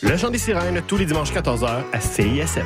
[0.00, 2.64] Le Chant des Sirènes, tous les dimanches 14h à CISM.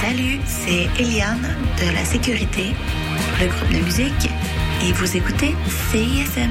[0.00, 2.74] Salut, c'est Eliane de La Sécurité,
[3.40, 4.28] le groupe de musique,
[4.82, 5.54] et vous écoutez
[5.92, 6.50] CISM.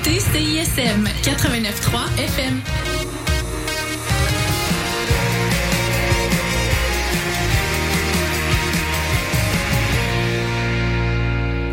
[0.00, 2.60] écoutez CISM 89.3 FM.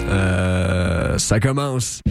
[0.09, 2.01] Euh, ça commence.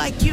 [0.00, 0.29] like you.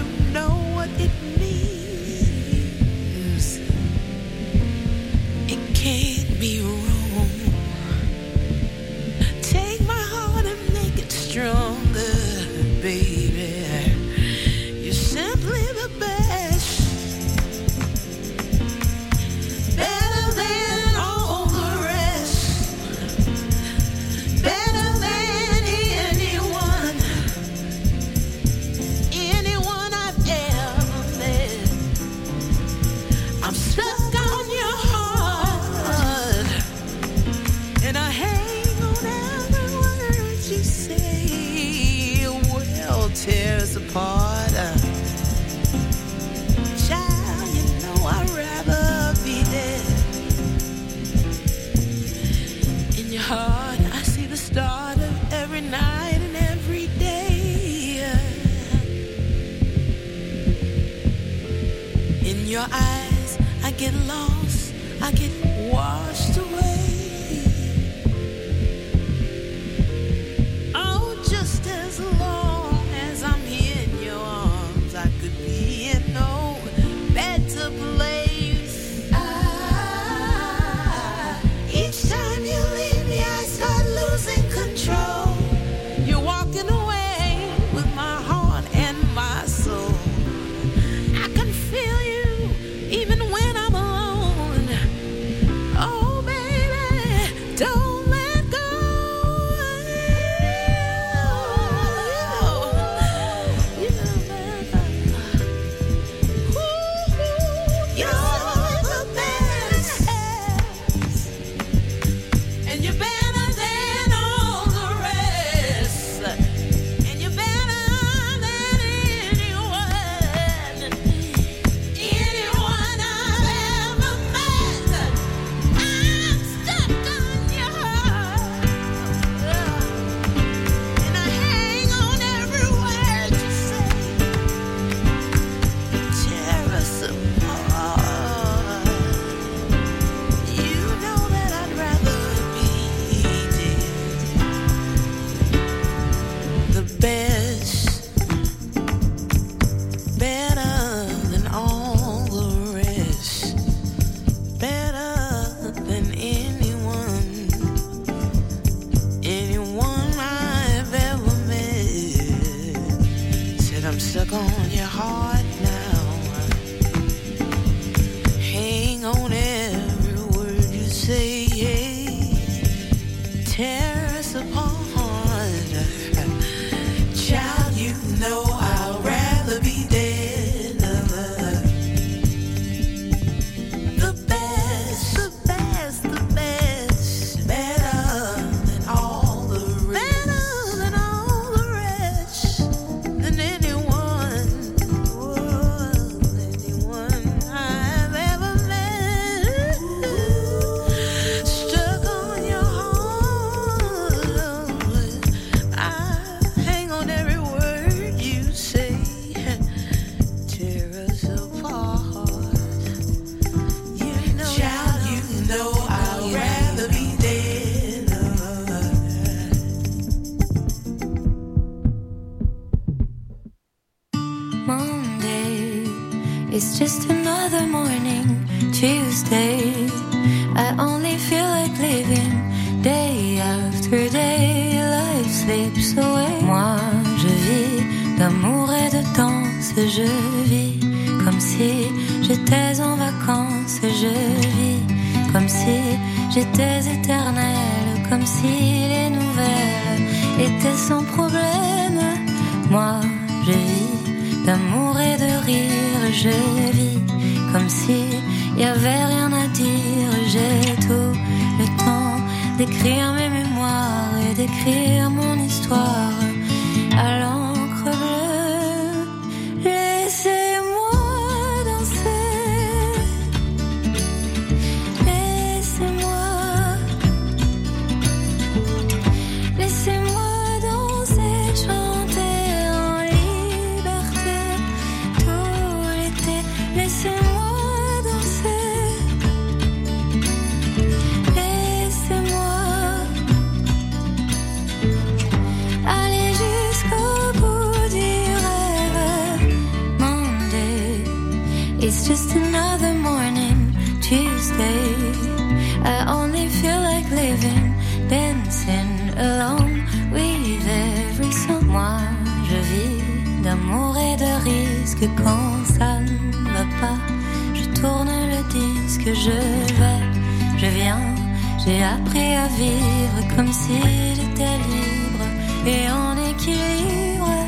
[324.44, 325.25] Libre
[325.66, 327.48] et en équilibre.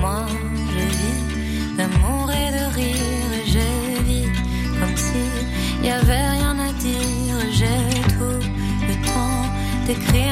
[0.00, 0.26] Moi,
[0.74, 3.30] je vis d'amour et de rire.
[3.46, 4.28] Je vis
[4.78, 7.36] comme si y avait rien à dire.
[7.52, 8.40] J'ai tout
[8.88, 9.44] le temps
[9.86, 10.29] d'écrire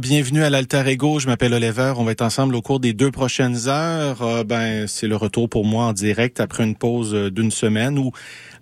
[0.00, 1.18] Bienvenue à l'Alter Ego.
[1.18, 1.92] Je m'appelle Oliver.
[1.98, 4.22] On va être ensemble au cours des deux prochaines heures.
[4.22, 7.98] Euh, ben, c'est le retour pour moi en direct après une pause euh, d'une semaine
[7.98, 8.10] où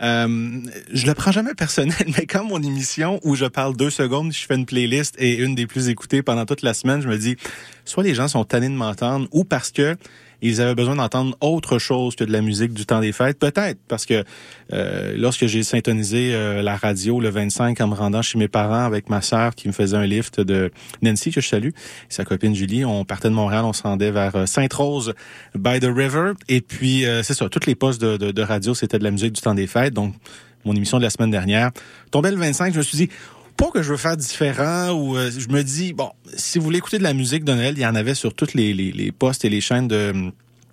[0.02, 0.60] euh,
[0.92, 4.44] je le prends jamais personnel, mais quand mon émission où je parle deux secondes, je
[4.44, 7.36] fais une playlist et une des plus écoutées pendant toute la semaine, je me dis
[7.84, 9.96] soit les gens sont tannés de m'entendre ou parce que
[10.42, 13.38] ils avaient besoin d'entendre autre chose que de la musique du temps des fêtes.
[13.38, 14.24] Peut-être parce que
[14.72, 18.84] euh, lorsque j'ai syntonisé euh, la radio le 25 en me rendant chez mes parents
[18.84, 20.70] avec ma sœur qui me faisait un lift de
[21.02, 21.72] Nancy que je salue, et
[22.08, 25.14] sa copine Julie, on partait de Montréal, on se rendait vers euh, Sainte-Rose
[25.54, 26.32] by the River.
[26.48, 29.10] Et puis euh, c'est ça, toutes les postes de, de, de radio, c'était de la
[29.10, 29.94] musique du temps des fêtes.
[29.94, 30.14] Donc
[30.64, 31.70] mon émission de la semaine dernière
[32.10, 33.08] tombait le 25, je me suis dit
[33.60, 36.78] pas que je veux faire différent ou euh, je me dis bon si vous voulez
[36.78, 39.12] écouter de la musique de Noël il y en avait sur toutes les, les, les
[39.12, 40.32] postes et les chaînes de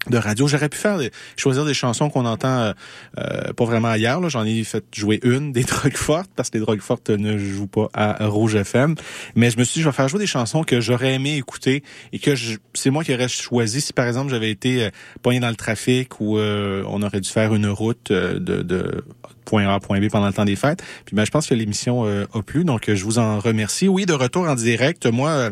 [0.10, 0.48] de radio.
[0.48, 1.00] J'aurais pu faire
[1.36, 2.74] choisir des chansons qu'on entend euh,
[3.18, 4.28] euh, pas vraiment ailleurs.
[4.30, 7.68] J'en ai fait jouer une des drogues fortes parce que les drogues fortes ne jouent
[7.68, 8.96] pas à Rouge FM.
[9.36, 11.84] Mais je me suis dit je vais faire jouer des chansons que j'aurais aimé écouter
[12.14, 12.32] et que
[12.74, 14.90] c'est moi qui aurais choisi si par exemple j'avais été euh,
[15.22, 19.04] poigné dans le trafic ou euh, on aurait dû faire une route euh, de, de
[19.48, 20.84] point A point B pendant le temps des fêtes.
[21.06, 23.88] Puis ben, je pense que l'émission euh, a plu, donc je vous en remercie.
[23.88, 25.06] Oui, de retour en direct.
[25.08, 25.52] Moi, euh,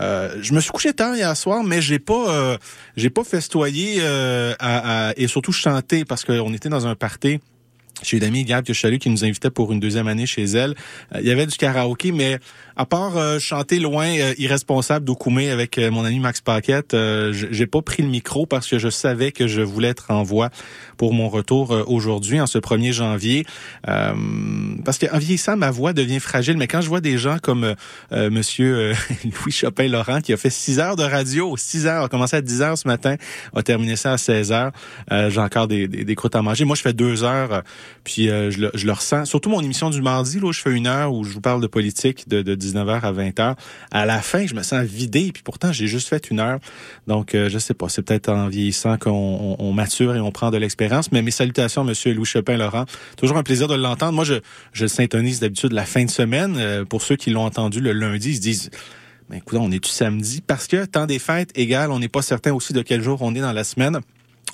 [0.00, 2.56] euh, je me suis couché tard hier soir, mais j'ai pas euh,
[2.96, 7.40] j'ai pas festoyé euh, à, à- et surtout chanté parce qu'on était dans un party.
[8.12, 10.74] Une amie, Gab, que je salue, qui nous invitait pour une deuxième année chez elle.
[11.14, 12.38] Euh, il y avait du karaoké, mais
[12.76, 17.32] à part euh, chanter loin, euh, irresponsable d'Okoumé avec euh, mon ami Max Paquette, euh,
[17.32, 20.50] j'ai pas pris le micro parce que je savais que je voulais être en voix
[20.96, 23.46] pour mon retour euh, aujourd'hui, en ce 1er janvier.
[23.88, 24.14] Euh,
[24.84, 26.56] parce qu'en vieillissant, ma voix devient fragile.
[26.56, 27.74] Mais quand je vois des gens comme
[28.10, 28.92] Monsieur
[29.24, 32.62] Louis Chopin-Laurent, qui a fait 6 heures de radio, 6 heures, a commencé à 10
[32.62, 33.16] heures ce matin,
[33.54, 34.72] a terminé ça à 16 heures,
[35.10, 36.64] j'ai encore des, des, des croûtes à manger.
[36.64, 37.62] Moi, je fais 2 heures,
[38.04, 39.24] puis je, le, je le ressens.
[39.24, 41.60] Surtout mon émission du mardi, là, où je fais une heure où je vous parle
[41.60, 43.56] de politique de, de 19h à 20h.
[43.90, 46.58] À la fin, je me sens vidé, puis pourtant, j'ai juste fait une heure.
[47.06, 50.30] Donc, euh, je sais pas, c'est peut-être en vieillissant qu'on on, on mature et on
[50.30, 51.12] prend de l'expérience.
[51.12, 52.84] Mais mes salutations, Monsieur Louis Chopin-Laurent.
[53.16, 54.12] Toujours un plaisir de l'entendre.
[54.12, 54.34] Moi, je,
[54.72, 56.56] je syntonise d'habitude la fin de semaine.
[56.58, 58.70] Euh, pour ceux qui l'ont entendu le lundi, ils se disent...
[59.28, 60.42] Ben, écoute, on est-tu samedi?
[60.44, 63.32] Parce que temps des fêtes égale, on n'est pas certain aussi de quel jour on
[63.36, 64.00] est dans la semaine.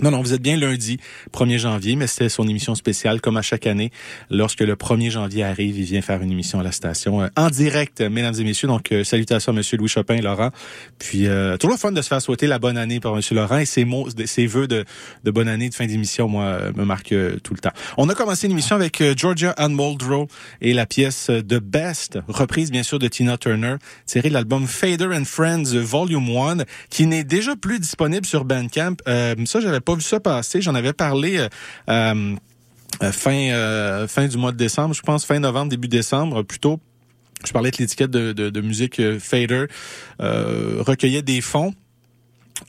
[0.00, 0.98] Non, non, vous êtes bien lundi,
[1.32, 3.90] 1er janvier, mais c'était son émission spéciale, comme à chaque année.
[4.30, 7.48] Lorsque le 1er janvier arrive, il vient faire une émission à la station euh, en
[7.48, 8.68] direct, mesdames et messieurs.
[8.68, 10.50] Donc, euh, salutations à Monsieur Louis Chopin et Laurent.
[10.98, 13.64] Puis, euh, toujours fun de se faire souhaiter la bonne année par Monsieur Laurent et
[13.64, 14.84] ses mots, ses vœux de,
[15.24, 17.72] de bonne année, de fin d'émission, moi, euh, me marquent euh, tout le temps.
[17.96, 20.28] On a commencé l'émission avec euh, Georgia Ann Muldrow
[20.60, 23.76] et la pièce The Best, reprise bien sûr de Tina Turner,
[24.06, 28.96] tirée de l'album Fader and Friends Volume 1, qui n'est déjà plus disponible sur Bandcamp.
[29.06, 30.60] Ça, j'avais pas vu ça passer.
[30.60, 31.48] J'en avais parlé euh,
[31.88, 32.34] euh,
[33.02, 36.80] euh, fin euh, fin du mois de décembre, je pense fin novembre, début décembre, plutôt.
[37.46, 39.66] Je parlais de l'étiquette de, de, de musique euh, Fader,
[40.20, 41.74] euh, recueillait des fonds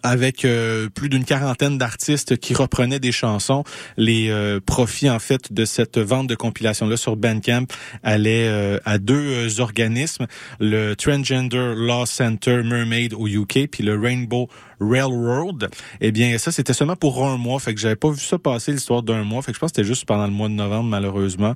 [0.04, 3.64] avec euh, plus d'une quarantaine d'artistes qui reprenaient des chansons.
[3.96, 7.66] Les euh, profits, en fait, de cette vente de compilation-là sur Bandcamp
[8.04, 10.28] allaient euh, à deux organismes,
[10.60, 15.70] le Transgender Law Center Mermaid au UK, puis le Rainbow Railroad.
[16.02, 18.72] Eh bien, ça, c'était seulement pour un mois, fait que j'avais pas vu ça passer
[18.72, 20.90] l'histoire d'un mois, fait que je pense que c'était juste pendant le mois de novembre,
[20.90, 21.56] malheureusement.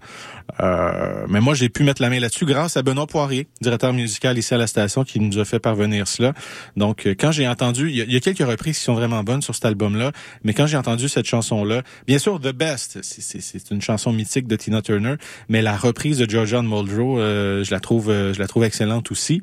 [0.59, 4.37] Euh, mais moi, j'ai pu mettre la main là-dessus grâce à Benoît Poirier, directeur musical
[4.37, 6.33] ici à la station, qui nous a fait parvenir cela.
[6.75, 9.55] Donc, euh, quand j'ai entendu, il y, a- quelques reprises qui sont vraiment bonnes sur
[9.55, 10.11] cet album-là,
[10.43, 14.55] mais quand j'ai entendu cette chanson-là, bien sûr, The Best, c'est- une chanson mythique de
[14.55, 15.15] Tina Turner,
[15.49, 19.11] mais la reprise de Georgia Muldrow, euh, je la trouve, euh, je la trouve excellente
[19.11, 19.41] aussi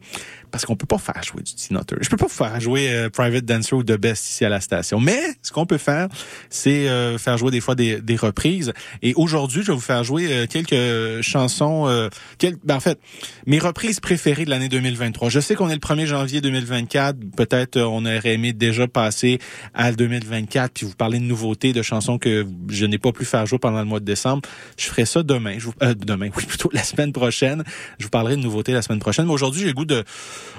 [0.50, 2.02] parce qu'on peut pas faire jouer du Tina Turner.
[2.05, 5.00] Je peux pas faire jouer euh, Private Dancer ou The Best ici à la station.
[5.00, 6.09] Mais ce qu'on peut faire,
[6.50, 8.73] c'est euh, faire jouer des fois des, des reprises.
[9.02, 11.87] Et aujourd'hui, je vais vous faire jouer euh, quelques chansons.
[11.88, 12.99] Euh, quel- ben, en fait,
[13.47, 15.28] mes reprises préférées de l'année 2023.
[15.28, 17.17] Je sais qu'on est le 1er janvier 2024.
[17.37, 19.38] Peut-être euh, on aurait aimé déjà passer
[19.75, 23.47] à 2024 puis vous parler de nouveautés, de chansons que je n'ai pas pu faire
[23.47, 24.43] jouer pendant le mois de décembre.
[24.76, 25.57] Je ferai ça demain.
[25.59, 27.62] Je euh, demain, oui, plutôt la semaine prochaine.
[27.99, 29.26] Je vous parlerai de nouveautés la semaine prochaine.
[29.26, 30.05] Mais aujourd'hui, j'ai le goût de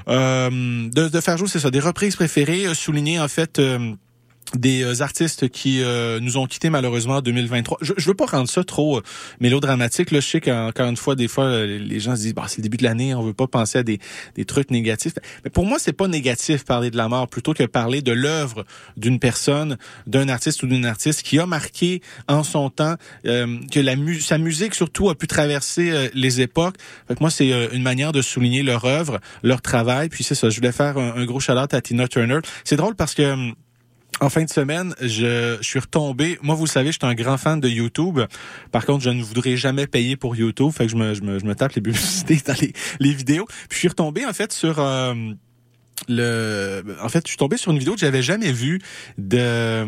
[0.07, 3.93] de, de faire jouer, c'est ça, des reprises préférées, euh, souligner en fait euh,
[4.56, 7.79] des euh, artistes qui euh, nous ont quittés malheureusement en 2023.
[7.82, 9.03] Je, je veux pas rendre ça trop euh,
[9.39, 10.12] mélodramatique.
[10.12, 12.58] Là, je sais qu'encore une fois, des fois, euh, les gens se disent, bah, c'est
[12.58, 14.00] le début de l'année, on veut pas penser à des,
[14.36, 15.13] des trucs négatifs.
[15.44, 18.65] Mais pour moi, c'est pas négatif parler de la mort plutôt que parler de l'œuvre
[18.98, 19.77] d'une personne,
[20.08, 24.20] d'un artiste ou d'une artiste qui a marqué en son temps, euh, que la mu
[24.20, 26.75] sa musique surtout a pu traverser euh, les époques.
[27.08, 30.10] Fait que moi, c'est une manière de souligner leur œuvre, leur travail.
[30.10, 32.39] Puis c'est ça, je voulais faire un, un gros shout-out à Tina Turner.
[32.63, 33.53] C'est drôle parce que hum,
[34.22, 36.38] en fin de semaine, je, je suis retombé.
[36.42, 38.20] Moi, vous le savez, je suis un grand fan de YouTube.
[38.72, 40.72] Par contre, je ne voudrais jamais payer pour YouTube.
[40.72, 43.46] Fait que je me, tape les publicités dans les, les vidéos.
[43.46, 44.80] Puis je suis retombé, en fait, sur...
[44.80, 45.14] euh,
[46.08, 48.80] le, en fait, je suis tombé sur une vidéo que j'avais jamais vue
[49.18, 49.86] de euh,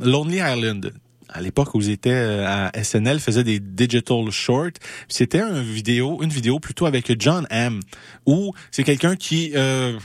[0.00, 0.92] Lonely Island.
[1.28, 4.78] À l'époque où j'étais euh, à SNL, faisait des digital shorts.
[5.08, 7.80] C'était une vidéo, une vidéo plutôt avec John M.
[8.26, 9.98] Où c'est quelqu'un qui euh,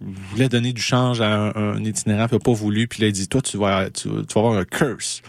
[0.00, 3.06] voulait donner du change à un, un itinérant, puis il a pas voulu, puis il
[3.06, 5.22] a dit toi tu vas, tu vas avoir un curse.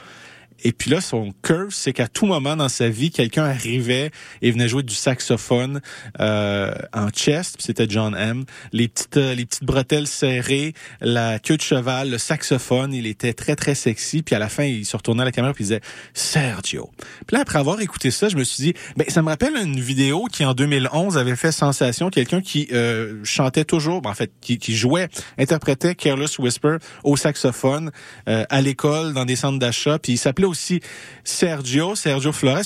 [0.64, 4.12] Et puis là, son curse, c'est qu'à tout moment dans sa vie, quelqu'un arrivait
[4.42, 5.82] et venait jouer du saxophone
[6.20, 7.56] euh, en chest.
[7.58, 8.46] puis C'était John M.
[8.72, 12.94] Les petites, euh, les petites bretelles serrées, la queue de cheval, le saxophone.
[12.94, 14.24] Il était très très sexy.
[14.24, 15.82] Puis à la fin, il se retournait à la caméra puis il disait
[16.14, 16.90] Sergio.
[17.26, 19.80] Puis là, après avoir écouté ça, je me suis dit, ben ça me rappelle une
[19.80, 22.10] vidéo qui en 2011 avait fait sensation.
[22.10, 27.18] Quelqu'un qui euh, chantait toujours, ben, en fait, qui, qui jouait, interprétait Careless Whisper au
[27.18, 27.92] saxophone
[28.28, 30.00] euh, à l'école, dans des centres d'achat.
[30.00, 30.82] Puis il s'appelait aussi
[31.24, 32.64] Sergio, Sergio Flores.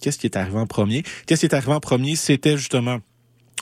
[0.00, 1.02] Qu'est-ce qui est arrivé en premier?
[1.26, 2.16] Qu'est-ce qui est arrivé en premier?
[2.16, 2.98] C'était justement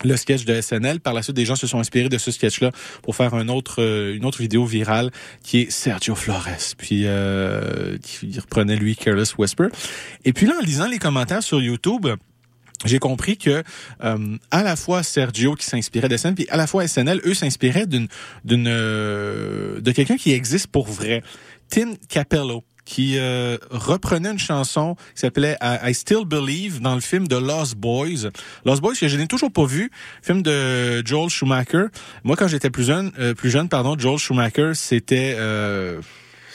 [0.04, 1.00] le sketch de SNL.
[1.00, 4.24] Par la suite, des gens se sont inspirés de ce sketch-là pour faire euh, une
[4.24, 5.10] autre vidéo virale
[5.42, 9.68] qui est Sergio Flores, puis euh, qui reprenait lui Careless Whisper.
[10.24, 12.06] Et puis là, en lisant les commentaires sur YouTube,
[12.84, 13.62] j'ai compris que
[14.02, 17.34] euh, à la fois Sergio qui s'inspirait de SNL, puis à la fois SNL, eux
[17.34, 18.08] s'inspiraient d'une
[18.44, 21.22] d'une euh, de quelqu'un qui existe pour vrai,
[21.70, 27.28] Tim Capello qui euh, reprenait une chanson qui s'appelait I, Still Believe dans le film
[27.28, 28.30] de Lost Boys.
[28.64, 29.90] Lost Boys que je n'ai toujours pas vu,
[30.22, 31.86] film de Joel Schumacher.
[32.24, 36.00] Moi quand j'étais plus jeune, euh, plus jeune pardon, Joel Schumacher, c'était euh,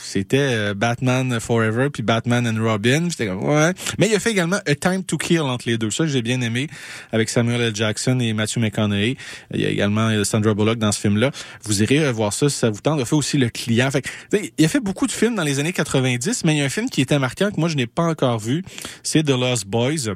[0.08, 3.08] c'était euh, Batman Forever puis Batman and Robin.
[3.10, 3.74] J'étais comme ouais.
[4.00, 5.92] Mais il a fait également A Time to Kill entre les deux.
[5.92, 6.68] Ça j'ai bien aimé
[7.12, 7.76] avec Samuel L.
[7.76, 9.18] Jackson et Matthew McConaughey.
[9.54, 11.32] Il y a également euh, Sandra Bullock dans ce film-là.
[11.64, 13.00] Vous irez voir ça si ça vous tente.
[13.00, 13.92] Il a fait aussi Le Client.
[13.92, 14.10] Fait que,
[14.58, 16.70] il a fait beaucoup de films dans les années 90, mais il y a un
[16.70, 18.64] film qui était marquant que moi je n'ai pas encore vu.
[19.04, 20.16] C'est The Lost Boys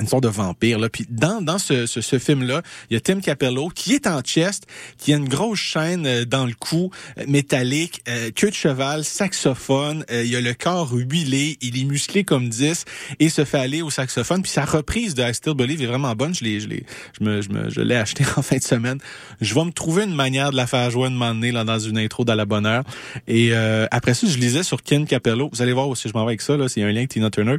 [0.00, 0.88] une sorte de vampire là.
[0.88, 4.06] Puis dans dans ce, ce, ce film là il y a Tim Capello qui est
[4.06, 4.66] en chest
[4.98, 9.04] qui a une grosse chaîne euh, dans le cou euh, métallique euh, queue de cheval
[9.04, 12.84] saxophone euh, il a le corps huilé il est musclé comme 10
[13.18, 14.42] et se fait aller au saxophone.
[14.42, 16.34] Puis sa reprise de I Still est vraiment bonne.
[16.34, 16.84] Je l'ai je l'ai
[17.18, 18.98] je me je me je l'ai acheté en fin de semaine.
[19.40, 21.78] Je vais me trouver une manière de la faire jouer un moment donné là dans
[21.78, 22.84] une intro dans la bonne heure.
[23.26, 25.50] Et euh, après ça je lisais sur Ken Capello.
[25.52, 26.68] Vous allez voir aussi je m'en vais avec ça là.
[26.68, 27.56] C'est un lien Tina Turner.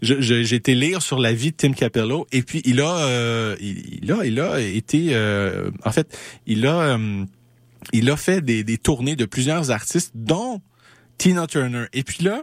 [0.00, 2.26] J'ai été lire sur la vie de Tim Capello.
[2.32, 6.66] Et puis il a euh, il, il a il a été euh, en fait il
[6.66, 7.24] a euh,
[7.92, 10.60] il a fait des, des tournées de plusieurs artistes dont
[11.18, 11.86] Tina Turner.
[11.92, 12.42] Et puis là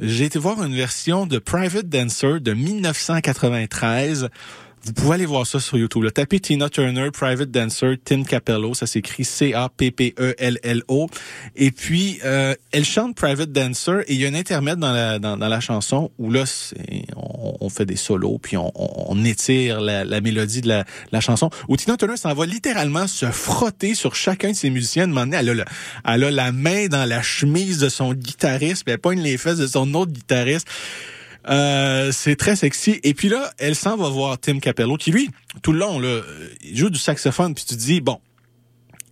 [0.00, 4.28] j'ai été voir une version de Private Dancer de 1993
[4.84, 6.02] vous pouvez aller voir ça sur YouTube.
[6.02, 6.10] Là.
[6.10, 8.74] Tapez Tina Turner, Private Dancer, Tim Capello.
[8.74, 11.08] Ça s'écrit C-A-P-P-E-L-L-O.
[11.56, 15.18] Et puis, euh, elle chante Private Dancer et il y a un intermède dans la,
[15.18, 16.44] dans, dans la chanson où là,
[17.16, 21.20] on, on fait des solos puis on, on- étire la, la mélodie de la, la
[21.20, 21.48] chanson.
[21.68, 25.06] Où Tina Turner s'en va littéralement se frotter sur chacun de ses musiciens.
[25.06, 25.64] Donné, elle a, le-
[26.04, 29.58] elle a la main dans la chemise de son guitariste puis elle pogne les fesses
[29.58, 30.66] de son autre guitariste.
[31.48, 33.00] Euh, c'est très sexy.
[33.02, 35.30] Et puis là, elle s'en va voir Tim Capello, qui lui,
[35.62, 36.20] tout le long, là,
[36.62, 38.20] il joue du saxophone, puis tu te dis, bon,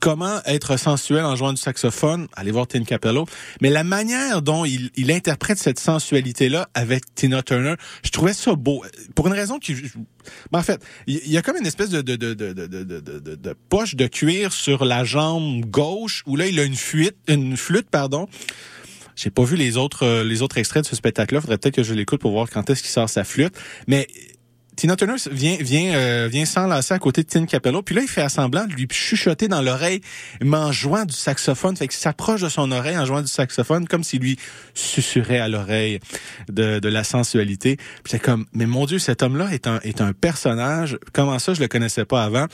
[0.00, 2.26] comment être sensuel en jouant du saxophone?
[2.34, 3.26] Allez voir Tim Capello.
[3.60, 8.83] Mais la manière dont il, interprète cette sensualité-là avec Tina Turner, je trouvais ça beau.
[9.14, 9.74] Pour une raison qui...
[10.50, 14.85] ben, en fait, il y a comme une espèce de- de poche de cuir sur
[14.85, 18.26] la jambe gauche, où là, il a une fuite, une flûte, pardon,
[19.20, 21.40] j'ai pas vu les autres euh, les autres extraits de ce spectacle-là.
[21.40, 23.54] Faudrait peut-être que je l'écoute pour voir quand est-ce qu'il sort sa flûte.
[23.87, 24.06] Mais
[24.76, 28.09] Tina Turner vient vient euh, vient s'enlacer à côté de Tim Capello, puis là il
[28.09, 30.00] fait semblant de lui chuchoter dans l'oreille,
[30.40, 33.87] mais en jouant du saxophone, fait qu'il s'approche de son oreille en jouant du saxophone
[33.87, 34.38] comme s'il lui
[34.72, 36.00] susurrait à l'oreille
[36.48, 37.76] de, de la sensualité.
[37.76, 40.98] Puis c'est comme mais mon dieu, cet homme-là est un est un personnage.
[41.12, 42.46] Comment ça je le connaissais pas avant?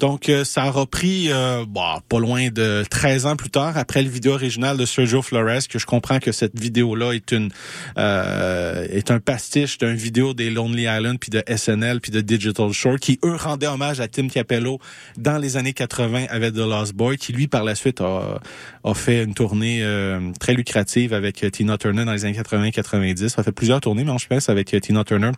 [0.00, 4.02] Donc, euh, ça aura pris euh, bah, pas loin de 13 ans plus tard, après
[4.02, 7.50] le vidéo original de Sergio Flores, que je comprends que cette vidéo-là est une
[7.98, 12.72] euh, est un pastiche d'une vidéo des Lonely Island, puis de SNL, puis de Digital
[12.72, 14.78] Shore, qui, eux, rendaient hommage à Tim Capello
[15.16, 18.40] dans les années 80 avec The Lost Boy, qui, lui, par la suite, a,
[18.84, 23.28] a fait une tournée euh, très lucrative avec Tina Turner dans les années 80-90.
[23.28, 25.30] Ça a fait plusieurs tournées, mais je pense, avec Tina Turner.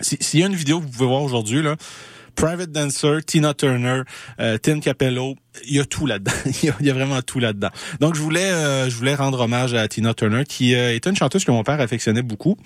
[0.00, 1.76] Si- S'il y a une vidéo que vous pouvez voir aujourd'hui, là,
[2.38, 4.02] Private Dancer, Tina Turner,
[4.38, 5.34] euh, Tim Capello,
[5.66, 6.30] il y a tout là-dedans.
[6.80, 7.70] il, y a, vraiment tout là-dedans.
[7.98, 11.16] Donc je voulais, euh, je voulais rendre hommage à Tina Turner, qui euh, était une
[11.16, 12.56] chanteuse que mon père affectionnait beaucoup.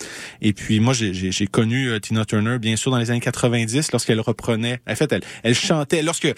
[0.42, 4.20] Et puis moi, j'ai connu euh, Tina Turner, bien sûr, dans les années 90, lorsqu'elle
[4.20, 4.82] reprenait.
[4.86, 6.32] En fait, elle, elle chantait lorsque.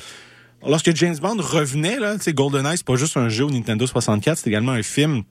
[0.67, 3.87] Lorsque James Bond revenait, là, tu sais, GoldenEye, c'est pas juste un jeu au Nintendo
[3.87, 5.23] 64, c'est également un film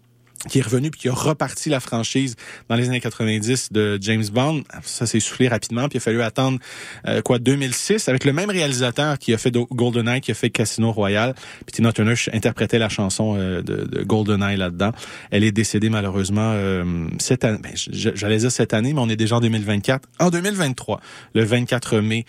[0.50, 2.36] qui est revenu puis qui a reparti la franchise
[2.70, 4.64] dans les années 90 de James Bond.
[4.84, 6.60] Ça s'est soufflé rapidement puis il a fallu attendre
[7.08, 10.92] euh, quoi 2006 avec le même réalisateur qui a fait GoldenEye, qui a fait Casino
[10.92, 11.34] Royale.
[11.66, 14.92] Puis Tina Turner interprétait la chanson euh, de, de GoldenEye là-dedans.
[15.32, 17.60] Elle est décédée malheureusement euh, cette année.
[17.62, 20.10] Ben, J'allais dire cette année, mais on est déjà en 2024.
[20.20, 21.00] En 2023,
[21.34, 22.26] le 24 mai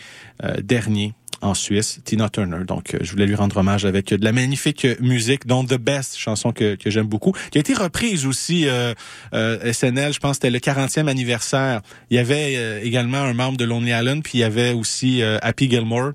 [0.63, 2.65] dernier en Suisse, Tina Turner.
[2.67, 5.65] Donc, euh, je voulais lui rendre hommage avec euh, de la magnifique euh, musique, dont
[5.65, 8.95] The Best, chanson que, que j'aime beaucoup, qui a été reprise aussi euh,
[9.35, 11.83] euh, SNL, je pense c'était le 40e anniversaire.
[12.11, 15.69] Il y avait également un membre de Lonely Island, puis il y avait aussi Happy
[15.69, 16.13] Gilmore.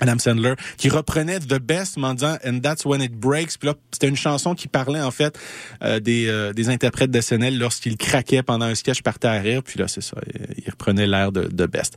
[0.00, 3.58] Adam Sandler, qui reprenait The Best en disant And That's When It Breaks.
[3.58, 5.38] Puis là, c'était une chanson qui parlait en fait
[5.82, 9.62] euh, des, euh, des interprètes de SNL lorsqu'ils craquaient pendant un sketch partaient à rire.
[9.62, 10.16] Puis là, c'est ça,
[10.56, 11.96] il reprenait l'air de The Best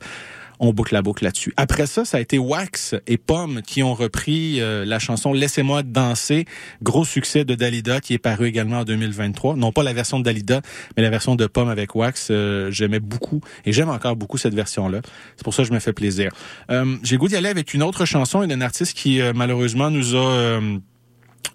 [0.60, 1.54] on boucle la boucle là-dessus.
[1.58, 5.84] Après ça, ça a été Wax et Pomme qui ont repris euh, la chanson Laissez-moi
[5.84, 6.46] danser,
[6.82, 9.56] gros succès de Dalida qui est paru également en 2023.
[9.56, 10.62] Non pas la version de Dalida,
[10.96, 12.30] mais la version de Pomme avec Wax.
[12.32, 15.02] Euh, J'aimais beaucoup et j'aime encore beaucoup cette version-là.
[15.36, 16.32] C'est pour ça que je me fais plaisir.
[16.72, 19.90] Euh, J'ai goût d'y aller avec une autre chanson et d'un artiste qui euh, malheureusement
[19.90, 20.78] nous a euh,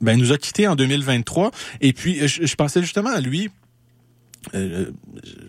[0.00, 1.50] ben, nous a quittés en 2023.
[1.80, 3.50] Et puis je pensais justement à lui
[4.54, 4.90] euh,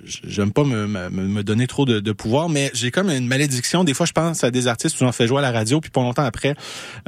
[0.05, 3.83] j'aime pas me, me, me donner trop de, de pouvoir, mais j'ai comme une malédiction.
[3.83, 5.91] Des fois, je pense à des artistes où j'en fais jouer à la radio, puis
[5.91, 6.55] pas longtemps après,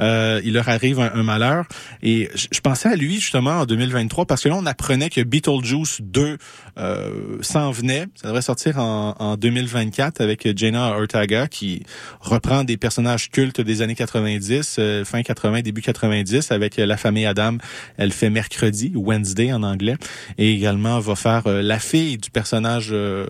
[0.00, 1.64] euh, il leur arrive un, un malheur.
[2.02, 6.00] Et je, pensais à lui justement en 2023 parce que là, on apprenait que Beetlejuice
[6.02, 6.38] 2
[6.78, 8.06] euh, s'en venait.
[8.14, 11.82] Ça devrait sortir en, en 2024 avec Jenna Ortega qui
[12.20, 17.26] reprend des personnages cultes des années 90, euh, fin 80, début 90 avec la famille
[17.26, 17.58] Adam.
[17.96, 19.96] Elle fait mercredi, Wednesday en anglais,
[20.38, 23.26] et également va faire euh, la fille du personnage euh,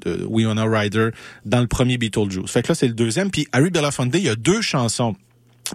[0.00, 1.10] de Winona Ryder
[1.44, 2.50] dans le premier Beetlejuice.
[2.50, 3.30] Fait que là, c'est le deuxième.
[3.30, 5.16] Puis Harry Belafonte, il y a deux chansons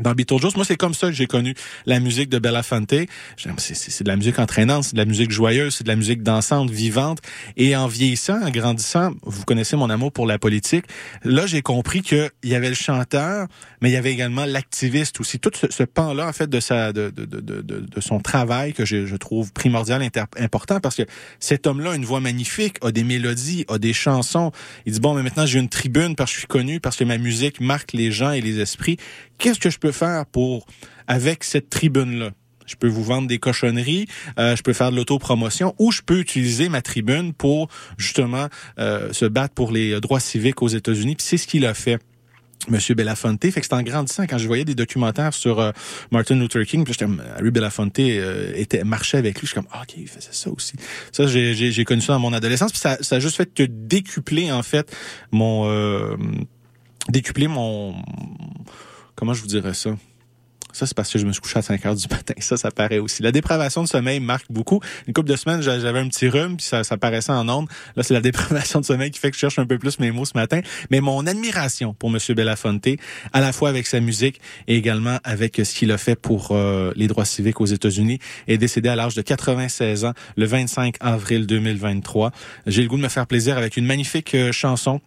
[0.02, 0.56] dans Beetlejuice.
[0.56, 1.54] Moi, c'est comme ça que j'ai connu
[1.86, 2.94] la musique de Belafonte.
[3.38, 6.22] J'aime- C'est, de la musique entraînante, c'est de la musique joyeuse, c'est de la musique
[6.22, 7.20] dansante, vivante.
[7.56, 10.86] Et en vieillissant, en grandissant, vous connaissez mon amour pour la politique.
[11.24, 13.48] Là, j'ai compris qu'il y avait le chanteur,
[13.82, 15.40] mais il y avait également l'activiste aussi.
[15.40, 18.84] Tout ce, ce pan-là, en fait, de sa, de, de, de, de, son travail que
[18.86, 20.02] je, je trouve primordial,
[20.40, 21.04] important, parce que
[21.40, 24.52] cet homme-là a une voix magnifique, a des mélodies, a des chansons.
[24.86, 27.04] Il dit, bon, mais maintenant, j'ai une tribune parce que je suis connu, parce que
[27.06, 28.98] ma musique marque les gens et les esprits.
[29.38, 30.66] Qu'est-ce que je peux faire pour,
[31.08, 32.32] avec cette tribune-là?
[32.66, 34.08] Je peux vous vendre des cochonneries,
[34.40, 38.48] euh, je peux faire de l'autopromotion ou je peux utiliser ma tribune pour justement
[38.80, 41.16] euh, se battre pour les droits civiques aux États-Unis.
[41.16, 42.00] Puis c'est ce qu'il a fait.
[42.68, 45.72] Monsieur Belafonte, fait que c'est en grandissant quand je voyais des documentaires sur euh,
[46.12, 49.56] Martin Luther King, puis j'étais comme, Harry Belafonte euh, était marchait avec lui, je suis
[49.56, 50.74] comme OK, il faisait ça aussi.
[51.12, 53.54] Ça j'ai j'ai j'ai connu ça dans mon adolescence, puis ça ça a juste fait
[53.54, 54.96] que décupler en fait
[55.32, 56.16] mon euh,
[57.10, 57.96] décupler mon
[59.16, 59.92] comment je vous dirais ça?
[60.74, 62.34] Ça, c'est parce que je me suis couché à 5 heures du matin.
[62.40, 63.24] Ça, ça paraît aussi.
[63.24, 64.82] La dépravation de sommeil marque beaucoup.
[65.08, 67.70] Une couple de semaines, j'a- j'avais un petit rhume, puis ça, ça paraissait en ondes.
[67.96, 70.12] Là, c'est la dépravation de sommeil qui fait que je cherche un peu plus mes
[70.12, 70.60] mots ce matin.
[70.92, 72.90] Mais mon admiration pour Monsieur Belafonte,
[73.32, 76.92] à la fois avec sa musique et également avec ce qu'il a fait pour euh,
[76.98, 81.48] les droits civiques aux États-Unis, est décédé à l'âge de 96 ans, le 25 avril
[81.48, 82.32] 2023.
[82.68, 85.00] J'ai le goût de me faire plaisir avec une magnifique euh, chanson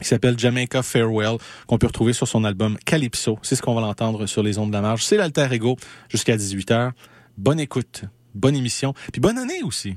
[0.00, 3.38] qui s'appelle Jamaica Farewell, qu'on peut retrouver sur son album Calypso.
[3.42, 5.04] C'est ce qu'on va l'entendre sur les ondes de la marge.
[5.04, 5.76] C'est l'Alter Ego
[6.08, 6.92] jusqu'à 18h.
[7.36, 9.96] Bonne écoute, bonne émission, puis bonne année aussi.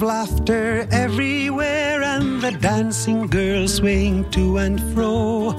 [0.00, 5.54] Of laughter everywhere and the dancing girls swaying to and fro.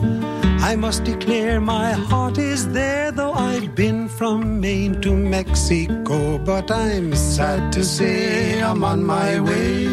[0.62, 6.38] I must declare my heart is there, though I've been from Maine to Mexico.
[6.38, 9.88] But I'm sad to say I'm on my way.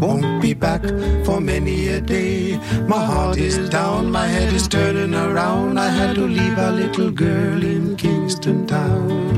[0.00, 0.82] Won't be back
[1.24, 2.58] for many a day.
[2.88, 5.78] My heart is down, my head is turning around.
[5.78, 9.31] I had to leave a little girl in Kingston Town.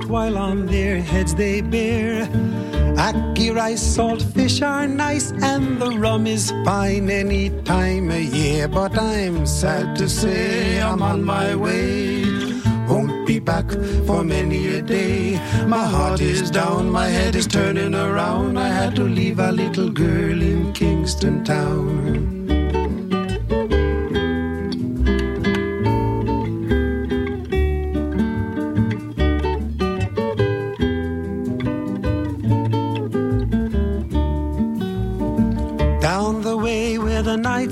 [0.00, 2.26] While on their heads they bear.
[2.96, 8.68] Ackee rice, salt fish are nice, and the rum is fine any time of year.
[8.68, 12.24] But I'm sad to say I'm on my way.
[12.88, 13.70] Won't be back
[14.06, 15.40] for many a day.
[15.66, 18.58] My heart is down, my head is turning around.
[18.58, 22.31] I had to leave a little girl in Kingston Town.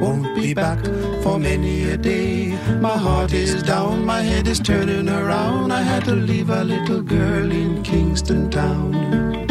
[0.00, 0.84] Won't be back
[1.22, 2.58] for many a day.
[2.80, 5.72] My heart is down, my head is turning around.
[5.72, 9.45] I had to leave a little girl in Kingston Town.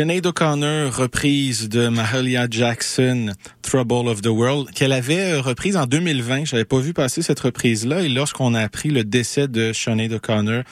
[0.00, 5.84] Sinead O'Connor, reprise de Mahalia Jackson, Trouble of the World, qu'elle avait euh, reprise en
[5.84, 6.46] 2020.
[6.46, 8.00] J'avais pas vu passer cette reprise-là.
[8.00, 10.62] Et lorsqu'on a appris le décès de Sinead O'Connor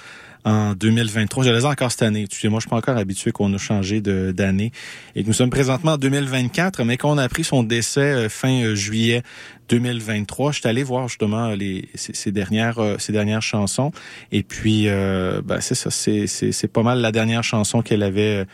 [0.49, 2.23] en 2023, j'allais dire encore cette année.
[2.23, 4.73] Excusez-moi, je suis pas encore habitué qu'on a changé d'année
[5.15, 8.63] et que nous sommes présentement en 2024, mais qu'on a appris son décès euh, fin
[8.63, 9.23] euh, juillet
[9.69, 10.53] 2023.
[10.53, 13.93] Je suis allé voir justement les ces, dernières euh, ces dernières chansons
[14.33, 18.45] et puis euh, ben, c'est ça, c'est pas mal la dernière chanson qu'elle avait euh,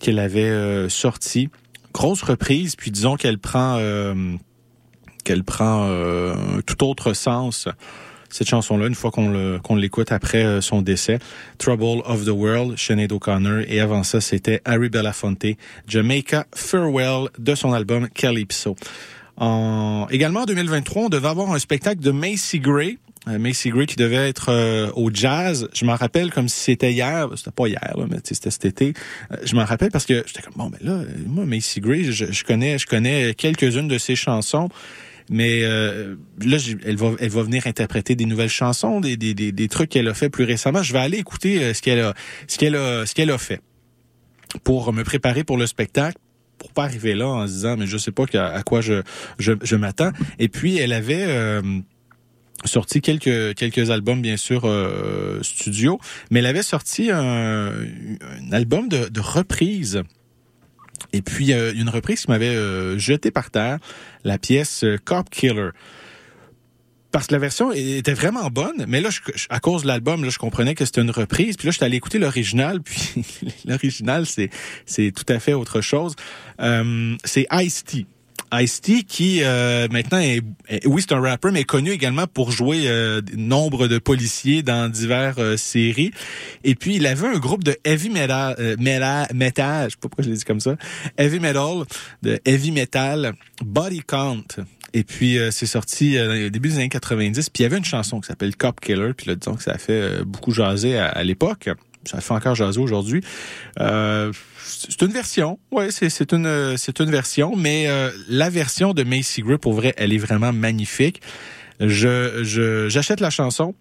[0.00, 1.48] qu'elle avait euh, sortie.
[1.92, 4.36] Grosse reprise, puis disons qu'elle prend euh,
[5.24, 7.68] qu'elle prend euh, tout autre sens
[8.30, 11.18] cette chanson-là, une fois qu'on qu'on l'écoute après euh, son décès.
[11.58, 13.62] Trouble of the World, Sinead O'Connor.
[13.68, 18.76] Et avant ça, c'était Harry Belafonte, Jamaica Farewell de son album Calypso.
[19.36, 20.06] En...
[20.10, 22.98] Également en 2023, on devait avoir un spectacle de Macy Gray.
[23.28, 25.68] Euh, Macy Gray qui devait être euh, au jazz.
[25.74, 27.28] Je m'en rappelle comme si c'était hier.
[27.36, 28.94] C'était pas hier, là, mais c'était cet été.
[29.44, 32.78] Je m'en rappelle parce que j'étais comme bon, ben là, moi Macy Gray, je connais,
[32.78, 34.68] je connais quelques-unes de ses chansons.
[35.30, 39.68] Mais euh, là, elle va, elle va venir interpréter des nouvelles chansons, des, des, des,
[39.68, 40.82] trucs qu'elle a fait plus récemment.
[40.82, 42.14] Je vais aller écouter euh, ce qu'elle a,
[42.48, 43.60] ce qu'elle a, ce qu'elle a fait
[44.64, 46.18] pour me préparer pour le spectacle
[46.58, 49.02] pour pas arriver là en se disant mais je sais pas à quoi je
[49.38, 51.62] je, je m'attends et puis elle avait euh,
[52.64, 55.98] sorti quelques quelques albums bien sûr euh, studio
[56.30, 60.02] mais elle avait sorti un, un album de, de reprises
[61.12, 63.78] et puis euh, une reprise qui m'avait euh, jeté par terre
[64.24, 65.70] la pièce euh, Cop Killer
[67.10, 69.08] parce que la version était vraiment bonne, mais là,
[69.48, 71.56] à cause de l'album, là, je comprenais que c'était une reprise.
[71.56, 73.24] Puis là, j'étais allé écouter l'original, puis
[73.64, 74.50] l'original, c'est
[74.86, 76.14] c'est tout à fait autre chose.
[76.60, 78.06] Euh, c'est Ice-T.
[78.52, 80.42] Ice-T qui euh, maintenant est,
[80.84, 85.38] oui c'est un rappeur mais connu également pour jouer euh, nombre de policiers dans diverses
[85.38, 86.12] euh, séries.
[86.64, 90.08] Et puis il avait un groupe de heavy metal euh, metal, metal je sais pas
[90.08, 90.76] pourquoi je l'ai dit comme ça
[91.16, 91.84] heavy metal
[92.22, 93.34] de heavy metal
[93.64, 94.44] Body Count.
[94.92, 97.84] Et puis euh, c'est sorti au début des années 90 puis il y avait une
[97.84, 101.06] chanson qui s'appelle Cop Killer puis là disons que ça a fait beaucoup jaser à,
[101.06, 101.70] à l'époque
[102.04, 103.22] ça fait encore jaser aujourd'hui.
[103.78, 104.32] Euh,
[104.62, 109.42] c'est une version, ouais, c'est une c'est une version, mais euh, la version de Macy
[109.42, 111.20] Gray pour vrai, elle est vraiment magnifique.
[111.80, 113.74] Je je j'achète la chanson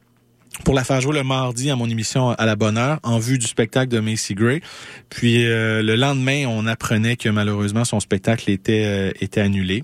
[0.66, 3.38] pour la faire jouer le mardi à mon émission à la bonne heure en vue
[3.38, 4.62] du spectacle de Macy Gray.
[5.10, 9.84] Puis euh, le lendemain, on apprenait que malheureusement son spectacle était était annulé.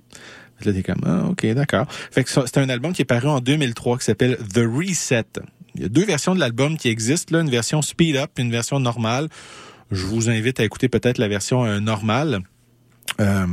[0.63, 1.85] Là, t'es comme, ah, ok, d'accord.
[2.11, 5.25] Fait que c'est un album qui est paru en 2003 qui s'appelle The Reset.
[5.75, 8.79] Il y a deux versions de l'album qui existent, une version speed up une version
[8.79, 9.27] normale.
[9.91, 12.39] Je vous invite à écouter peut-être la version euh, normale.
[13.21, 13.45] Euh,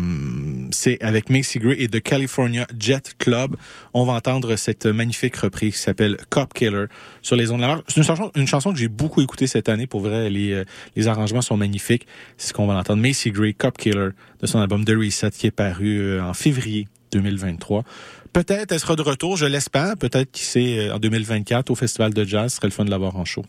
[0.71, 3.57] c'est avec Macy Gray et The California Jet Club.
[3.93, 6.87] On va entendre cette magnifique reprise qui s'appelle Cop Killer
[7.21, 7.83] sur les ondes de la mer.
[7.87, 9.87] C'est une chanson, que j'ai beaucoup écoutée cette année.
[9.87, 10.65] Pour vrai, les, euh,
[10.97, 12.07] les arrangements sont magnifiques.
[12.39, 13.03] C'est ce qu'on va entendre.
[13.03, 17.85] Macy Gray, Cop Killer, de son album The Reset qui est paru en février 2023.
[18.33, 19.97] Peut-être elle sera de retour, je l'espère.
[19.97, 22.53] Peut-être qui sait euh, en 2024 au Festival de Jazz.
[22.53, 23.45] Ce serait le fun de l'avoir en show.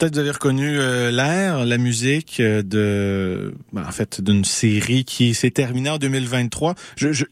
[0.00, 5.04] Peut-être vous avez reconnu euh, l'air, la musique euh, de, ben, en fait, d'une série
[5.04, 6.74] qui s'est terminée en 2023.
[6.96, 7.26] Je, je,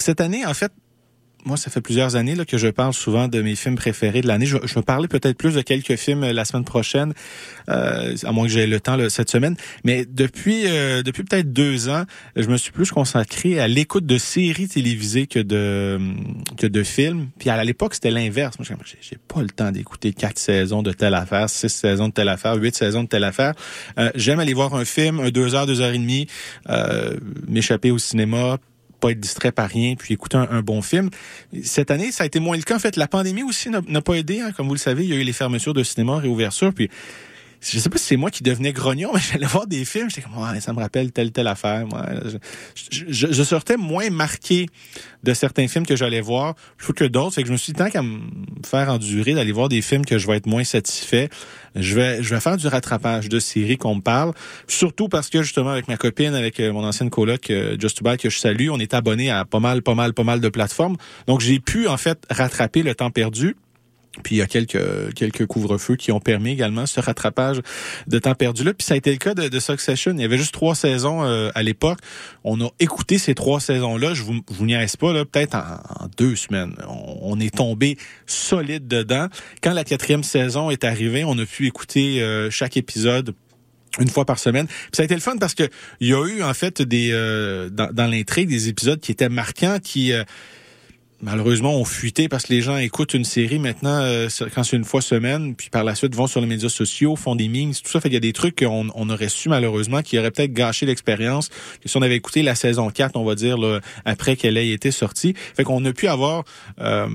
[0.00, 0.72] cette année, en fait,
[1.44, 4.28] moi, ça fait plusieurs années là, que je parle souvent de mes films préférés de
[4.28, 4.46] l'année.
[4.46, 7.12] Je, je vais parler peut-être plus de quelques films euh, la semaine prochaine,
[7.68, 9.56] euh, à moins que j'aie le temps là, cette semaine.
[9.84, 12.04] Mais depuis euh, depuis peut-être deux ans,
[12.36, 15.98] je me suis plus consacré à l'écoute de séries télévisées que de
[16.58, 17.28] que de films.
[17.38, 18.58] Puis à l'époque, c'était l'inverse.
[18.58, 22.12] Moi, j'ai- j'ai pas le temps d'écouter quatre saisons de telle affaire, six saisons de
[22.12, 23.54] telle affaire, huit saisons de telle affaire.
[23.98, 26.26] Euh, J'aime aller voir un film, un deux heures, deux heures et demie,
[26.68, 27.16] euh,
[27.48, 28.58] m'échapper au cinéma,
[29.00, 31.10] pas être distrait par rien, puis écouter un, bon film.
[31.62, 32.76] Cette année, ça a été moins le cas.
[32.76, 34.40] En fait, la pandémie aussi n'a pas aidé.
[34.40, 34.52] hein.
[34.52, 36.90] Comme vous le savez, il y a eu les fermetures de cinéma, réouverture, puis
[37.60, 40.22] je sais pas si c'est moi qui devenais grognon, mais j'allais voir des films, j'étais
[40.22, 41.86] comme, ouais, ça me rappelle telle, telle affaire.
[41.86, 42.06] Moi,
[42.90, 44.66] je sortais moins marqué
[45.22, 47.34] de certains films que j'allais voir plutôt que d'autres.
[47.34, 48.20] Fait que je me suis dit, tant qu'à me
[48.64, 51.28] faire endurer d'aller voir des films que je vais être moins satisfait,
[51.74, 54.32] je vais, je vais faire du rattrapage de séries qu'on me parle.
[54.66, 58.04] Surtout parce que, justement, avec ma copine, avec euh, mon ancienne coloc, euh, Just to
[58.04, 60.48] Buy, que je salue, on est abonné à pas mal, pas mal, pas mal de
[60.48, 60.96] plateformes.
[61.26, 63.56] Donc, j'ai pu, en fait, rattraper le temps perdu.
[64.24, 67.60] Puis il y a quelques quelques couvre-feux qui ont permis également ce rattrapage
[68.08, 68.74] de temps perdu là.
[68.74, 70.12] Puis ça a été le cas de, Succession.
[70.14, 71.98] Il y avait juste trois saisons euh, à l'époque.
[72.42, 74.12] On a écouté ces trois saisons là.
[74.14, 75.24] Je vous je vous niaise pas là.
[75.24, 77.96] Peut-être en, deux semaines, on, est tombé
[78.26, 79.28] solide dedans.
[79.62, 83.34] Quand la quatrième saison est arrivée, on a pu écouter euh, chaque épisode
[84.00, 84.66] une fois par semaine.
[84.66, 85.68] Puis ça a été le fun parce que
[86.00, 89.28] il y a eu en fait des euh, dans, dans l'intrigue des épisodes qui étaient
[89.28, 90.12] marquants, qui
[91.22, 94.84] malheureusement ont fuité parce que les gens écoutent une série maintenant euh, quand c'est une
[94.84, 97.90] fois semaine, puis par la suite vont sur les médias sociaux, font des memes, tout
[97.90, 98.00] ça.
[98.00, 100.86] Fait qu'il y a des trucs qu'on on aurait su malheureusement qui auraient peut-être gâché
[100.86, 101.50] l'expérience.
[101.84, 103.56] Si on avait écouté la saison 4, on va dire,
[104.04, 105.34] après qu'elle ait été sortie.
[105.54, 106.44] Fait qu'on a pu avoir
[106.80, 107.08] euh,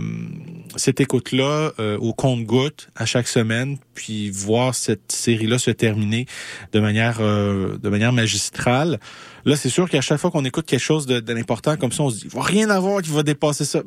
[0.76, 6.26] cette écoute-là euh, au compte-goutte à chaque semaine, puis voir cette série-là se terminer
[6.72, 8.99] de manière euh, de manière magistrale.
[9.45, 12.17] Là, c'est sûr qu'à chaque fois qu'on écoute quelque chose l'important comme ça, on se
[12.17, 13.83] dit, il va rien avoir qui va dépasser ça.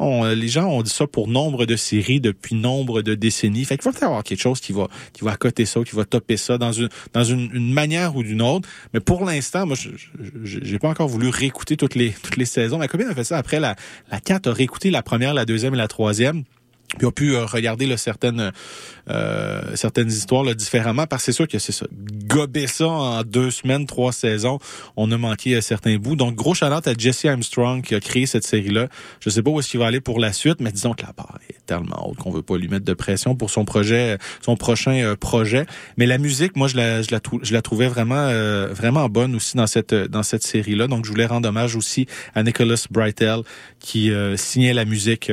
[0.00, 3.64] Euh, les gens ont dit ça pour nombre de séries depuis nombre de décennies.
[3.64, 6.36] Fait qu'il va avoir quelque chose qui va, qui va accoter ça, qui va topper
[6.36, 8.68] ça dans une, dans une, manière ou d'une autre.
[8.92, 9.76] Mais pour l'instant, moi,
[10.42, 12.78] j'ai pas encore voulu réécouter toutes les, toutes les saisons.
[12.78, 13.76] Ma copine a fait ça après la,
[14.10, 16.42] la 4 a réécouté la première, la deuxième et la troisième
[16.96, 18.52] puis on a pu euh, regarder là, certaines
[19.10, 21.86] euh, certaines histoires là, différemment parce que c'est sûr que c'est ça.
[22.26, 24.58] Gober ça en deux semaines trois saisons
[24.96, 26.16] on a manqué euh, certains bouts.
[26.16, 28.88] Donc gros shout à Jesse Armstrong qui a créé cette série là
[29.20, 31.12] je sais pas où est-ce qu'il va aller pour la suite mais disons que la
[31.12, 34.56] barre est tellement haute qu'on veut pas lui mettre de pression pour son projet son
[34.56, 35.66] prochain euh, projet.
[35.96, 39.34] Mais la musique moi je la je la, je la trouvais vraiment euh, vraiment bonne
[39.34, 42.86] aussi dans cette dans cette série là donc je voulais rendre hommage aussi à Nicholas
[42.90, 43.40] Brightel
[43.80, 45.32] qui euh, signait la musique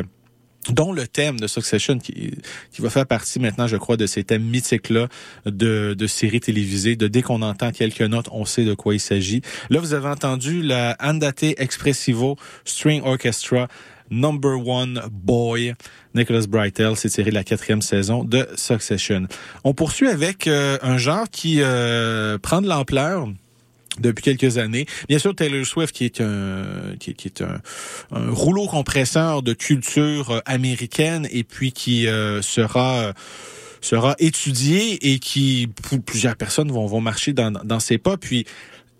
[0.70, 2.32] dont le thème de Succession, qui,
[2.72, 5.08] qui va faire partie maintenant, je crois, de ces thèmes mythiques-là
[5.46, 9.00] de, de séries télévisées, de dès qu'on entend quelques notes, on sait de quoi il
[9.00, 9.42] s'agit.
[9.70, 13.68] Là, vous avez entendu la Andate Expressivo String Orchestra
[14.12, 15.74] Number One Boy,
[16.14, 19.28] Nicholas Brightel, c'est tiré la quatrième saison de Succession.
[19.64, 23.30] On poursuit avec euh, un genre qui euh, prend de l'ampleur
[24.00, 24.86] depuis quelques années.
[25.10, 27.60] Bien sûr, Taylor Swift, qui est un, qui, qui est un,
[28.12, 33.14] un rouleau compresseur de culture euh, américaine et puis qui euh, sera euh,
[33.82, 35.68] sera étudié et qui
[36.06, 38.18] plusieurs personnes vont vont marcher dans dans ses pas.
[38.18, 38.46] Puis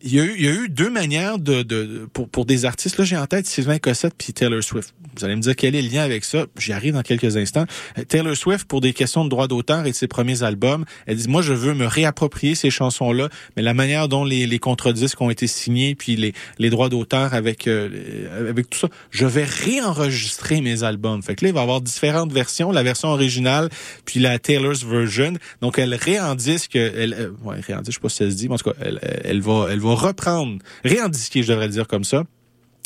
[0.04, 2.66] il y a eu, il y a eu deux manières de, de pour, pour des
[2.66, 2.98] artistes.
[2.98, 4.94] Là, j'ai en tête Sylvain Cossette puis Taylor Swift.
[5.18, 6.46] Vous allez me dire quel est le lien avec ça.
[6.58, 7.66] J'y arrive dans quelques instants.
[7.98, 11.18] Euh, Taylor Swift, pour des questions de droit d'auteur et de ses premiers albums, elle
[11.18, 15.22] dit, moi, je veux me réapproprier ces chansons-là, mais la manière dont les, les contre-disques
[15.22, 19.46] ont été signés, puis les, les droits d'auteur avec, euh, avec tout ça, je vais
[19.46, 21.22] réenregistrer mes albums.
[21.22, 23.70] Fait que là, il va y avoir différentes versions, la version originale,
[24.06, 25.34] puis la Taylor's version.
[25.62, 28.56] Donc, elle réendisque, elle, euh, ouais, réendisque, je sais pas si ça se dit, mais
[28.56, 32.24] en tout cas, elle, elle va, elle va reprendre, réendisquer, je devrais dire comme ça,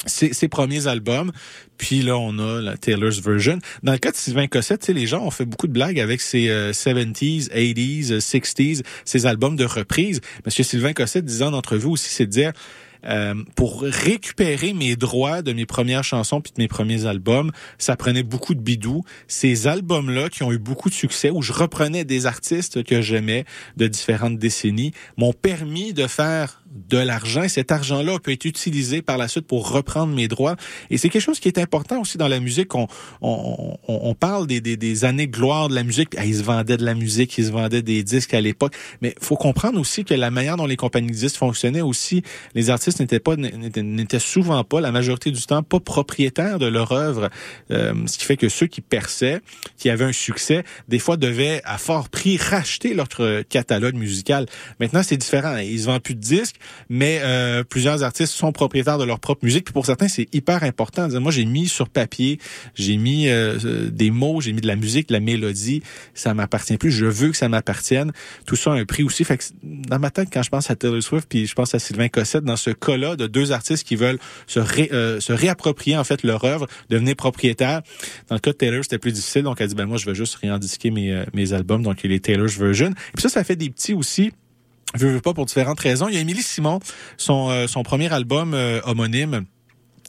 [0.06, 1.32] ses, premiers albums.
[1.78, 3.60] Puis là, on a la Taylor's version.
[3.84, 6.50] Dans le cas de Sylvain Cossette, les gens ont fait beaucoup de blagues avec ses
[6.50, 10.22] euh, 70s, 80s, euh, 60s, ses albums de reprise.
[10.46, 12.54] Monsieur Sylvain Cossette disait en entrevue aussi, c'est de dire,
[13.06, 17.96] euh, pour récupérer mes droits de mes premières chansons puis de mes premiers albums, ça
[17.96, 19.04] prenait beaucoup de bidou.
[19.28, 23.46] Ces albums-là qui ont eu beaucoup de succès, où je reprenais des artistes que j'aimais
[23.78, 29.02] de différentes décennies, m'ont permis de faire de l'argent et cet argent-là peut être utilisé
[29.02, 30.56] par la suite pour reprendre mes droits.
[30.90, 32.76] Et c'est quelque chose qui est important aussi dans la musique.
[32.76, 32.88] On,
[33.22, 36.16] on, on parle des, des, des, années de gloire de la musique.
[36.18, 38.74] Ah, ils se vendaient de la musique, ils se vendaient des disques à l'époque.
[39.02, 42.24] Mais faut comprendre aussi que la manière dont les compagnies de disques fonctionnaient aussi,
[42.54, 46.92] les artistes n'étaient pas n'étaient souvent pas, la majorité du temps, pas propriétaires de leur
[46.92, 47.30] œuvre.
[47.72, 49.42] Euh, ce qui fait que ceux qui perçaient,
[49.78, 53.08] qui avaient un succès, des fois devaient à fort prix racheter leur
[53.50, 54.46] catalogue musical.
[54.80, 55.58] Maintenant, c'est différent.
[55.58, 56.56] Ils se vendent plus de disques,
[56.90, 59.66] mais euh, plusieurs artistes sont propriétaires de leur propre musique.
[59.66, 61.08] Puis pour certains, c'est hyper important.
[61.20, 62.40] Moi, j'ai mis sur papier,
[62.76, 65.82] j'ai mis euh, des mots, j'ai mis de la musique, de la mélodie.
[66.14, 66.92] Ça m'appartient plus.
[66.92, 68.12] Je veux que ça m'appartienne.
[68.46, 69.24] Tout ça a un prix aussi.
[69.24, 71.80] Fait que dans ma tête, quand je pense à Taylor Swift, puis je pense à
[71.80, 76.04] Sylvain Cossette, dans ce cas-là de deux artistes qui veulent se, euh, se réapproprier en
[76.04, 77.82] fait leur œuvre, devenir propriétaire.
[78.30, 79.44] Dans le cas de Taylor, c'était plus difficile.
[79.44, 81.84] Donc, elle dit, ben moi, je veux juste réindisquer mes, mes albums.
[81.84, 82.90] Donc, il est Taylor's Version.
[82.90, 84.32] Et puis ça, ça fait des petits aussi
[84.94, 86.08] je veux pas pour différentes raisons.
[86.08, 86.80] Il y a Émilie Simon,
[87.18, 89.46] son, euh, son premier album euh, homonyme.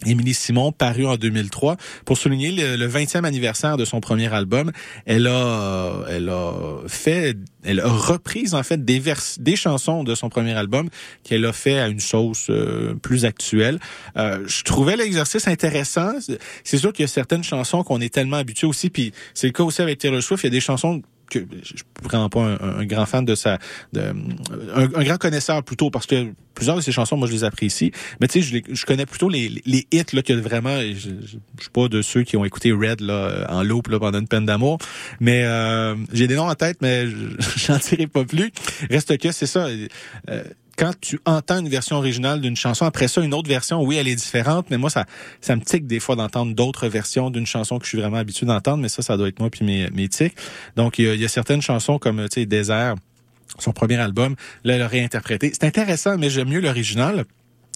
[0.04, 4.70] Émilie Simon, paru en 2003, pour souligner le, 20e anniversaire de son premier album.
[5.06, 6.52] Elle a, elle a
[6.86, 10.90] fait, elle a repris en fait des vers, des chansons de son premier album
[11.24, 13.78] qu'elle a fait à une sauce euh, plus actuelle.
[14.16, 16.12] je trouvais l'exercice intéressant.
[16.62, 19.54] C'est sûr qu'il y a certaines chansons qu'on est tellement habitué aussi, puis c'est le
[19.54, 20.44] cas aussi avec Taylor Swift.
[20.44, 21.00] Il y a des chansons
[21.30, 23.58] que je suis vraiment pas un, grand fan de sa,
[23.92, 24.12] de,
[24.74, 27.92] un, grand connaisseur plutôt parce que plusieurs de ses chansons, moi je les apprécie.
[28.20, 30.80] Mais tu sais, je, je, connais plutôt les, les hits là que vraiment.
[30.80, 34.18] Je, je, suis pas de ceux qui ont écouté Red là en loop là pendant
[34.18, 34.78] une peine d'amour.
[35.20, 37.06] Mais euh, j'ai des noms en tête, mais
[37.56, 38.50] j'en dirai pas plus.
[38.90, 39.68] Reste que c'est ça.
[40.30, 40.44] Euh,
[40.76, 44.08] quand tu entends une version originale d'une chanson, après ça, une autre version, oui, elle
[44.08, 45.06] est différente, mais moi, ça,
[45.40, 48.46] ça me tique des fois d'entendre d'autres versions d'une chanson que je suis vraiment habitué
[48.46, 50.34] d'entendre, mais ça, ça doit être moi puis mes, mes tics.
[50.76, 52.94] Donc, il y, a, certaines chansons comme, tu sais, Désert,
[53.58, 55.50] son premier album, là, elle a réinterprété.
[55.52, 57.24] C'est intéressant, mais j'aime mieux l'original.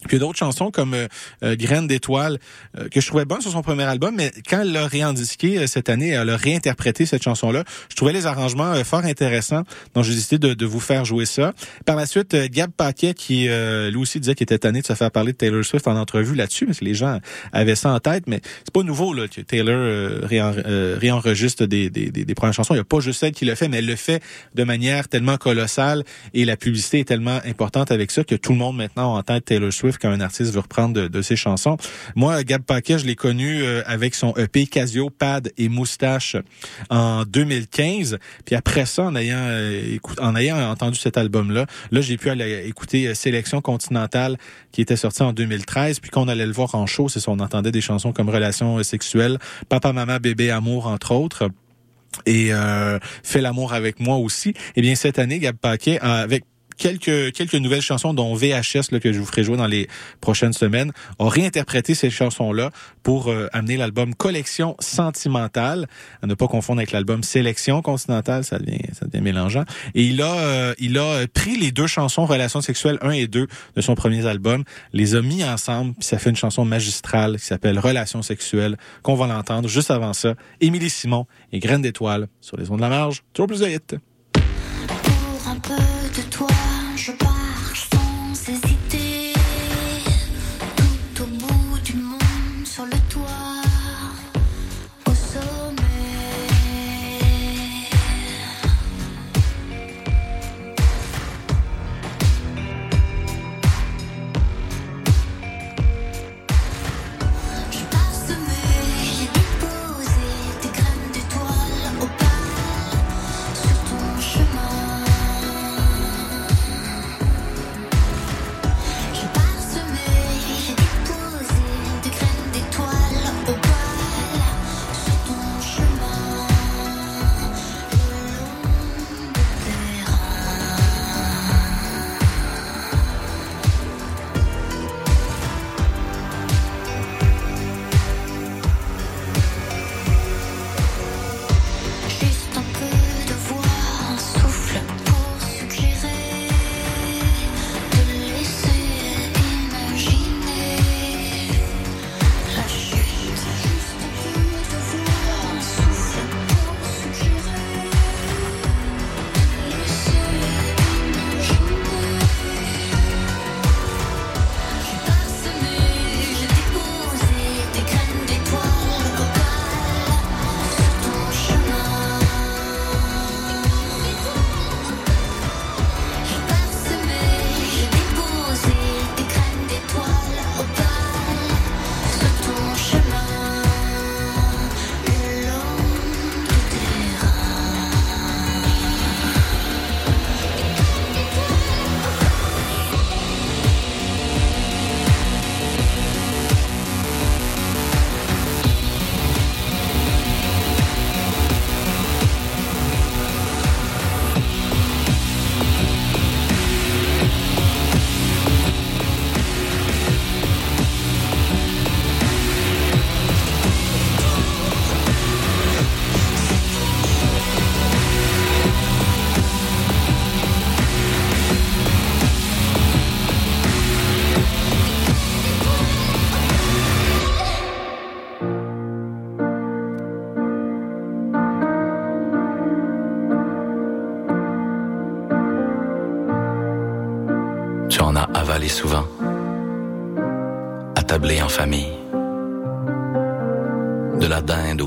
[0.07, 1.07] Puis il y a d'autres chansons comme euh,
[1.43, 2.39] euh Graines d'étoiles
[2.77, 5.67] euh, que je trouvais bonne sur son premier album, mais quand elle l'a réindiqué euh,
[5.67, 7.63] cette année, elle a réinterprété cette chanson-là.
[7.89, 11.53] Je trouvais les arrangements fort intéressants, donc j'ai décidé de, de, vous faire jouer ça.
[11.85, 15.11] Par la suite, Gab Paquet, qui lui aussi disait qu'il était tanné de se faire
[15.11, 17.19] parler de Taylor Swift en entrevue là-dessus, parce que les gens
[17.51, 22.25] avaient ça en tête, mais c'est pas nouveau là que Taylor réenregistre des, des, des,
[22.25, 22.73] des, premières chansons.
[22.73, 24.21] Il n'y a pas juste celle qui le fait, mais elle le fait
[24.55, 28.57] de manière tellement colossale et la publicité est tellement importante avec ça que tout le
[28.57, 31.77] monde maintenant a en tête Taylor Swift qu'un artiste veut reprendre de, ses chansons.
[32.15, 36.35] Moi, Gab Paquet, je l'ai connu euh, avec son EP Casio, Pad et Moustache
[36.89, 38.17] en 2015.
[38.45, 42.65] Puis après ça, en ayant, euh, en ayant entendu cet album-là, là, j'ai pu aller
[42.67, 44.37] écouter euh, Sélection Continentale
[44.71, 45.99] qui était sorti en 2013.
[45.99, 48.81] Puis qu'on allait le voir en show, c'est ça, on entendait des chansons comme Relations
[48.83, 49.37] sexuelles,
[49.69, 51.49] Papa, Maman, Bébé, Amour, entre autres
[52.25, 54.53] et euh, fait l'amour avec moi aussi.
[54.75, 56.43] Eh bien cette année, Gab Paquet, avec
[56.77, 59.87] quelques quelques nouvelles chansons dont VHS là, que je vous ferai jouer dans les
[60.19, 62.71] prochaines semaines a réinterprété ces chansons là
[63.03, 65.87] pour euh, amener l'album Collection sentimentale.
[66.21, 69.63] À ne pas confondre avec l'album Sélection continentale ça devient ça devient mélangeant.
[69.95, 73.47] Et il a euh, il a pris les deux chansons Relations sexuelles 1 et 2
[73.75, 74.63] de son premier album
[74.93, 79.15] les a mis ensemble puis ça fait une chanson magistrale qui s'appelle Relations sexuelles qu'on
[79.15, 80.35] va l'entendre juste avant ça.
[80.59, 83.23] Émilie Simon et Graines d'étoiles sur les ondes de la marge.
[83.33, 84.10] Toujours plus de
[86.31, 87.50] 脱了吧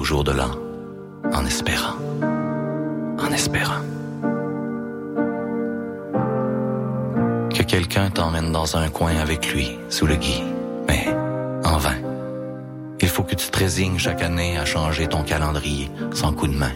[0.04, 0.50] de l'an,
[1.32, 1.96] en espérant,
[3.18, 3.80] en espérant.
[7.54, 10.42] Que quelqu'un t'emmène dans un coin avec lui, sous le gui,
[10.86, 11.06] mais
[11.64, 11.96] en vain.
[13.00, 16.54] Il faut que tu te résignes chaque année à changer ton calendrier sans coup de
[16.54, 16.72] main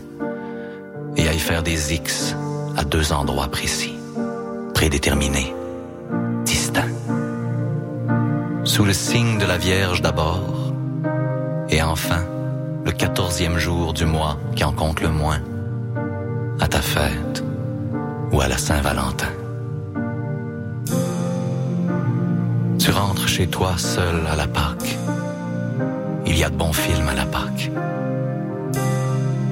[1.19, 2.35] et à y faire des X
[2.79, 3.99] à deux endroits précis,
[4.73, 5.55] prédéterminés,
[6.47, 6.95] distincts.
[8.65, 10.73] Sous le signe de la Vierge d'abord,
[11.69, 12.25] et enfin
[12.99, 15.39] quatorzième jour du mois qui en compte le moins,
[16.61, 17.45] à ta fête
[18.33, 19.29] ou à la Saint-Valentin.
[22.79, 24.99] Tu rentres chez toi seul à la Pâque.
[26.27, 27.71] Il y a de bons films à la Pâque.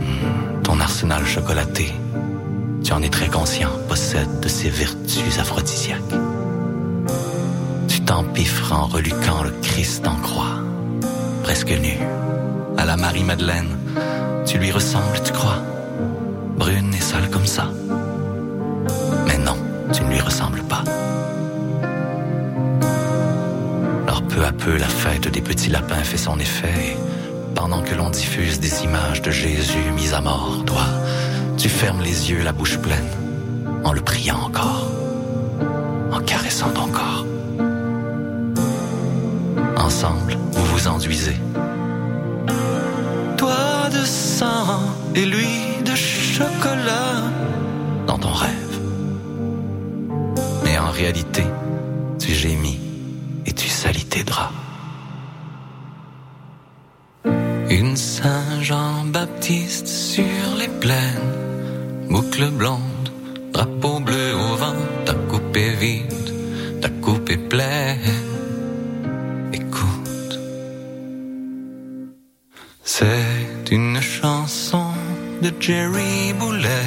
[0.01, 1.93] Hmm, Ton arsenal chocolaté,
[2.83, 6.03] tu en es très conscient, possède de ses vertus aphrodisiaques.
[7.87, 10.59] Tu t'empiffres en reluquant le Christ en croix,
[11.45, 11.99] presque nu,
[12.87, 13.77] la Marie-Madeleine.
[14.47, 15.61] Tu lui ressembles, tu crois,
[16.57, 17.69] brune et sale comme ça.
[19.27, 19.57] Mais non,
[19.93, 20.85] tu ne lui ressembles pas.
[24.07, 26.69] Alors peu à peu, la fête des petits lapins fait son effet.
[26.93, 26.97] et
[27.57, 30.87] pendant que l'on diffuse des images de Jésus mis à mort, toi,
[31.57, 33.11] tu fermes les yeux, la bouche pleine,
[33.83, 34.91] en le priant encore,
[36.13, 37.27] en caressant ton corps.
[39.77, 41.37] Ensemble, vous vous enduisez.
[45.17, 47.23] Et lui de chocolat
[48.07, 48.81] dans ton rêve.
[50.63, 51.45] Mais en réalité,
[52.19, 52.79] tu gémis
[53.47, 54.53] et tu salis tes draps.
[57.71, 61.33] Une Saint-Jean-Baptiste sur les plaines,
[62.11, 63.09] boucle blonde,
[63.53, 66.35] drapeau bleu au vent, ta coupe est vide,
[66.83, 67.99] ta coupe est pleine.
[69.53, 70.39] Écoute,
[72.85, 74.96] c'est une chanson
[75.43, 76.87] de Jerry Boulet,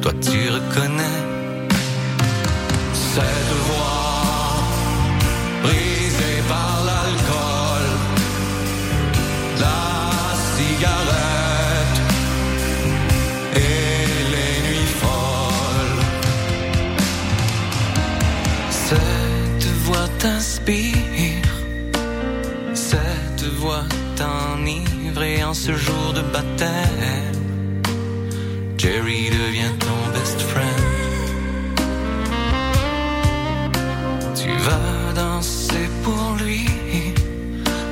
[0.00, 1.20] toi tu reconnais.
[2.92, 4.62] Cette voix
[5.62, 7.86] brisée par l'alcool,
[9.60, 9.82] la
[10.56, 11.98] cigarette
[13.56, 16.02] et les nuits folles.
[18.70, 21.50] Cette voix t'inspire,
[22.74, 23.84] cette voix
[24.16, 25.22] t'enivre.
[25.22, 27.33] Et en ce jour de baptême,
[28.84, 30.82] Jerry devient ton best friend.
[34.40, 36.66] Tu vas danser pour lui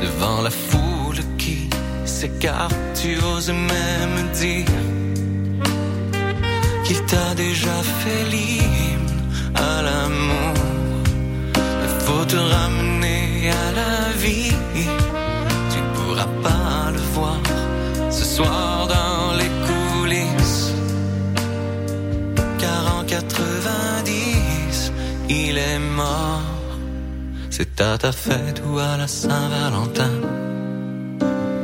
[0.02, 1.70] devant la foule qui
[2.04, 2.76] s'écarte.
[3.00, 4.66] Tu oses même dire
[6.84, 9.14] qu'il t'a déjà fait l'hymne
[9.54, 10.54] à l'amour.
[11.86, 14.52] Il faut te ramener à la vie.
[15.72, 17.40] Tu ne pourras pas le voir
[18.10, 19.21] ce soir dans
[25.28, 26.40] il est mort.
[27.50, 30.14] C'est à ta fête ou à la Saint-Valentin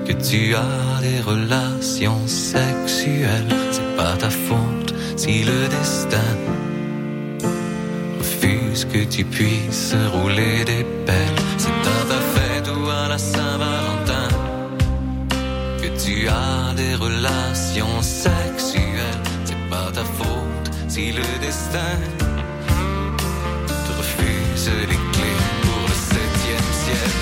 [0.07, 3.49] que tu as des relations sexuelles.
[3.71, 6.31] C'est pas ta faute si le destin
[8.19, 11.43] refuse que tu puisses rouler des pelles.
[11.57, 14.29] C'est à ta fête ou à la Saint-Valentin
[15.83, 19.23] que tu as des relations sexuelles.
[19.45, 22.18] C'est pas ta faute si le destin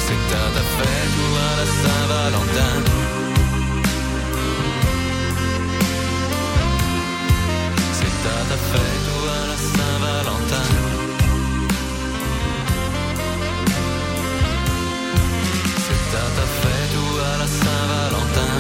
[0.07, 2.74] C'est à ta fête ou à la Saint-Valentin.
[7.99, 10.66] C'est à ta fête ou à la Saint-Valentin.
[15.84, 18.53] C'est à ta fête ou à la Saint-Valentin.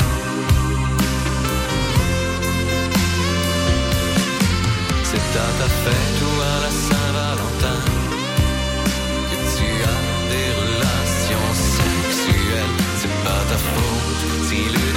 [5.10, 6.95] C'est à ta fête ou à la Saint-Valentin
[13.48, 14.95] Vaterfrucht, sie löst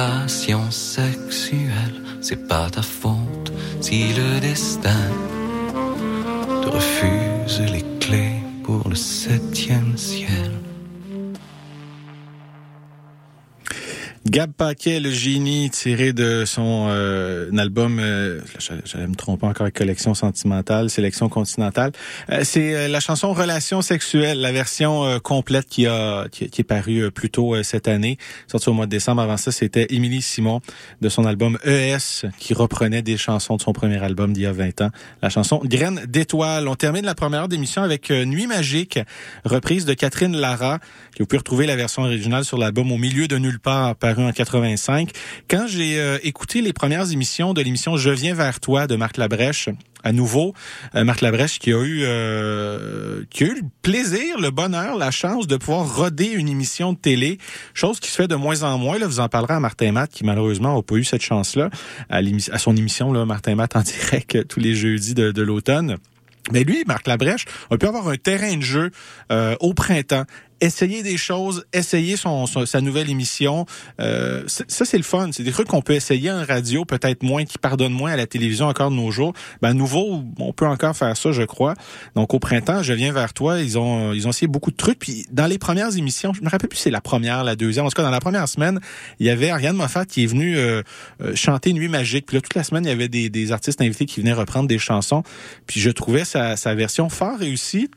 [0.00, 5.04] des relations sexuelles, c'est pas ta faute si le destin
[6.62, 7.19] te refuse
[14.30, 18.40] Gab Paquet, le génie, tiré de son euh, album, euh,
[18.84, 21.90] j'allais me tromper encore avec Collection sentimentale, Sélection continentale.
[22.30, 26.60] Euh, c'est euh, la chanson Relation sexuelle, la version euh, complète qui a qui, qui
[26.60, 29.20] est parue plus tôt cette année, sortie au mois de décembre.
[29.20, 30.60] Avant ça, c'était Émilie Simon
[31.00, 34.52] de son album ES qui reprenait des chansons de son premier album d'il y a
[34.52, 34.90] 20 ans.
[35.22, 36.68] La chanson Graine d'étoile.
[36.68, 39.00] On termine la première heure d'émission avec Nuit magique,
[39.44, 40.78] reprise de Catherine Lara.
[41.18, 44.32] Vous pouvez retrouver la version originale sur l'album Au milieu de nulle part paru en
[44.32, 45.10] 85.
[45.48, 49.16] Quand j'ai euh, écouté les premières émissions de l'émission Je viens vers toi de Marc
[49.16, 49.68] Labrèche,
[50.02, 50.54] à nouveau,
[50.94, 55.10] euh, Marc Labrèche qui a eu euh, qui a eu le plaisir, le bonheur, la
[55.10, 57.38] chance de pouvoir roder une émission de télé,
[57.74, 58.98] chose qui se fait de moins en moins.
[58.98, 61.70] Là, vous en parlerez à Martin Matt qui malheureusement n'a pas eu cette chance-là
[62.08, 62.22] à,
[62.58, 65.96] son émission là, Martin Matt en direct tous les jeudis de, l'automne.
[66.52, 68.90] Mais lui, Marc Labrèche, a pu avoir un terrain de jeu
[69.60, 70.24] au printemps
[70.60, 73.66] essayer des choses, essayer son, sa nouvelle émission.
[74.00, 75.30] Euh, ça, c'est le fun.
[75.32, 78.26] C'est des trucs qu'on peut essayer en radio, peut-être moins, qui pardonnent moins à la
[78.26, 79.32] télévision encore de nos jours.
[79.62, 81.74] Ben, nouveau, on peut encore faire ça, je crois.
[82.14, 83.60] Donc, au printemps, je viens vers toi.
[83.60, 84.98] Ils ont, ils ont essayé beaucoup de trucs.
[84.98, 87.86] Puis, dans les premières émissions, je me rappelle plus si c'est la première, la deuxième.
[87.86, 88.80] En tout cas, dans la première semaine,
[89.18, 90.82] il y avait Ariane Moffat qui est venue euh,
[91.22, 92.26] euh, chanter Nuit magique.
[92.26, 94.68] Puis là, toute la semaine, il y avait des, des artistes invités qui venaient reprendre
[94.68, 95.22] des chansons.
[95.66, 97.88] Puis, je trouvais sa, sa version fort réussie.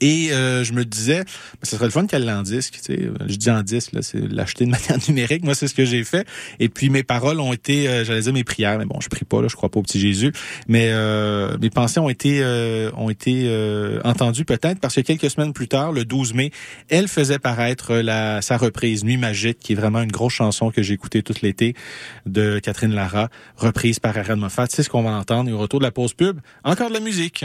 [0.00, 1.24] Et euh, je me disais,
[1.62, 2.78] ce serait le fun qu'elle l'en disque.
[2.88, 5.44] Je dis en disque, là, c'est l'acheter de manière numérique.
[5.44, 6.26] Moi, c'est ce que j'ai fait.
[6.60, 9.24] Et puis mes paroles ont été, euh, j'allais dire mes prières, mais bon, je prie
[9.24, 10.32] pas, là, je crois pas au petit Jésus.
[10.68, 15.30] Mais euh, mes pensées ont été euh, ont été euh, entendues peut-être parce que quelques
[15.30, 16.50] semaines plus tard, le 12 mai,
[16.88, 20.82] elle faisait paraître la sa reprise Nuit magique, qui est vraiment une grosse chanson que
[20.82, 21.74] j'ai écoutée tout l'été
[22.26, 24.66] de Catherine Lara, reprise par Ariane Moffat.
[24.70, 25.50] C'est ce qu'on va entendre.
[25.50, 27.44] Et au retour de la pause pub, encore de la musique.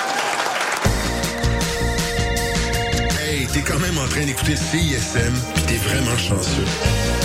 [3.53, 7.20] t'es quand même en train d'écouter CISM, pis t'es vraiment chanceux.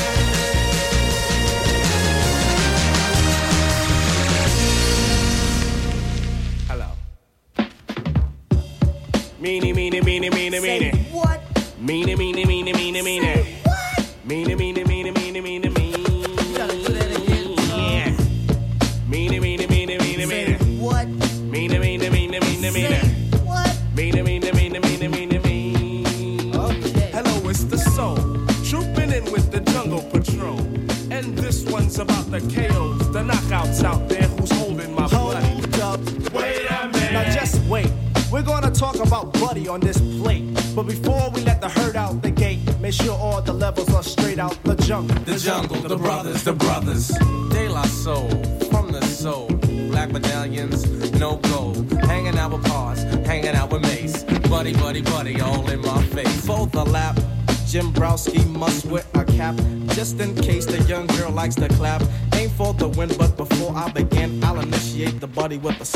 [65.47, 65.96] Initiate the buddy with a slap.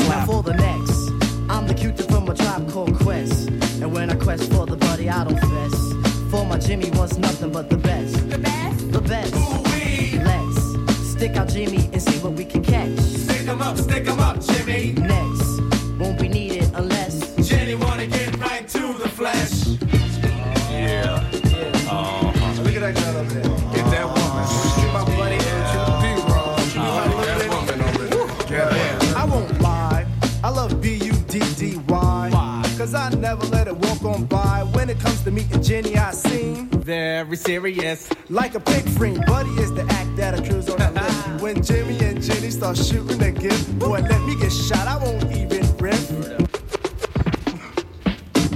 [41.51, 44.87] When Jimmy and Jenny start shooting gift, boy, let me get shot.
[44.87, 46.09] I won't even riff.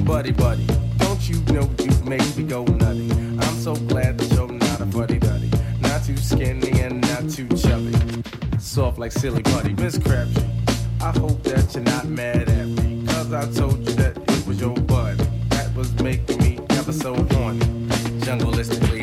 [0.05, 0.65] Buddy, buddy,
[0.99, 3.11] don't you know you make me go nutty?
[3.11, 5.51] I'm so glad that you're not a buddy duddy.
[5.81, 7.93] Not too skinny and not too chubby.
[8.59, 10.45] Soft like silly buddy, Miss Crabtree,
[11.01, 13.05] I hope that you're not mad at me.
[13.07, 15.21] Cause I told you that it was your buddy.
[15.49, 17.59] That was making me ever so horny.
[18.23, 18.94] Jungleistically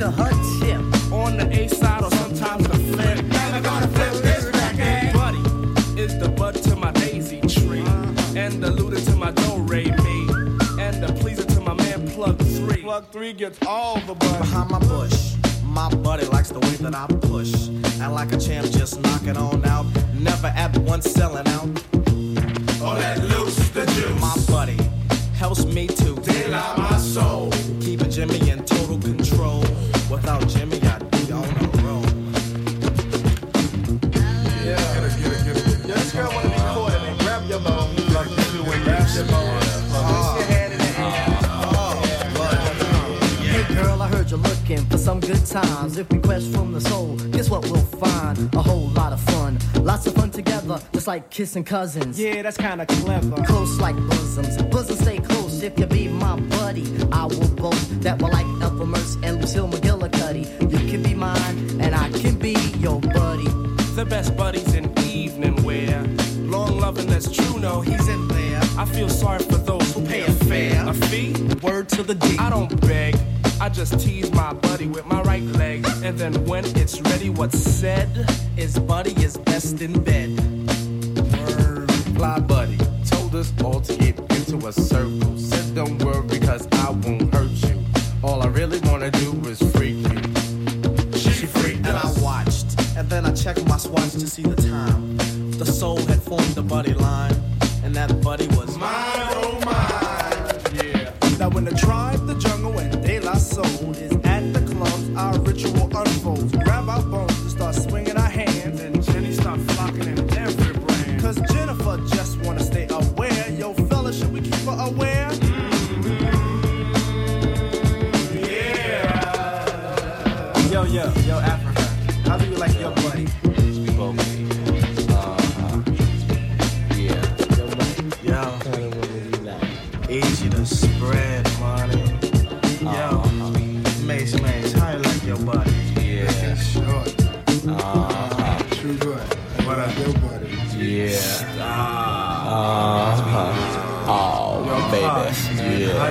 [0.00, 0.30] to her
[0.60, 0.80] tip.
[1.12, 3.22] on the A side or sometimes the flip.
[3.26, 5.12] Never gonna flip this record.
[5.12, 7.84] Buddy is the bud to my daisy tree,
[8.34, 10.18] and the looter to my do re mi,
[10.80, 12.80] and the pleaser to my man plug three.
[12.80, 15.34] Plug three gets all the bud behind my bush.
[15.64, 17.68] My buddy likes the way that I push.
[18.00, 19.84] And like a champ, just knock it on out.
[20.14, 21.68] Never at once selling out.
[22.80, 24.18] Oh, let loose the juice.
[24.18, 24.78] My buddy
[25.36, 27.50] helps me to Daylight my soul.
[27.82, 29.19] Keeping Jimmy in total control.
[30.20, 31.48] Without Jimmy, I'd be on a
[31.82, 32.04] roll.
[34.62, 34.76] Yeah.
[34.76, 35.64] Get it, get it, get it.
[35.88, 37.96] Yeah, this girl wanna be caught and grab your bone.
[38.12, 39.60] Like you do when grab your bone.
[39.88, 41.24] Place your hand in the air.
[43.64, 45.96] Hey girl, I heard you're looking for some good times.
[45.96, 48.54] If we quest from the soul, guess what we'll find?
[48.54, 49.58] A whole lot of fun.
[49.76, 52.20] Lots of fun together, just like kissing cousins.
[52.20, 53.42] Yeah, that's kinda clever.
[53.44, 54.58] Close like bosoms.
[54.64, 56.86] Bosoms stay close if you be my buddy.
[57.10, 59.99] I will boast that we're like Ethel Merce and Lucille McGillicuddy.
[62.40, 63.48] Be your buddy.
[63.94, 66.02] The best buddies in evening wear.
[66.38, 68.60] Long loving that's true, no, he's in there.
[68.78, 70.88] I feel sorry for those who pay a fare.
[70.88, 71.34] A fee?
[71.62, 72.36] Word to the D.
[72.38, 73.16] I don't beg.
[73.60, 75.86] I just tease my buddy with my right leg.
[76.02, 78.08] And then when it's ready, what's said
[78.56, 80.30] is buddy is best in bed.
[81.46, 81.92] Word.
[82.16, 85.36] Fly buddy told us all to get into a circle.
[85.36, 87.39] Said don't worry cause I won't hurt
[93.54, 95.16] checked my swatch to see the time.
[95.58, 97.29] The soul had formed the buddy line,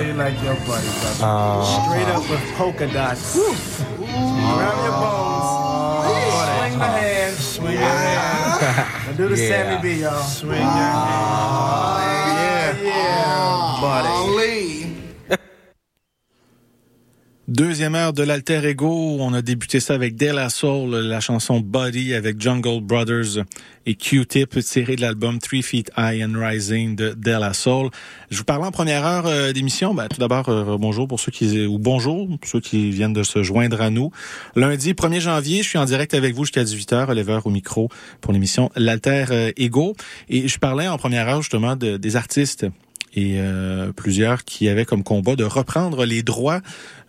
[0.00, 1.24] How you like your buddy, brother?
[1.24, 1.84] Uh-huh.
[1.84, 3.34] Straight up with polka dots.
[3.36, 5.48] Grab your bones.
[6.60, 7.36] Swing the hand.
[7.36, 9.08] Swing your hand.
[9.08, 9.48] And do the Yeah.
[9.48, 10.22] Sammy B, y'all.
[10.22, 12.78] Swing your hand.
[12.82, 14.89] Yeah, yeah, buddy.
[17.60, 21.60] Deuxième heure de l'Alter Ego, on a débuté ça avec De La Soul, la chanson
[21.60, 23.44] Body avec Jungle Brothers
[23.84, 27.90] et Q-Tip tiré de l'album Three Feet High and Rising de De La Soul.
[28.30, 29.92] Je vous parlais en première heure euh, d'émission.
[29.92, 33.24] Ben, tout d'abord, euh, bonjour pour ceux qui ou bonjour pour ceux qui viennent de
[33.24, 34.10] se joindre à nous.
[34.56, 37.90] Lundi 1er janvier, je suis en direct avec vous jusqu'à 18h, Oliver au micro
[38.22, 39.94] pour l'émission L'Alter euh, Ego.
[40.30, 42.64] Et je parlais en première heure justement de, des artistes
[43.14, 46.60] et euh, plusieurs qui avaient comme combat de reprendre les droits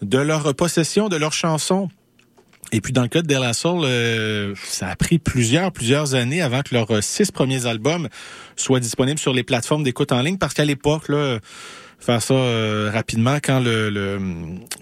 [0.02, 1.90] de leur possession, de leurs chansons.
[2.72, 6.16] Et puis dans le cas de De La Soul, euh, ça a pris plusieurs, plusieurs
[6.16, 8.08] années avant que leurs six premiers albums
[8.56, 11.40] soient disponibles sur les plateformes d'écoute en ligne, parce qu'à l'époque, là,
[12.02, 14.20] faire ça euh, rapidement quand le, le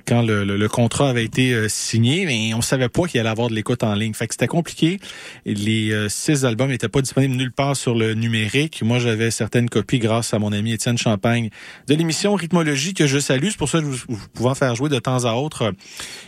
[0.09, 3.53] quand le, contrat avait été euh, signé, mais on savait pas qu'il allait avoir de
[3.53, 4.13] l'écoute en ligne.
[4.13, 4.99] Fait que c'était compliqué.
[5.45, 8.81] Les euh, six albums n'étaient pas disponibles nulle part sur le numérique.
[8.81, 11.49] Moi, j'avais certaines copies grâce à mon ami Étienne Champagne
[11.87, 13.49] de l'émission Rhythmologie que je salue.
[13.49, 15.63] C'est pour ça que je vous, vous pouvez en faire jouer de temps à autre
[15.63, 15.71] euh,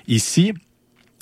[0.08, 0.54] ici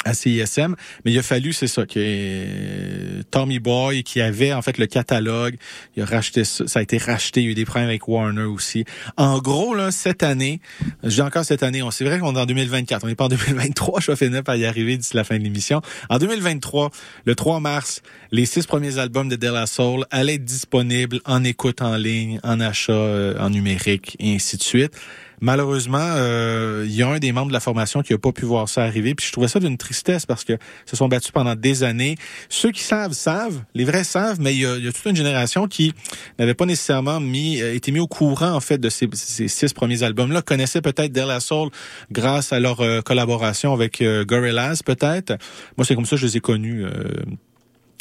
[0.06, 4.62] à CISM, mais il a fallu, c'est ça, que euh, Tommy Boy, qui avait en
[4.62, 5.56] fait le catalogue,
[5.96, 8.08] il a racheté ça, ça a été racheté, il y a eu des problèmes avec
[8.08, 8.86] Warner aussi.
[9.18, 10.62] En gros, là, cette année,
[11.04, 13.30] dis encore cette année, on c'est vrai qu'on est en 2024, on n'est pas en
[13.30, 15.82] 2023, je vais finir par y arriver d'ici la fin de l'émission.
[16.10, 16.92] En 2023,
[17.26, 18.02] le 3 mars,
[18.32, 22.40] les six premiers albums de De La Soul allaient être disponibles en écoute en ligne,
[22.44, 24.94] en achat euh, en numérique, et ainsi de suite.
[25.42, 28.46] Malheureusement, euh, il y a un des membres de la formation qui a pas pu
[28.46, 29.16] voir ça arriver.
[29.16, 32.16] Puis je trouvais ça d'une tristesse parce que se sont battus pendant des années.
[32.50, 35.94] Ceux qui savent savent, les vrais savent, mais il y a, toute une génération qui
[36.38, 40.04] n'avait pas nécessairement mis, euh, été mis au courant en fait de ces, six premiers
[40.04, 41.70] albums-là, connaissaient peut-être De La Soul
[42.12, 45.38] grâce à leur euh, collaboration avec Gorillaz peut-être.
[45.78, 46.86] Moi, c'est comme ça que je les ai connus.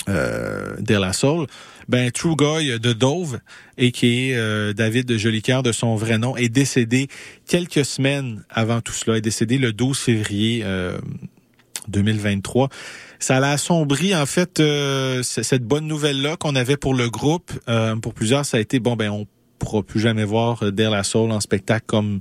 [0.08, 1.46] Euh, De La Soul,
[1.88, 3.40] ben True Guy de Dove
[3.76, 7.08] et qui est euh, David Jolicoeur de son vrai nom est décédé
[7.46, 10.98] quelques semaines avant tout cela, est décédé le 12 février euh,
[11.88, 12.68] 2023.
[13.18, 17.50] Ça l'a assombri en fait euh, cette bonne nouvelle là qu'on avait pour le groupe.
[17.68, 19.26] Euh, pour plusieurs, ça a été bon ben on
[19.58, 22.20] pourra plus jamais voir euh, Der La Soul en spectacle comme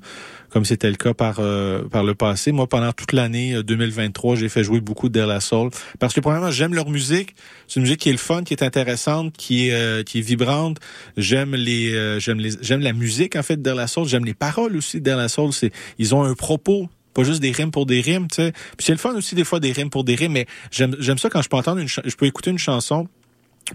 [0.49, 2.51] comme c'était le cas par euh, par le passé.
[2.51, 5.69] Moi, pendant toute l'année euh, 2023, j'ai fait jouer beaucoup de La Soul
[5.99, 7.35] parce que premièrement, j'aime leur musique.
[7.67, 10.21] C'est une musique qui est le fun, qui est intéressante, qui est euh, qui est
[10.21, 10.77] vibrante.
[11.17, 14.07] J'aime les euh, j'aime les j'aime la musique en fait de La Soul.
[14.07, 15.53] J'aime les paroles aussi de La Soul.
[15.53, 18.51] C'est ils ont un propos pas juste des rimes pour des rimes, tu sais.
[18.51, 21.17] Puis c'est le fun aussi des fois des rimes pour des rimes, mais j'aime j'aime
[21.17, 23.07] ça quand je peux entendre une je peux écouter une chanson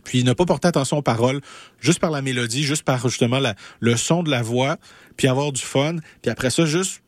[0.05, 1.40] puis ne pas porter attention aux paroles,
[1.81, 3.40] juste par la mélodie, juste par justement
[3.81, 4.77] le son de la voix,
[5.16, 7.01] puis avoir du fun, puis après ça, juste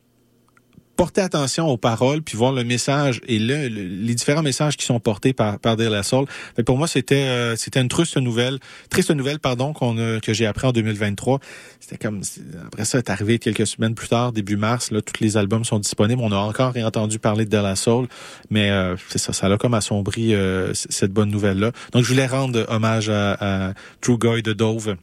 [0.95, 4.85] porter attention aux paroles, puis voir le message et le, le- les différents messages qui
[4.85, 6.25] sont portés par, par De La Soul.
[6.55, 8.59] Fait pour moi, c'était euh, c'était une triste nouvelle,
[8.89, 11.39] triste nouvelle, pardon, qu'on a, que j'ai appris en 2023.
[11.79, 12.21] C'était comme
[12.65, 14.91] après ça, est arrivé quelques semaines plus tard, début mars.
[14.91, 16.21] Là, tous les albums sont disponibles.
[16.23, 18.07] On a encore entendu parler de De La Soul,
[18.49, 21.71] mais euh, c'est ça, ça l'a comme assombri euh, cette bonne nouvelle là.
[21.91, 24.95] Donc, je voulais rendre hommage à, à True Guy de Dove,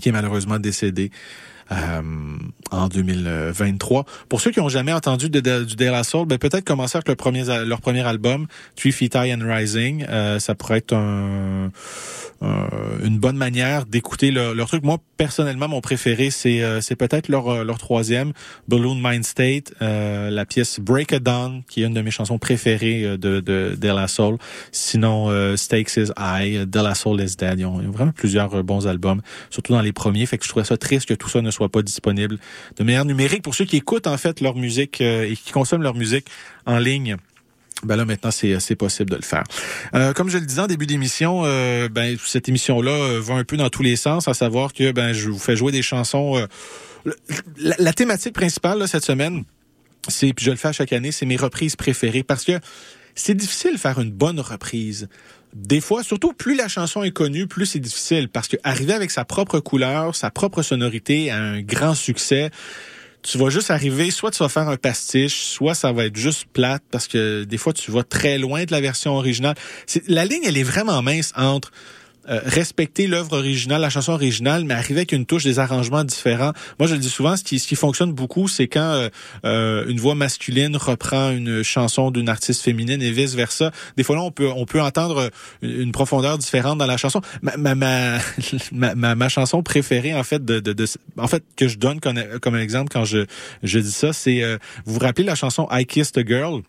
[0.00, 1.10] qui est malheureusement décédé.
[1.72, 2.00] Euh,
[2.70, 4.04] en 2023.
[4.28, 6.96] Pour ceux qui ont jamais entendu de, de- du De La Soul, ben peut-être commencer
[6.98, 8.46] avec leur premier album,
[8.76, 10.04] Three Feet High and Rising.
[10.08, 11.70] Euh, ça pourrait être un,
[12.40, 12.68] un-
[13.04, 14.82] une bonne manière d'écouter leur, truc.
[14.84, 18.32] Moi, personnellement, mon préféré, c'est euh, peut-être leur, euh, leur troisième,
[18.68, 22.38] Balloon Mind State, euh, la pièce Break a Dawn, qui est une de mes chansons
[22.38, 24.38] préférées de, de, de Soul.
[24.72, 27.58] Sinon, Stakes is High, De La Soul is Dead.
[27.58, 29.20] Ils ont, ils ont vraiment plusieurs bons albums,
[29.50, 30.24] surtout dans les premiers.
[30.26, 32.38] Fait que je trouvais ça triste que tout ça ne soit pas disponible
[32.76, 35.82] de manière numérique pour ceux qui écoutent en fait leur musique euh, et qui consomment
[35.82, 36.26] leur musique
[36.66, 37.16] en ligne.
[37.84, 39.44] Ben là maintenant c'est c'est possible de le faire.
[39.94, 43.44] Euh, comme je le disais en début d'émission, euh, ben cette émission là va un
[43.44, 46.36] peu dans tous les sens, à savoir que ben je vous fais jouer des chansons
[46.36, 46.46] euh,
[47.56, 49.44] la, thématique principale cette semaine,
[50.08, 52.58] c'est, puis je le fais chaque année, c'est mes reprises préférées parce que
[53.14, 55.08] c'est difficile de faire une bonne reprise.
[55.54, 59.10] Des fois, surtout plus la chanson est connue, plus c'est difficile parce que arriver avec
[59.10, 62.50] sa propre couleur, sa propre sonorité à un grand succès,
[63.22, 66.46] tu vas juste arriver, soit tu vas faire un pastiche, soit ça va être juste
[66.52, 69.56] plate parce que des fois tu vas très loin de la version originale.
[70.06, 71.72] La ligne, elle est vraiment mince entre
[72.28, 76.52] euh, respecter l'œuvre originale, la chanson originale, mais arriver avec une touche, des arrangements différents.
[76.78, 79.08] Moi, je le dis souvent, ce qui, ce qui fonctionne beaucoup, c'est quand euh,
[79.44, 83.70] euh, une voix masculine reprend une chanson d'une artiste féminine et vice versa.
[83.96, 85.30] Des fois là, on peut on peut entendre
[85.62, 87.20] une profondeur différente dans la chanson.
[87.42, 88.18] Ma ma
[88.94, 90.86] ma, ma, chanson préférée en fait de, de, de,
[91.18, 93.26] en fait que je donne comme, comme exemple quand je
[93.62, 94.42] je dis ça, c'est
[94.84, 96.62] vous vous rappelez la chanson I Kissed a Girl?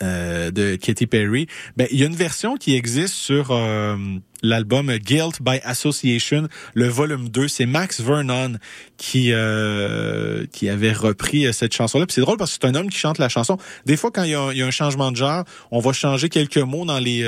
[0.00, 1.46] Euh, de Katy Perry,
[1.76, 3.96] ben il y a une version qui existe sur euh,
[4.42, 8.54] l'album Guilt by Association, le volume 2, c'est Max Vernon
[8.96, 12.06] qui euh, qui avait repris cette chanson-là.
[12.06, 13.58] Puis c'est drôle parce que c'est un homme qui chante la chanson.
[13.86, 15.92] Des fois quand il y a, il y a un changement de genre, on va
[15.92, 17.22] changer quelques mots dans les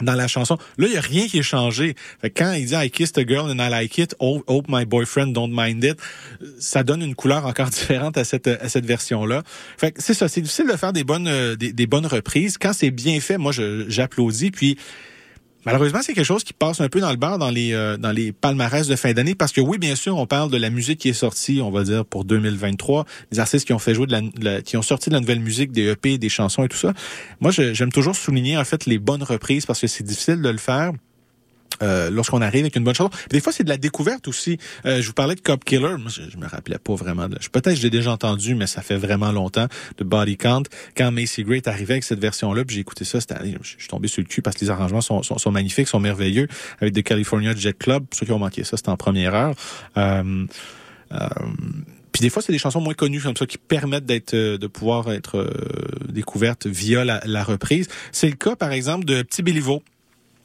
[0.00, 0.58] dans la chanson.
[0.78, 1.94] Là, il y a rien qui est changé.
[2.20, 4.84] Fait que quand il dit I kissed a girl and I like it, hope my
[4.84, 5.98] boyfriend don't mind it,
[6.58, 9.42] ça donne une couleur encore différente à cette à cette version-là.
[9.76, 12.58] Fait que c'est ça, c'est difficile de faire des bonnes des, des bonnes reprises.
[12.58, 14.78] Quand c'est bien fait, moi j'applaudis puis
[15.64, 18.10] Malheureusement, c'est quelque chose qui passe un peu dans le bar dans les euh, dans
[18.10, 20.98] les palmarès de fin d'année parce que oui, bien sûr, on parle de la musique
[20.98, 24.30] qui est sortie, on va dire pour 2023, les artistes qui ont fait jouer de
[24.40, 26.92] la, qui ont sorti de la nouvelle musique, des EP, des chansons et tout ça.
[27.40, 30.58] Moi, j'aime toujours souligner en fait les bonnes reprises parce que c'est difficile de le
[30.58, 30.92] faire.
[31.82, 33.10] Euh, lorsqu'on arrive avec une bonne chanson.
[33.30, 34.58] des fois, c'est de la découverte aussi.
[34.86, 35.96] Euh, je vous parlais de Cop Killer.
[36.06, 37.28] Je, me rappelais pas vraiment.
[37.28, 37.36] De...
[37.50, 39.66] Peut-être je l'ai déjà entendu, mais ça fait vraiment longtemps.
[39.98, 40.62] De Body Count.
[40.96, 43.88] Quand Macy Gray est arrivé avec cette version-là, puis j'ai écouté ça, c'était, je suis
[43.88, 46.48] tombé sur le cul parce que les arrangements sont, sont, magnifiques, sont merveilleux.
[46.80, 48.06] Avec The California Jet Club.
[48.06, 49.54] Pour ceux qui ont manqué ça, c'était en première heure.
[49.96, 50.46] Euh,
[51.12, 51.28] euh,
[52.12, 55.10] puis des fois, c'est des chansons moins connues comme ça qui permettent d'être, de pouvoir
[55.12, 55.50] être
[56.08, 57.88] découvertes via la, la reprise.
[58.12, 59.82] C'est le cas, par exemple, de Petit Béliveau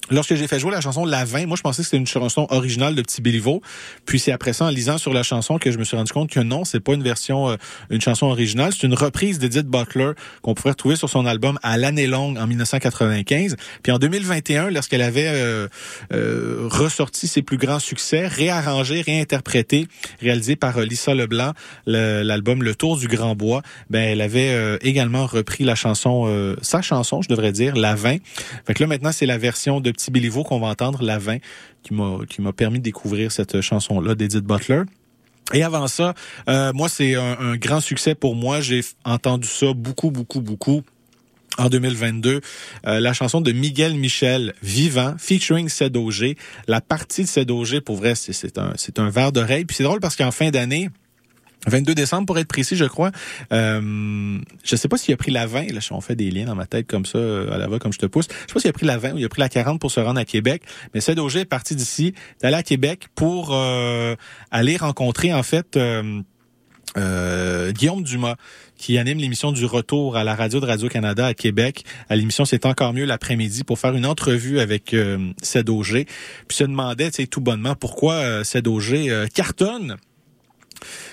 [0.10, 2.48] Lorsque j'ai fait jouer la chanson La 20, moi je pensais que c'était une chanson
[2.50, 3.62] originale de Petit Béliveau.
[4.06, 6.30] Puis c'est après ça, en lisant sur la chanson, que je me suis rendu compte
[6.30, 7.56] que non, c'est pas une version, euh,
[7.90, 8.72] une chanson originale.
[8.72, 10.12] C'est une reprise d'Edith Butler
[10.42, 13.58] qu'on pourrait retrouver sur son album À l'année longue en 1995.
[13.84, 15.68] Puis en 2021, lorsqu'elle avait euh,
[16.14, 19.88] euh, ressorti ses plus grands succès, réarrangé, réinterprété,
[20.22, 21.52] réalisé par Lisa Leblanc,
[21.86, 27.22] l'album Le Tour du Grand Bois, ben elle avait également repris la chanson, sa chanson,
[27.22, 28.18] je devrais dire, La 20.
[28.66, 31.38] Fait que là maintenant c'est la version de Petit qu'on va entendre, La 20,
[31.84, 34.84] qui m'a permis de découvrir cette chanson-là d'Edith Butler.
[35.54, 36.14] Et avant ça,
[36.50, 38.60] euh, moi, c'est un, grand succès pour moi.
[38.62, 40.84] J'ai entendu ça beaucoup, beaucoup, beaucoup
[41.58, 42.42] en 2022,
[42.86, 46.38] euh, la chanson de Miguel Michel, Vivant, featuring Cédogé.
[46.68, 49.66] La partie de Cédogé, pour vrai, c'est un, c'est un verre d'oreille.
[49.66, 50.90] Puis c'est drôle parce qu'en fin d'année,
[51.66, 53.12] 22 décembre pour être précis, je crois.
[53.52, 55.74] Euh, je sais pas s'il a pris la 20.
[55.74, 58.00] Là, on fait des liens dans ma tête comme ça, euh, à la comme je
[58.00, 58.28] te pousse.
[58.30, 59.92] Je sais pas s'il a pris la 20 ou il a pris la 40 pour
[59.92, 60.62] se rendre à Québec.
[60.94, 64.16] Mais Cédogé est parti d'ici, d'aller à Québec pour euh,
[64.52, 65.78] aller rencontrer en fait
[66.98, 68.36] euh, Guillaume Dumas
[68.78, 71.84] qui anime l'émission du retour à la radio de Radio-Canada à Québec.
[72.10, 77.10] À l'émission C'est encore mieux l'après-midi pour faire une entrevue avec euh, Puis se demandait,
[77.12, 78.44] tu sais, tout bonnement, pourquoi euh,
[79.34, 79.98] cartonne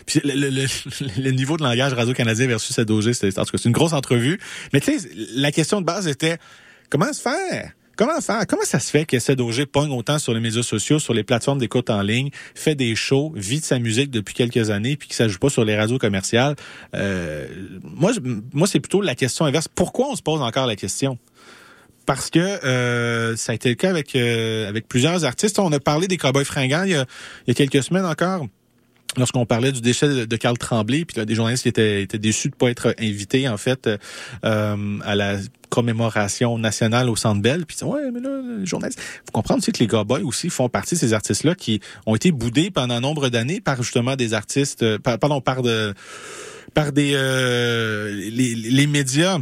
[0.06, 0.66] puis le, le,
[1.22, 4.38] le, niveau de langage Radio-Canadien versus Sadogé, c'est en tout cas c'est une grosse entrevue.
[4.72, 6.38] Mais tu sais, la question de base était
[6.90, 7.72] comment se faire?
[7.96, 8.44] Comment faire?
[8.48, 11.58] Comment ça se fait que Sadogé pogne autant sur les médias sociaux, sur les plateformes
[11.58, 15.24] d'écoute en ligne, fait des shows, vit de sa musique depuis quelques années, puis qu'il
[15.24, 16.56] ne pas sur les radios commerciales?
[16.94, 17.46] Euh,
[17.82, 18.10] moi,
[18.52, 19.68] moi c'est plutôt la question inverse.
[19.68, 21.18] Pourquoi on se pose encore la question?
[22.06, 25.58] parce que euh, ça a été le cas avec euh, avec plusieurs artistes.
[25.58, 27.06] On a parlé des Cowboys fringants il y a,
[27.46, 28.46] il y a quelques semaines encore
[29.16, 32.50] lorsqu'on parlait du déchet de, Carl Tremblay, puis là, des journalistes qui étaient, étaient déçus
[32.50, 33.88] de pas être invités en fait
[34.44, 35.36] euh, à la
[35.70, 37.66] commémoration nationale au Centre Bell.
[37.66, 40.96] Puis ouais, mais là, les journalistes, faut comprendre aussi que les Cowboys aussi font partie
[40.96, 45.40] ces artistes-là qui ont été boudés pendant nombre d'années par justement des artistes, euh, pardon,
[45.40, 45.94] par de,
[46.74, 49.38] par des euh, les, les médias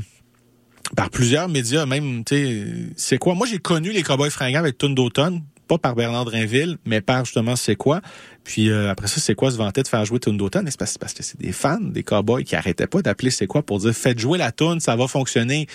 [0.96, 2.66] par plusieurs médias, même, tu sais,
[2.96, 3.34] c'est quoi?
[3.34, 5.42] Moi, j'ai connu les Cowboys fringants avec Tune d'automne,
[5.72, 8.02] pas par Bernard Drinville, mais par justement c'est quoi.
[8.44, 10.66] Puis euh, après ça, c'est quoi se vantait de faire jouer Tune d'automne?
[10.68, 13.62] C'est parce, parce que c'est des fans, des cowboys qui arrêtaient pas d'appeler c'est quoi
[13.62, 15.66] pour dire faites jouer la tune, ça va fonctionner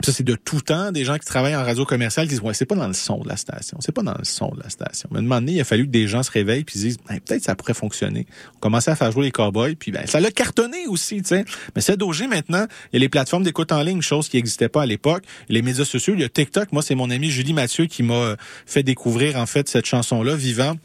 [0.00, 2.54] ça, c'est de tout temps des gens qui travaillent en radio commerciale qui disent Ouais,
[2.54, 3.76] c'est pas dans le son de la station.
[3.80, 5.08] C'est pas dans le son de la station.
[5.12, 6.96] Mais à un moment donné, il a fallu que des gens se réveillent puis disent
[6.96, 8.26] peut-être ça pourrait fonctionner.
[8.56, 11.44] On commençait à faire jouer les cowboys, puis ben, ça l'a cartonné aussi, tu sais.
[11.76, 14.70] Mais c'est d'OG maintenant, il y a les plateformes d'écoute en ligne, chose qui n'existait
[14.70, 15.24] pas à l'époque.
[15.50, 16.72] Les médias sociaux, il y a TikTok.
[16.72, 20.76] Moi, c'est mon ami Julie Mathieu qui m'a fait découvrir en fait cette chanson-là, Vivant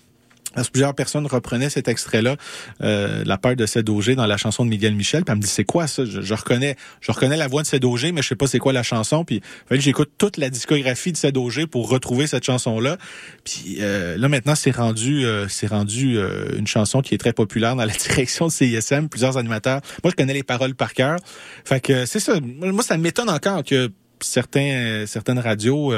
[0.57, 2.35] Parce que plusieurs personnes reprenaient cet extrait-là,
[2.81, 5.23] euh, la peur de Cédogé dans la chanson de Miguel Michel.
[5.23, 6.03] Puis elle me dit c'est quoi ça?
[6.03, 8.81] Je, reconnais, je reconnais la voix de Cédogé, mais je sais pas c'est quoi la
[8.81, 9.23] chanson.
[9.23, 12.97] Puis j'écoute toute la discographie de Cédogé pour retrouver cette chanson-là.
[13.43, 16.17] Puis euh, là maintenant c'est rendu, euh, c'est rendu
[16.57, 19.09] une chanson qui est très populaire dans la direction de CISM.
[19.09, 19.81] Plusieurs animateurs.
[20.03, 21.19] Moi je connais les paroles par cœur.
[21.65, 22.39] Fait que c'est ça.
[22.41, 25.93] Moi ça m'étonne encore que certains, certaines radios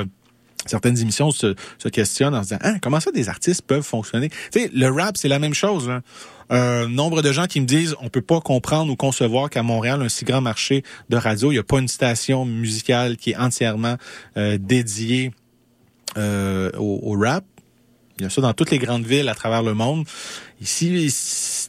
[0.65, 1.56] certaines émissions se,
[1.91, 4.30] questionnent en se disant ah, comment ça des artistes peuvent fonctionner?
[4.30, 5.88] Tu sais, le rap, c'est la même chose.
[5.88, 6.02] Là.
[6.49, 10.02] Un nombre de gens qui me disent on peut pas comprendre ou concevoir qu'à Montréal,
[10.02, 13.38] un si grand marché de radio, il n'y a pas une station musicale qui est
[13.38, 13.98] entièrement
[14.38, 15.31] euh, dédiée
[16.18, 17.44] euh, au, au rap.
[18.18, 20.06] Il y a ça dans toutes les grandes villes à travers le monde.
[20.60, 20.90] Ici,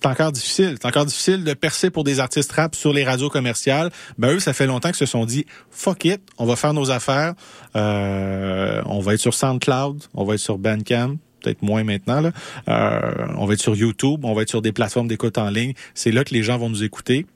[0.03, 0.77] c'est encore difficile.
[0.81, 3.91] C'est encore difficile de percer pour des artistes rap sur les radios commerciales.
[4.19, 6.91] Ben eux, ça fait longtemps qu'ils se sont dit fuck it, on va faire nos
[6.91, 7.35] affaires.
[7.77, 12.31] Euh, on va être sur SoundCloud, on va être sur Bandcamp, peut-être moins maintenant.
[12.69, 13.01] Euh,
[13.37, 15.75] on va être sur YouTube, on va être sur des plateformes d'écoute en ligne.
[15.95, 17.27] C'est là que les gens vont nous écouter.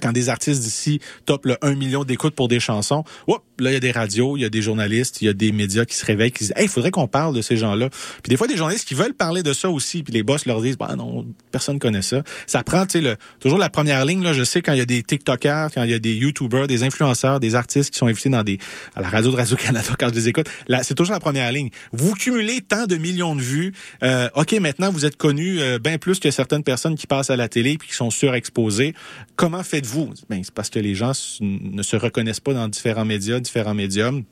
[0.00, 3.74] Quand des artistes d'ici topent le 1 million d'écoutes pour des chansons, whoop, là, il
[3.74, 5.96] y a des radios, il y a des journalistes, il y a des médias qui
[5.96, 7.88] se réveillent, qui disent, hey, il faudrait qu'on parle de ces gens-là.
[8.22, 10.60] Puis des fois, des journalistes qui veulent parler de ça aussi, puis les boss leur
[10.60, 12.22] disent, bah non, personne connaît ça.
[12.46, 14.86] Ça prend, tu sais, toujours la première ligne, là, je sais quand il y a
[14.86, 18.28] des TikTokers, quand il y a des YouTubers, des influenceurs, des artistes qui sont invités
[18.28, 18.58] dans des,
[18.94, 21.70] à la radio de Radio-Canada quand je les écoute, là, c'est toujours la première ligne.
[21.92, 23.72] Vous cumulez tant de millions de vues,
[24.02, 27.36] euh, OK, maintenant, vous êtes connus euh, bien plus que certaines personnes qui passent à
[27.36, 28.94] la télé puis qui sont surexposées.
[29.36, 30.12] Comment faites-vous?
[30.28, 34.24] Ben, c'est parce que les gens ne se reconnaissent pas dans différents médias, différents médiums.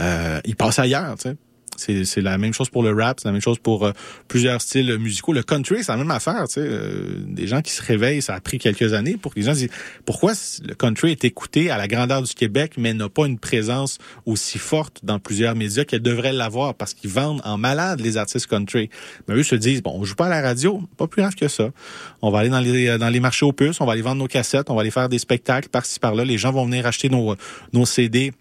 [0.00, 1.36] Euh, ils passent ailleurs, tu sais.
[1.76, 3.92] C'est, la même chose pour le rap, c'est la même chose pour euh,
[4.28, 5.32] plusieurs styles musicaux.
[5.32, 6.60] Le country, c'est la même affaire, tu sais.
[6.62, 9.54] Euh, des gens qui se réveillent, ça a pris quelques années pour que les gens
[9.54, 9.70] se disent
[10.04, 10.32] pourquoi
[10.64, 14.58] le country est écouté à la grandeur du Québec, mais n'a pas une présence aussi
[14.58, 18.90] forte dans plusieurs médias qu'elle devrait l'avoir parce qu'ils vendent en malade les artistes country.
[19.28, 21.48] Mais eux se disent bon, on joue pas à la radio, pas plus grave que
[21.48, 21.70] ça.
[22.22, 24.28] On va aller dans les dans les marchés aux puces, on va aller vendre nos
[24.28, 26.24] cassettes, on va aller faire des spectacles par-ci par-là.
[26.24, 27.34] Les gens vont venir acheter nos
[27.72, 28.32] nos CD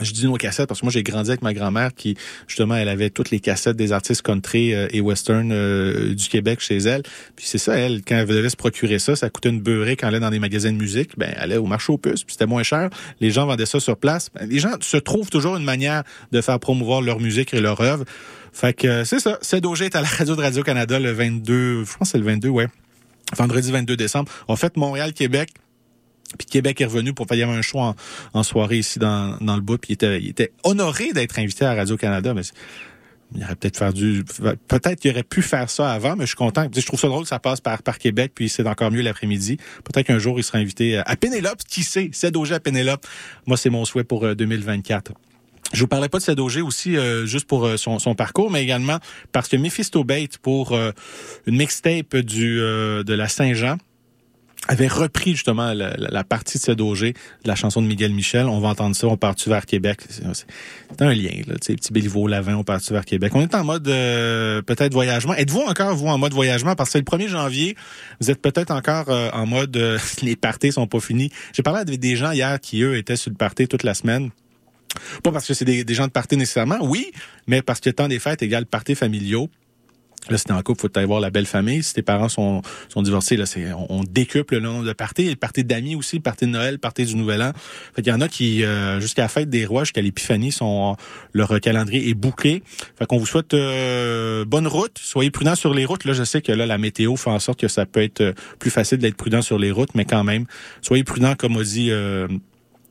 [0.00, 2.16] je dis nos cassettes parce que moi j'ai grandi avec ma grand-mère qui
[2.46, 6.60] justement elle avait toutes les cassettes des artistes country euh, et western euh, du Québec
[6.60, 7.02] chez elle.
[7.36, 10.08] Puis c'est ça elle quand elle devait se procurer ça, ça coûtait une beurrée quand
[10.08, 12.32] elle allait dans des magasins de musique, ben elle allait au marché aux puces, puis
[12.32, 12.88] c'était moins cher.
[13.20, 14.30] Les gens vendaient ça sur place.
[14.34, 17.80] Ben, les gens se trouvent toujours une manière de faire promouvoir leur musique et leur
[17.80, 18.04] œuvre.
[18.52, 21.96] Fait que c'est ça, Cédogé est à la radio de Radio Canada le 22, je
[21.98, 22.66] pense c'est le 22 ouais.
[23.36, 24.30] Vendredi 22 décembre.
[24.48, 25.50] On fait Montréal Québec
[26.38, 27.80] puis Québec est revenu pour faire un show
[28.32, 29.78] en, soirée ici dans, dans le bout.
[29.78, 32.54] Puis il était, honoré d'être invité à Radio-Canada, mais c'est-
[33.34, 34.24] il aurait peut-être faire du
[34.68, 36.66] peut-être qu'il aurait pu faire ça avant, mais je suis content.
[36.74, 39.56] Je trouve ça drôle que ça passe par, par Québec, puis c'est encore mieux l'après-midi.
[39.84, 43.06] Peut-être qu'un jour il sera invité à Pénélope, qui sait, Cédogé à Pénélope.
[43.46, 45.12] Moi, c'est mon souhait pour euh, 2024.
[45.72, 48.62] Je vous parlais pas de Cédogé aussi euh, juste pour euh, son, son parcours, mais
[48.62, 48.98] également
[49.32, 50.90] parce que Mephisto Bait pour euh,
[51.46, 53.78] une mixtape du euh, de la Saint-Jean
[54.68, 58.46] avait repris justement la, la- partie de Cédogé de la chanson de Miguel Michel.
[58.46, 60.00] On va entendre ça, on part-tu vers Québec.
[60.08, 63.32] C'est un lien, là, petit Béliveau, Lavin, on part-tu vers Québec.
[63.34, 65.34] On est en mode euh, peut-être voyagement.
[65.34, 66.74] Êtes-vous encore, vous, en mode voyagement?
[66.76, 67.76] Parce que le 1er janvier,
[68.20, 71.30] vous êtes peut-être encore euh, en mode euh, les parties sont pas finis.
[71.52, 74.30] J'ai parlé avec des gens hier qui, eux, étaient sur le party toute la semaine.
[75.22, 77.10] Pas parce que c'est des, des gens de party nécessairement, oui,
[77.46, 79.48] mais parce que temps des fêtes égale party familiaux.
[80.30, 81.82] Là, si t'es en couple, faut aller voir la belle famille.
[81.82, 85.28] Si tes parents sont, sont divorcés, là, c'est, on, on décuple le nombre de parties.
[85.28, 87.52] Le party d'amis aussi, party de Noël, party du Nouvel An.
[87.94, 90.96] Fait qu'il y en a qui, euh, jusqu'à la fête des rois, jusqu'à l'épiphanie, sont,
[91.32, 92.62] leur calendrier est bouclé.
[92.96, 94.96] Fait qu'on vous souhaite euh, bonne route.
[95.00, 96.04] Soyez prudents sur les routes.
[96.04, 98.32] Là, je sais que là, la météo fait en sorte que ça peut être euh,
[98.60, 100.46] plus facile d'être prudent sur les routes, mais quand même,
[100.82, 101.90] soyez prudents, comme a dit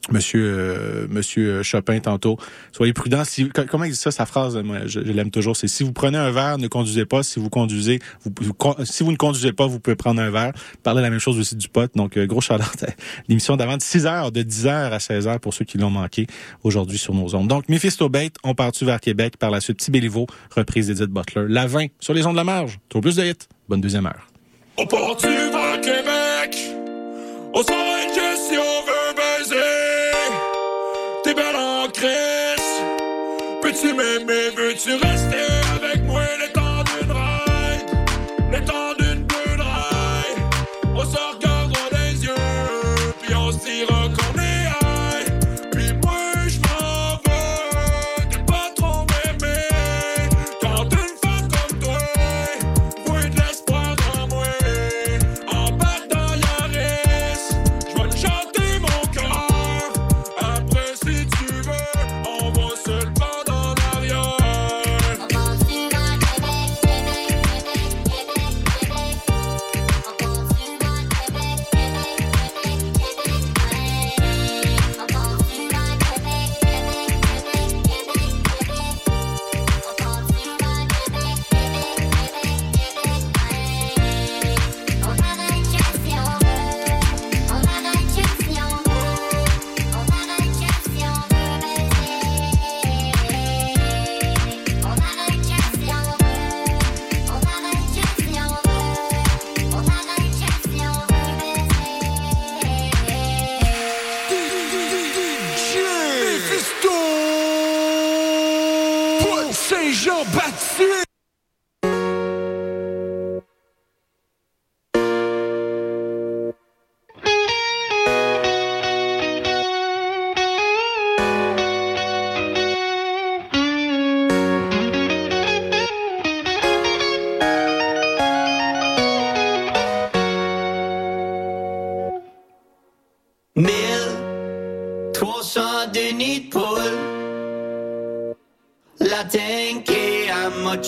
[0.10, 2.38] Monsieur euh, Monsieur Chopin tantôt.
[2.72, 3.24] Soyez prudents.
[3.24, 4.58] Si, co- comment il dit ça sa phrase?
[4.58, 5.56] Moi, je, je l'aime toujours.
[5.56, 7.22] C'est si vous prenez un verre, ne conduisez pas.
[7.22, 8.32] Si vous conduisez, vous,
[8.84, 10.54] si vous ne conduisez pas, vous pouvez prendre un verre.
[10.82, 11.90] Parler la même chose aussi du pot.
[11.96, 12.72] Donc euh, gros chaleur.
[13.28, 15.92] L'émission d'avant de 6 heures, de 10 heures à 16 heures pour ceux qui l'ont
[15.92, 16.26] manqué
[16.64, 17.48] aujourd'hui sur nos ondes.
[17.48, 19.92] Donc Mephisto Bait, on part-tu vers Québec par la suite Petit
[20.56, 21.46] reprise d'Edith Butler.
[21.48, 22.80] La 20 sur les ondes de la marge.
[22.90, 23.34] Trop plus de hits.
[23.70, 24.28] Bonne deuxième heure.
[24.78, 26.58] On part-tu vers Québec?
[27.54, 27.74] On s'en
[28.50, 29.01] si on veut.
[31.32, 32.84] T'es belle en crise.
[33.62, 34.50] Peux-tu m'aimer?
[34.54, 35.46] Veux-tu rester
[35.82, 36.24] avec moi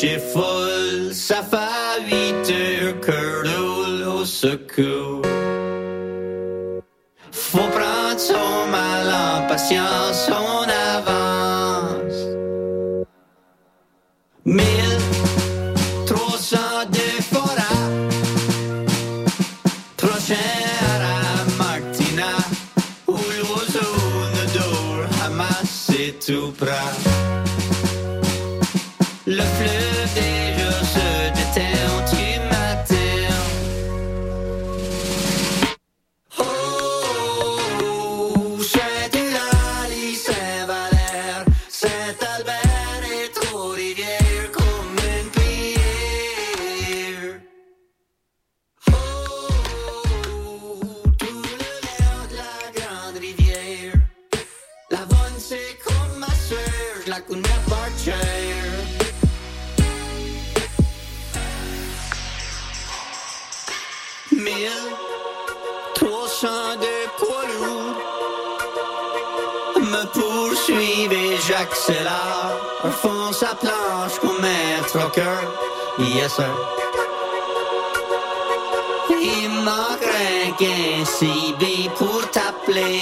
[0.03, 5.21] J'ai folle, ça fait huit heures que roule au secours.
[7.31, 10.67] Faut prendre son mal en patience, on
[10.97, 12.19] avance.
[14.43, 14.99] Mille,
[16.05, 16.85] trois cents
[19.95, 20.35] Prochain
[20.99, 22.35] à Martina,
[23.07, 27.43] où l'ozone d'or, Hamas et tout près
[29.26, 31.02] le fleuve des
[76.03, 76.51] Yes, sir.
[79.09, 83.01] Il manquerait qu'un CB pour t'appeler.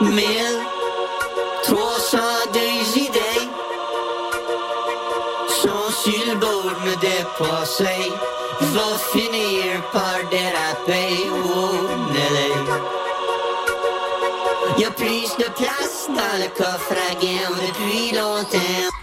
[0.00, 3.48] 1302 idées
[5.48, 8.10] sont sur le bord de me dépasser.
[8.60, 11.72] Va finir par déraper au
[12.12, 12.52] Nelly.
[14.78, 18.93] Y'a plus de place dans le coffre à gain depuis longtemps.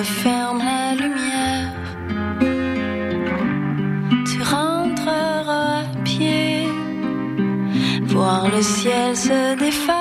[0.00, 1.72] referme la lumière.
[4.28, 6.68] Tu rentreras à pied,
[8.06, 9.99] voir le ciel se défaire.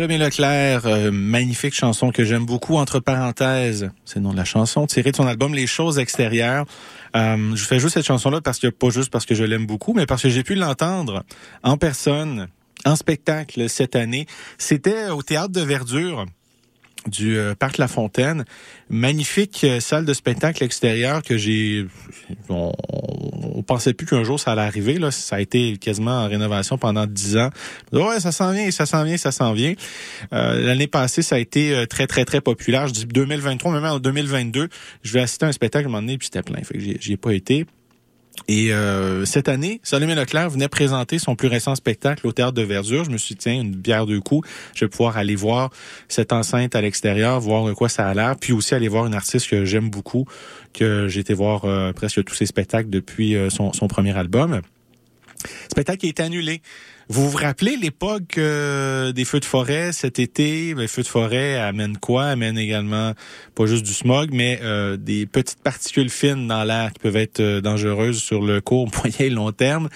[0.00, 2.76] Salomé Leclerc, euh, magnifique chanson que j'aime beaucoup.
[2.76, 6.64] Entre parenthèses, c'est le nom de la chanson, tirée de son album Les choses extérieures.
[7.14, 9.92] Euh, je fais juste cette chanson-là parce que pas juste parce que je l'aime beaucoup,
[9.92, 11.22] mais parce que j'ai pu l'entendre
[11.62, 12.48] en personne,
[12.86, 14.24] en spectacle cette année.
[14.56, 16.24] C'était au théâtre de Verdure
[17.06, 18.44] du euh, parc La Fontaine.
[18.88, 21.86] Magnifique euh, salle de spectacle extérieure que j'ai
[22.48, 22.72] on,
[23.60, 26.78] on pensait plus qu'un jour ça allait arriver là, ça a été quasiment en rénovation
[26.78, 27.50] pendant dix ans.
[27.92, 29.74] Ouais, ça s'en vient, ça s'en vient, ça s'en vient.
[30.32, 32.88] Euh, l'année passée, ça a été euh, très très très populaire.
[32.88, 34.68] Je dis 2023, même en 2022,
[35.02, 36.80] je vais assister à un spectacle à un moment donné puis c'était plein, fait que
[36.80, 37.66] j'y ai pas été.
[38.48, 42.62] Et euh, cette année, Salomé Leclerc venait présenter son plus récent spectacle au Théâtre de
[42.62, 43.04] Verdure.
[43.04, 45.70] Je me suis dit, tiens, une bière deux coups, je vais pouvoir aller voir
[46.08, 49.14] cette enceinte à l'extérieur, voir de quoi ça a l'air, puis aussi aller voir une
[49.14, 50.26] artiste que j'aime beaucoup,
[50.72, 54.60] que j'ai été voir euh, presque tous ses spectacles depuis euh, son premier album.
[55.70, 56.62] Spectacle qui été annulé.
[57.08, 60.74] Vous vous rappelez l'époque euh, des feux de forêt cet été?
[60.74, 62.26] Les feux de forêt amènent quoi?
[62.26, 63.14] Amènent également
[63.56, 67.40] pas juste du smog, mais euh, des petites particules fines dans l'air qui peuvent être
[67.40, 69.88] euh, dangereuses sur le court, moyen et long terme.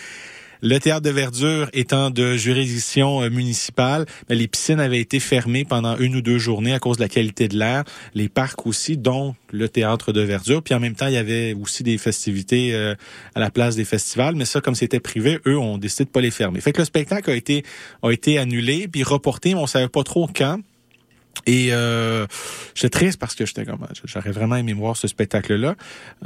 [0.66, 5.66] Le théâtre de verdure étant de juridiction euh, municipale, mais les piscines avaient été fermées
[5.66, 7.84] pendant une ou deux journées à cause de la qualité de l'air.
[8.14, 10.62] Les parcs aussi, dont le théâtre de verdure.
[10.62, 12.94] Puis en même temps, il y avait aussi des festivités euh,
[13.34, 14.36] à la place des festivals.
[14.36, 16.62] Mais ça, comme c'était privé, eux ont décidé de pas les fermer.
[16.62, 17.62] Fait que le spectacle a été
[18.02, 20.60] a été annulé puis reporté, mais on savait pas trop quand.
[21.46, 22.26] Et euh,
[22.74, 25.74] j'étais triste parce que j'étais comme j'aurais vraiment aimé voir ce spectacle-là.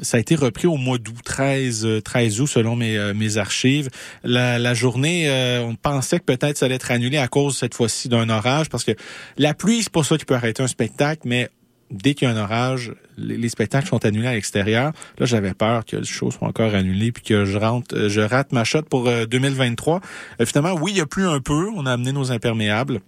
[0.03, 3.37] Ça a été repris au mois d'août, 13, euh, 13 août selon mes, euh, mes
[3.37, 3.89] archives.
[4.23, 8.09] La, journée, euh, on pensait que peut-être ça allait être annulé à cause cette fois-ci
[8.09, 8.93] d'un orage parce que
[9.37, 11.49] la pluie, c'est pas ça qui peut arrêter un spectacle, mais
[11.91, 14.93] dès qu'il y a un orage, les, les spectacles sont annulés à l'extérieur.
[15.19, 18.21] Là, j'avais peur que les choses soient encore annulées puis que je rentre, euh, je
[18.21, 20.01] rate ma shot pour euh, 2023.
[20.41, 21.69] Euh, finalement, oui, il y a plus un peu.
[21.75, 23.01] On a amené nos imperméables.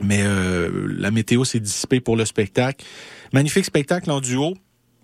[0.00, 2.84] Mais euh, la météo s'est dissipée pour le spectacle.
[3.32, 4.54] Magnifique spectacle en duo.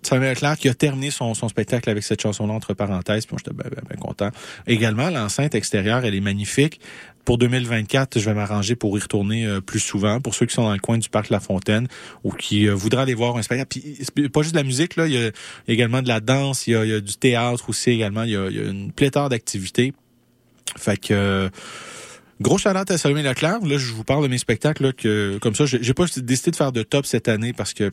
[0.01, 3.69] Samuel Leclerc qui a terminé son, spectacle avec cette chanson-là entre parenthèses, puis moi j'étais
[3.69, 4.29] bien, content.
[4.65, 6.79] Également, l'enceinte extérieure, elle est magnifique.
[7.25, 10.21] Pour 2024, je vais m'arranger pour y retourner euh, plus souvent.
[10.21, 11.87] Pour ceux qui sont dans le coin du parc La Fontaine
[12.23, 13.81] ou qui euh, voudraient aller voir un spectacle.
[14.15, 15.31] Puis pas juste de la musique, là, il y a
[15.67, 18.23] également de la danse, il y a, il y a du théâtre aussi également.
[18.23, 19.93] Il y a, il y a une pléthore d'activités.
[20.77, 21.49] Fait que euh,
[22.41, 23.59] Gros chalante à Salomé Leclerc.
[23.65, 26.55] Là, je vous parle de mes spectacles là, que comme ça, j'ai pas décidé de
[26.55, 27.91] faire de top cette année parce que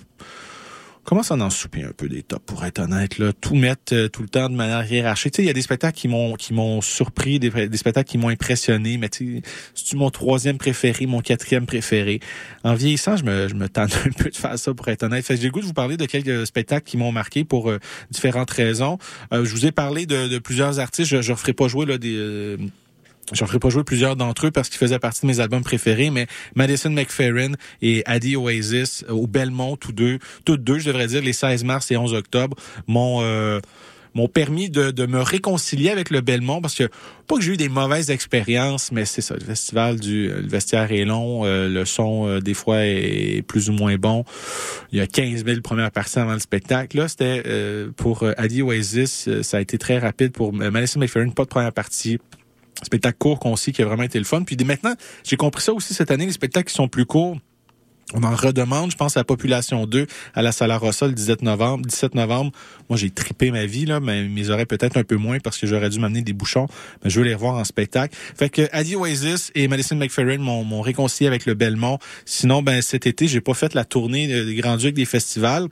[1.06, 4.08] commence à en souper un peu des tops pour être honnête là, tout mettre euh,
[4.08, 5.32] tout le temps de manière hiérarchique.
[5.32, 8.18] Tu sais, il y a des spectacles qui m'ont qui m'ont surpris, des, spectacles qui
[8.18, 9.40] m'ont impressionné, mais tu
[9.74, 12.20] c'est mon troisième préféré, mon quatrième préféré?
[12.64, 15.24] En vieillissant, je me je me tente un peu de faire ça pour être honnête.
[15.24, 17.78] Fait j'ai le goût de vous parler de quelques spectacles qui m'ont marqué pour euh,
[18.10, 18.98] différentes raisons.
[19.32, 22.56] Euh, je vous ai parlé de, plusieurs artistes, je je referai pas jouer là des
[23.30, 25.62] euh, J'en ferai pas jouer plusieurs d'entre eux parce qu'ils faisaient partie de mes albums
[25.62, 31.06] préférés, mais Madison McFerrin et Addie Oasis au Belmont, tous deux, toutes deux, je devrais
[31.06, 33.60] dire, les 16 mars et 11 octobre, m'ont euh,
[34.16, 36.88] m'ont permis de, de me réconcilier avec le Belmont parce que
[37.26, 40.90] pas que j'ai eu des mauvaises expériences, mais c'est ça, le festival du le vestiaire
[40.90, 44.24] est long, euh, le son euh, des fois est plus ou moins bon.
[44.90, 46.96] Il y a 15 000 premières parties avant le spectacle.
[46.96, 50.70] Là, c'était euh, pour euh, Addie Oasis, euh, ça a été très rapide pour euh,
[50.70, 52.18] Madison McFerrin, pas de première partie
[52.82, 54.42] spectacle court, concis, qui a vraiment été le fun.
[54.42, 54.94] Puis maintenant,
[55.24, 57.36] j'ai compris ça aussi cette année, les spectacles qui sont plus courts.
[58.14, 61.42] On en redemande, je pense à la Population 2, à la Sala Rossa le 17
[61.42, 61.84] novembre.
[61.86, 62.52] 17 novembre,
[62.88, 65.66] moi j'ai tripé ma vie, là, mais mes oreilles peut-être un peu moins parce que
[65.66, 66.68] j'aurais dû m'amener des bouchons,
[67.02, 68.16] mais je veux les revoir en spectacle.
[68.36, 71.98] Fait que Addie Oasis et Madison McFerrin m'ont m'ont réconcilié avec le Belmont.
[72.26, 75.66] Sinon, ben cet été, j'ai pas fait la tournée des Grands Ducs des festivals.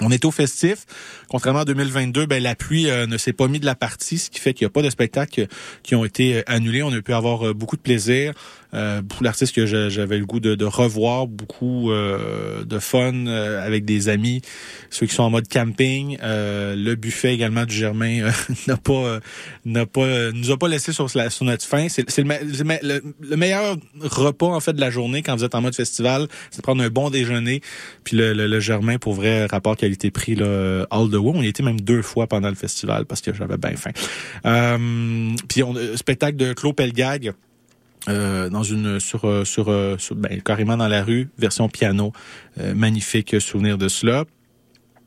[0.00, 0.86] On est au festif.
[1.28, 4.28] Contrairement à 2022, ben, la pluie euh, ne s'est pas mis de la partie, ce
[4.28, 5.46] qui fait qu'il n'y a pas de spectacles
[5.84, 6.82] qui ont été euh, annulés.
[6.82, 8.34] On a pu avoir euh, beaucoup de plaisir.
[8.74, 13.84] Euh, d'artistes que j'avais le goût de, de revoir, beaucoup euh, de fun euh, avec
[13.84, 14.42] des amis,
[14.90, 16.18] ceux qui sont en mode camping.
[16.22, 18.30] Euh, le buffet également du Germain euh,
[18.66, 19.20] n'a pas
[19.64, 21.86] n'a pas nous a pas laissé sur, la- sur notre faim.
[21.88, 25.54] C'est le, le le- le meilleur repas en fait de la journée quand vous êtes
[25.54, 27.60] en mode festival, c'est de prendre un bon déjeuner.
[28.02, 31.32] Puis le, le, le Germain pour vrai rapport qualité-prix là, all the way.
[31.34, 33.90] On y était même deux fois pendant le festival parce que j'avais bien faim.
[34.46, 37.32] Euh, puis on spectacle de Claude Pelgag.
[38.08, 42.12] Euh, dans une sur euh, sur, euh, sur- ben, carrément dans la rue version piano
[42.60, 44.24] Euh, magnifique souvenir de cela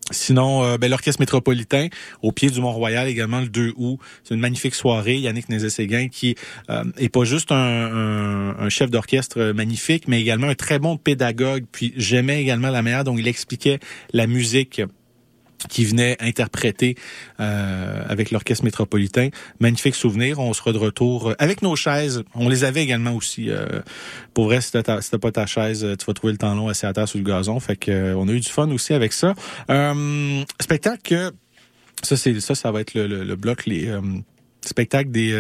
[0.10, 1.88] Sinon, euh, ben, l'Orchestre métropolitain
[2.22, 4.00] au pied du Mont-Royal également le 2 août.
[4.24, 5.18] C'est une magnifique soirée.
[5.18, 6.36] Yannick Nézet-Séguin qui
[6.70, 10.96] euh, est pas juste un, un- un chef d'orchestre magnifique, mais également un très bon
[10.96, 11.66] pédagogue.
[11.72, 13.80] Puis j'aimais également la manière dont il expliquait
[14.14, 14.82] la musique
[15.70, 16.96] qui venait interpréter
[17.40, 19.30] euh, avec l'orchestre métropolitain.
[19.60, 20.40] Magnifique souvenir.
[20.40, 22.24] On sera de retour euh, avec nos chaises.
[22.36, 23.50] On les avait également aussi.
[23.50, 23.82] euh,
[24.34, 24.84] pour vrai, si t'as
[25.20, 27.60] pas ta chaise, euh, tu vas trouver le temps long à terre sur le gazon.
[27.60, 29.34] Fait que euh, on a eu du fun aussi avec ça.
[29.70, 31.32] Euh, spectacle que
[32.04, 33.92] ça, c'est ça, ça va être le, le- le bloc les
[34.64, 35.34] spectacles des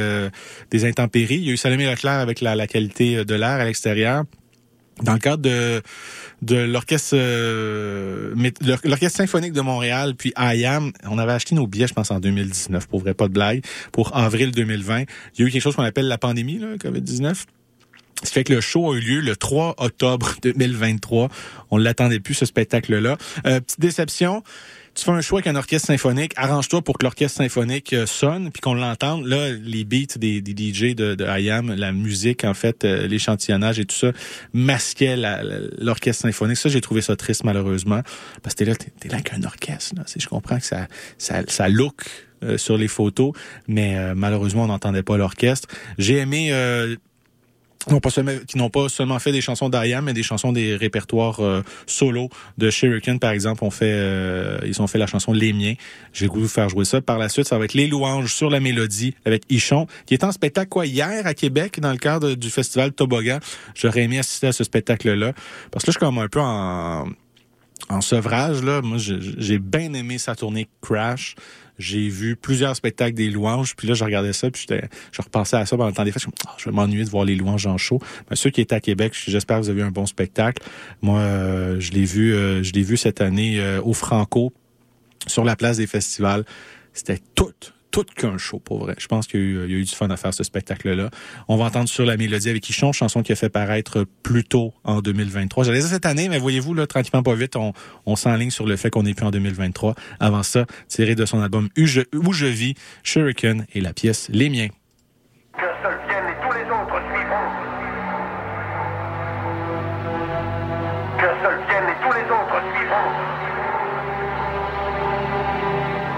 [0.71, 1.35] des intempéries.
[1.35, 4.23] Il y a eu Salomé Leclerc avec la, la qualité de l'air à l'extérieur.
[5.03, 5.81] Dans le cadre de
[6.43, 8.33] de l'orchestre euh,
[8.83, 12.87] l'orchestre symphonique de Montréal puis IAM, on avait acheté nos billets je pense en 2019
[12.87, 15.01] pour vrai pas de blague pour avril 2020.
[15.01, 15.05] Il
[15.39, 17.45] y a eu quelque chose qu'on appelle la pandémie là, Covid-19.
[18.23, 21.29] Ce qui fait que le show a eu lieu le 3 octobre 2023.
[21.69, 23.15] On l'attendait plus, ce spectacle-là.
[23.45, 24.43] Euh, petite déception.
[24.97, 28.49] Tu fais un show avec un orchestre symphonique, arrange-toi pour que l'orchestre symphonique euh, sonne,
[28.49, 29.27] puis qu'on l'entende.
[29.27, 33.85] Là, les beats des, des DJ de, IAM, la musique, en fait, euh, l'échantillonnage et
[33.85, 34.11] tout ça,
[34.53, 35.15] masquait
[35.77, 36.57] l'orchestre symphonique.
[36.57, 38.01] Ça, j'ai trouvé ça triste, malheureusement.
[38.41, 39.93] Parce que t'es là, t'es, là avec un orchestre.
[39.95, 40.03] Là.
[40.17, 40.87] Je comprends que ça,
[41.19, 42.01] ça, ça look
[42.41, 43.33] euh, sur les photos,
[43.67, 45.67] mais malheureusement, on n'entendait pas l'orchestre.
[45.99, 46.47] J'ai aimé...
[46.51, 46.95] euh,
[47.89, 50.75] non pas seulement, qui n'ont pas seulement fait des chansons d'Ayam, mais des chansons des
[50.75, 53.63] répertoires euh, solo de Shuriken, par exemple.
[53.63, 55.75] On fait, euh, ils ont fait la chanson Les Miens.
[56.13, 57.01] J'ai voulu vous faire jouer ça.
[57.01, 60.23] Par la suite, ça va être Les Louanges sur la mélodie avec Ichon, qui est
[60.23, 63.39] en spectacle quoi hier à Québec dans le cadre du festival Toboggan.
[63.75, 65.33] J'aurais aimé assister à ce spectacle-là
[65.71, 67.07] parce que là, je suis comme un peu en
[67.89, 71.35] en sevrage, là, moi, j'ai bien aimé sa tournée Crash.
[71.77, 74.65] J'ai vu plusieurs spectacles des louanges, puis là, je regardais ça, puis
[75.11, 76.23] je repensais à ça pendant le temps des fêtes.
[76.23, 77.99] Je, me Ah, je vais m'ennuyer de voir les louanges en show.
[78.29, 80.63] Mais ceux qui étaient à Québec, j'espère que vous avez eu un bon spectacle.
[81.01, 84.53] Moi, euh, je l'ai vu, euh, je l'ai vu cette année euh, au Franco,
[85.27, 86.45] sur la place des festivals.
[86.93, 87.53] C'était tout,
[88.03, 88.95] tout qu'un show, pour vrai.
[88.99, 91.09] Je pense qu'il y, a eu- du fun à faire ce spectacle-là.
[91.47, 94.73] On va entendre sur la mélodie avec Ichon, chanson qui a fait paraître plus tôt
[94.83, 95.63] en 2023.
[95.63, 97.73] J'allais dire cette année, mais voyez-vous, là, tranquillement pas vite, on,
[98.05, 99.95] on s'enligne sur le fait qu'on n'est plus en 2023.
[100.19, 101.85] Avant ça, tiré de son album Où
[102.33, 104.69] je, vis, Shuriken et la pièce Les miens.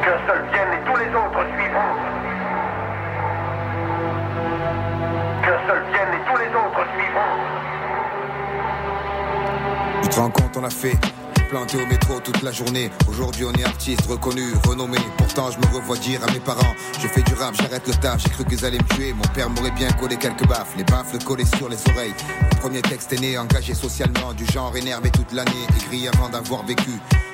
[0.04, 1.49] Que seuls viennent et tous les autres
[10.10, 10.98] te on a fait
[11.50, 12.90] planté au métro toute la journée.
[13.08, 14.98] Aujourd'hui, on est artiste, reconnu, renommé.
[15.18, 18.22] Pourtant, je me revois dire à mes parents Je fais du rap, j'arrête le taf.
[18.24, 19.14] J'ai cru qu'ils allaient me tuer.
[19.14, 20.74] Mon père m'aurait bien collé quelques baffes.
[20.78, 22.14] Les baffes collés sur les oreilles.
[22.52, 24.34] Le premier texte est né, engagé socialement.
[24.34, 26.92] Du genre énervé toute l'année, écrit avant d'avoir vécu.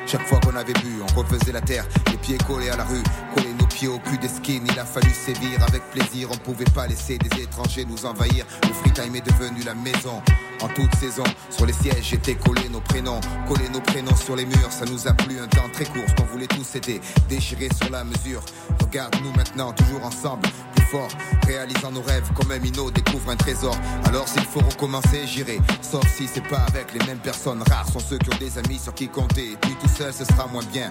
[0.07, 3.01] Chaque fois qu'on avait bu, on refaisait la terre, les pieds collés à la rue,
[3.35, 4.65] coller nos pieds au cul des skins.
[4.65, 8.45] Il a fallu sévir avec plaisir, on pouvait pas laisser des étrangers nous envahir.
[8.63, 10.21] Le free time est devenu la maison.
[10.61, 14.45] En toute saison, sur les sièges étaient collés nos prénoms, coller nos prénoms sur les
[14.45, 14.71] murs.
[14.71, 17.91] Ça nous a plu un temps très court, ce qu'on voulait tous c'était déchirer sur
[17.91, 18.41] la mesure.
[18.79, 21.09] Regarde-nous maintenant, toujours ensemble, plus fort,
[21.45, 23.75] réalisant nos rêves comme un minot découvre un trésor.
[24.05, 25.59] Alors s'il faut recommencer, j'irai.
[25.81, 27.61] Sauf si c'est pas avec les mêmes personnes.
[27.69, 29.51] Rares sont ceux qui ont des amis sur qui compter.
[29.51, 30.89] Et puis tout seul, ce sera moins bien.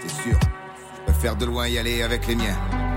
[0.00, 0.38] C'est sûr.
[1.24, 2.93] Préfère de loin y aller avec les miens.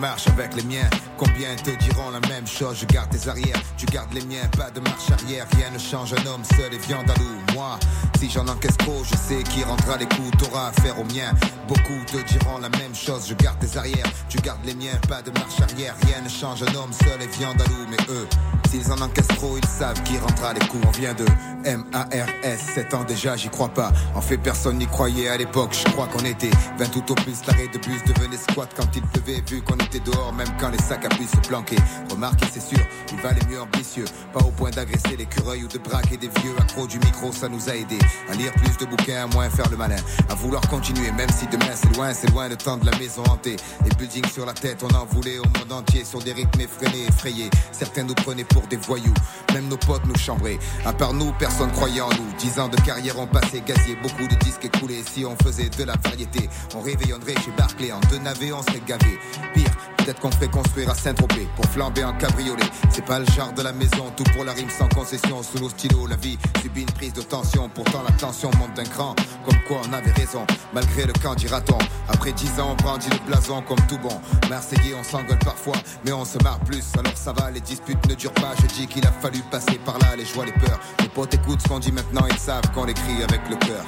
[0.00, 0.88] Marche avec les miens.
[1.16, 2.78] Combien te diront la même chose?
[2.80, 4.46] Je garde tes arrières, tu gardes les miens.
[4.56, 6.12] Pas de marche arrière, rien ne change.
[6.12, 7.54] Un homme seul et viande à loup.
[7.54, 7.76] Moi,
[8.20, 10.30] si j'en encaisse trop, je sais qui rendra les coups.
[10.38, 11.32] T'auras affaire aux miens.
[11.66, 13.26] Beaucoup te diront la même chose.
[13.28, 14.98] Je garde tes arrières, tu gardes les miens.
[15.08, 16.62] Pas de marche arrière, rien ne change.
[16.62, 17.86] Un homme seul et viande à loup.
[17.90, 18.28] Mais eux,
[18.70, 20.86] s'ils en encaissent trop, ils savent qui rendra les coups.
[20.86, 21.26] On vient de
[21.64, 23.92] M-A-R-S, 7 ans déjà, j'y crois pas.
[24.14, 25.76] En fait, personne n'y croyait à l'époque.
[25.76, 27.44] Je crois qu'on était 20 tout au plus.
[27.48, 29.42] L'arrêt de bus devenait squat quand il pleuvait.
[29.48, 31.82] Vu qu'on était dehors, même quand les sacs à puce se planquaient.
[32.10, 34.04] Remarquez, c'est sûr, il valait mieux ambitieux.
[34.32, 36.54] Pas au point d'agresser l'écureuil ou de braquer des vieux.
[36.58, 37.98] Accro du micro, ça nous a aidé.
[38.30, 39.96] À lire plus de bouquins, à moins faire le malin.
[40.28, 43.22] À vouloir continuer, même si demain c'est loin, c'est loin le temps de la maison
[43.28, 43.56] hantée.
[43.84, 46.04] Les buildings sur la tête, on en voulait au monde entier.
[46.04, 47.50] Sur des rythmes effrénés, effrayés.
[47.72, 49.14] Certains nous prenaient pour pour des voyous.
[49.54, 50.58] Même nos potes nous chambraient.
[50.84, 52.26] À part nous, personne croyait en nous.
[52.38, 55.04] Dix ans de carrière ont passé, gazier, beaucoup de disques écoulés.
[55.12, 57.92] Si on faisait de la variété, on réveillonnerait chez Barclay.
[57.92, 59.18] En deux navets, on serait gavé.
[59.54, 62.64] Pire, peut-être qu'on ferait construire à Saint-Tropez pour flamber en cabriolet.
[62.90, 65.42] C'est pas le genre de la maison, tout pour la rime sans concession.
[65.42, 67.68] Sous nos stylos, la vie subit une prise de tension.
[67.68, 69.14] Pourtant, la tension monte d'un cran.
[69.44, 71.78] Comme quoi, on avait raison, malgré le camp dira-t-on.
[72.08, 74.20] Après dix ans, on brandit le blason comme tout bon.
[74.48, 76.84] Marseillais, on s'engueule parfois, mais on se marre plus.
[76.98, 78.54] Alors ça va, les disputes ne durent pas.
[78.60, 80.80] Je dis qu'il a fallu passer par là, les joies, les peurs.
[81.00, 83.84] Les potes écoutent ce qu'on dit maintenant, ils savent qu'on écrit avec le cœur.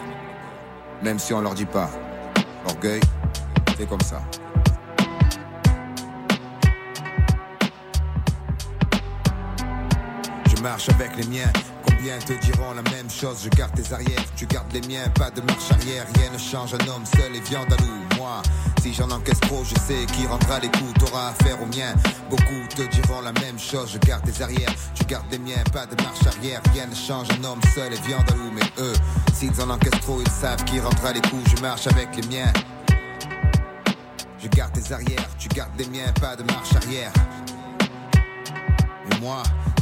[1.02, 1.90] Même si on leur dit pas.
[2.66, 3.00] Orgueil,
[3.78, 4.20] c'est comme ça.
[10.80, 11.52] Marche avec les miens.
[11.86, 13.40] Combien te diront la même chose?
[13.44, 15.08] Je garde tes arrières, tu gardes les miens.
[15.14, 16.74] Pas de marche arrière, rien ne change.
[16.74, 18.16] Un homme seul et viande à loup.
[18.16, 18.40] Moi,
[18.80, 20.94] si j'en encaisse trop, je sais qui rendra les coups.
[20.98, 21.94] T'auras affaire aux miens.
[22.30, 23.90] Beaucoup te diront la même chose.
[23.92, 25.62] Je garde tes arrières, tu gardes les miens.
[25.72, 27.28] Pas de marche arrière, rien ne change.
[27.38, 28.50] Un homme seul et viande à loup.
[28.54, 28.94] Mais eux,
[29.34, 31.50] s'ils en encaissent trop, ils savent qui rendra les coups.
[31.56, 32.52] Je marche avec les miens.
[34.42, 36.12] Je garde tes arrières, tu gardes les miens.
[36.20, 37.12] Pas de marche arrière.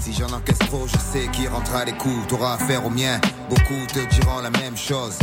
[0.00, 2.26] Si j'en encaisse trop, je sais qui rentrera les coups.
[2.28, 3.20] T'auras affaire aux miens.
[3.48, 5.16] Beaucoup te diront la même chose.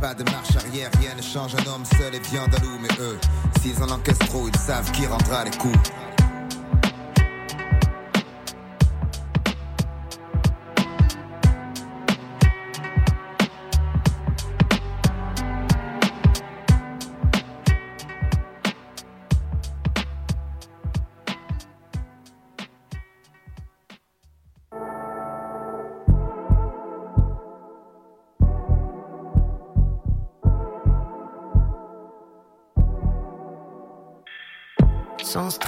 [0.00, 1.54] Pas de marche arrière, rien ne change.
[1.54, 2.78] Un homme seul à loup.
[2.80, 3.18] Mais eux,
[3.60, 5.78] s'ils en encaissent trop, ils savent qui rendra les coups.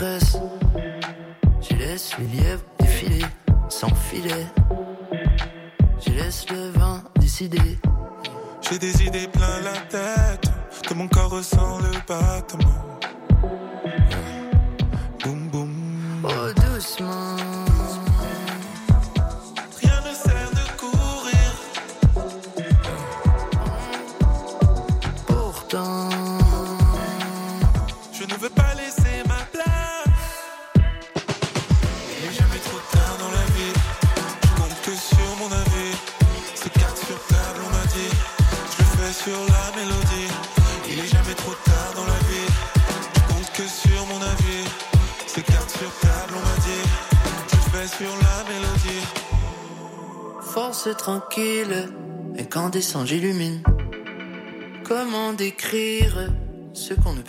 [0.01, 0.50] Stress.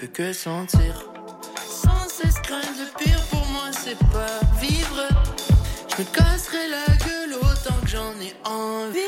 [0.08, 0.94] Que sentir?
[1.68, 5.08] Sans cesse craindre le pire pour moi, c'est pas vivre.
[5.90, 9.00] Je me casserai la gueule autant que j'en ai envie.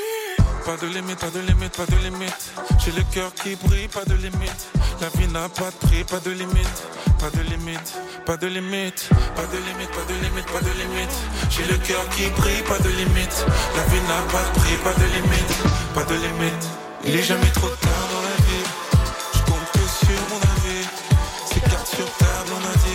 [0.65, 2.51] Pas de limite, pas de limite, pas de limite.
[2.79, 4.67] J'ai le cœur qui brille, pas de limite.
[5.01, 6.83] La vie n'a pas de prix, pas de limite.
[7.19, 7.93] Pas de limite,
[8.25, 9.09] pas de limite.
[9.35, 11.15] Pas de limite, pas de limite, pas de limite.
[11.49, 13.45] J'ai le cœur qui brille, pas de limite.
[13.75, 15.53] La vie n'a pas de prix, pas de limite.
[15.95, 16.69] Pas de limite.
[17.05, 18.12] Il est jamais trop tard
[22.05, 22.92] sur table, on m'a dit.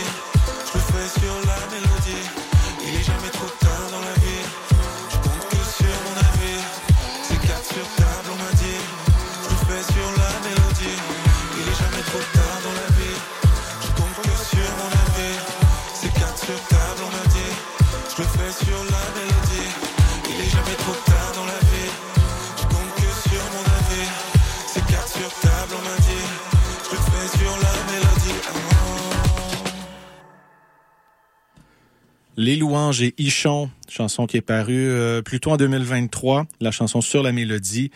[32.40, 37.24] Les louanges et Ichon, chanson qui est parue euh, plutôt en 2023, la chanson sur
[37.24, 37.90] la mélodie.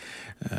[0.51, 0.55] euh,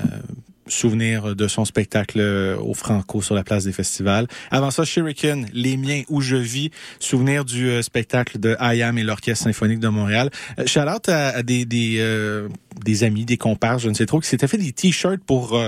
[0.75, 4.27] souvenir de son spectacle euh, au Franco sur la place des festivals.
[4.51, 8.99] Avant ça, Shuriken, Les miens où je vis, souvenir du euh, spectacle de I Am
[8.99, 10.31] et l'Orchestre symphonique de Montréal.
[10.59, 12.49] Euh, shout out à, des des, euh,
[12.85, 15.59] des amis, des compères, je ne sais trop, qui s'étaient fait des t-shirts pour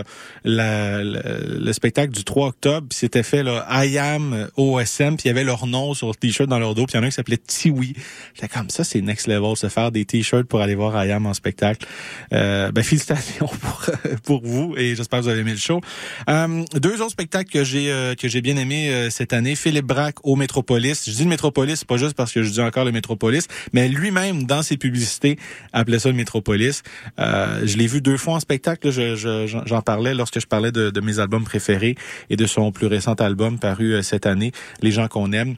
[0.44, 2.88] le spectacle du 3 octobre.
[2.90, 6.48] C'était fait là, I Am OSM, puis il y avait leur nom sur le t-shirt
[6.48, 7.94] dans leur dos, puis il y en a un qui s'appelait Tiwi.
[8.34, 11.26] J'étais comme ça, c'est next level, se faire des t-shirts pour aller voir I Am
[11.26, 11.86] en spectacle.
[12.30, 13.82] Ben, félicitations pour,
[14.24, 15.80] pour vous et j'espère que vous avez aimé le show.
[16.28, 19.54] Euh, deux autres spectacles que j'ai euh, que j'ai bien aimé euh, cette année.
[19.54, 21.04] Philippe Braque au Métropolis.
[21.06, 24.44] Je dis le Métropolis, pas juste parce que je dis encore le Métropolis, mais lui-même,
[24.44, 25.38] dans ses publicités,
[25.72, 26.82] appelait ça le Métropolis.
[27.18, 28.90] Euh, je l'ai vu deux fois en spectacle.
[28.90, 31.94] Je- je- J'en j'en parlais lorsque je parlais de, de mes albums préférés
[32.30, 34.52] et de son plus récent album paru euh, cette année,
[34.82, 35.56] Les gens qu'on aime.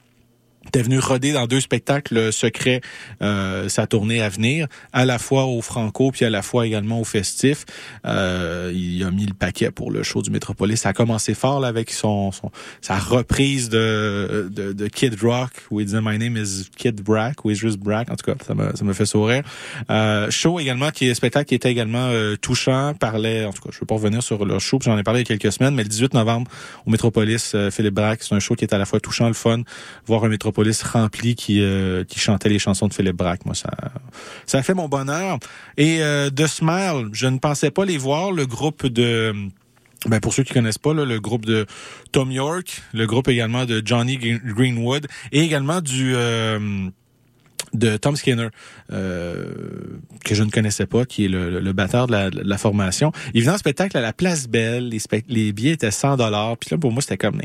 [0.69, 2.81] Était venu roder dans deux spectacles secrets
[3.23, 7.01] euh, sa tournée à venir, à la fois au Franco puis à la fois également
[7.01, 7.65] au Festif.
[8.07, 10.81] Euh, il a mis le paquet pour le show du Métropolis.
[10.81, 12.51] Ça a commencé fort là, avec son, son
[12.81, 17.45] sa reprise de, de, de Kid Rock où il disait My name is Kid Brack
[17.45, 18.11] ou is Brack.
[18.11, 19.43] En tout cas, ça me ça me fait sourire.
[19.90, 22.95] Euh, show également qui est spectacle qui était également euh, touchant.
[22.95, 25.28] Parlait en tout cas, je veux pas revenir sur leur show, j'en ai parlé il
[25.28, 26.51] y a quelques semaines, mais le 18 novembre
[26.86, 29.35] au Métropolis, euh, Philippe Brack, c'est un show qui est à la fois touchant, le
[29.35, 29.62] fun,
[30.07, 33.47] voir un Métropolis police rempli qui, euh, qui chantait les chansons de Philippe Braque.
[33.47, 33.70] Moi, ça,
[34.44, 35.39] ça a fait mon bonheur.
[35.76, 38.32] Et euh, Smile, je ne pensais pas les voir.
[38.32, 39.32] Le groupe de
[40.06, 41.66] ben pour ceux qui connaissent pas, le groupe de
[42.10, 46.89] Tom York, le groupe également de Johnny Greenwood et également du euh,
[47.73, 48.49] de Tom Skinner,
[48.93, 49.53] euh,
[50.24, 53.12] que je ne connaissais pas, qui est le, le batteur de la, de la, formation.
[53.35, 56.57] Il venait en spectacle à la Place Belle, les, les billets étaient 100 dollars.
[56.57, 57.40] Puis là, pour moi, c'était comme...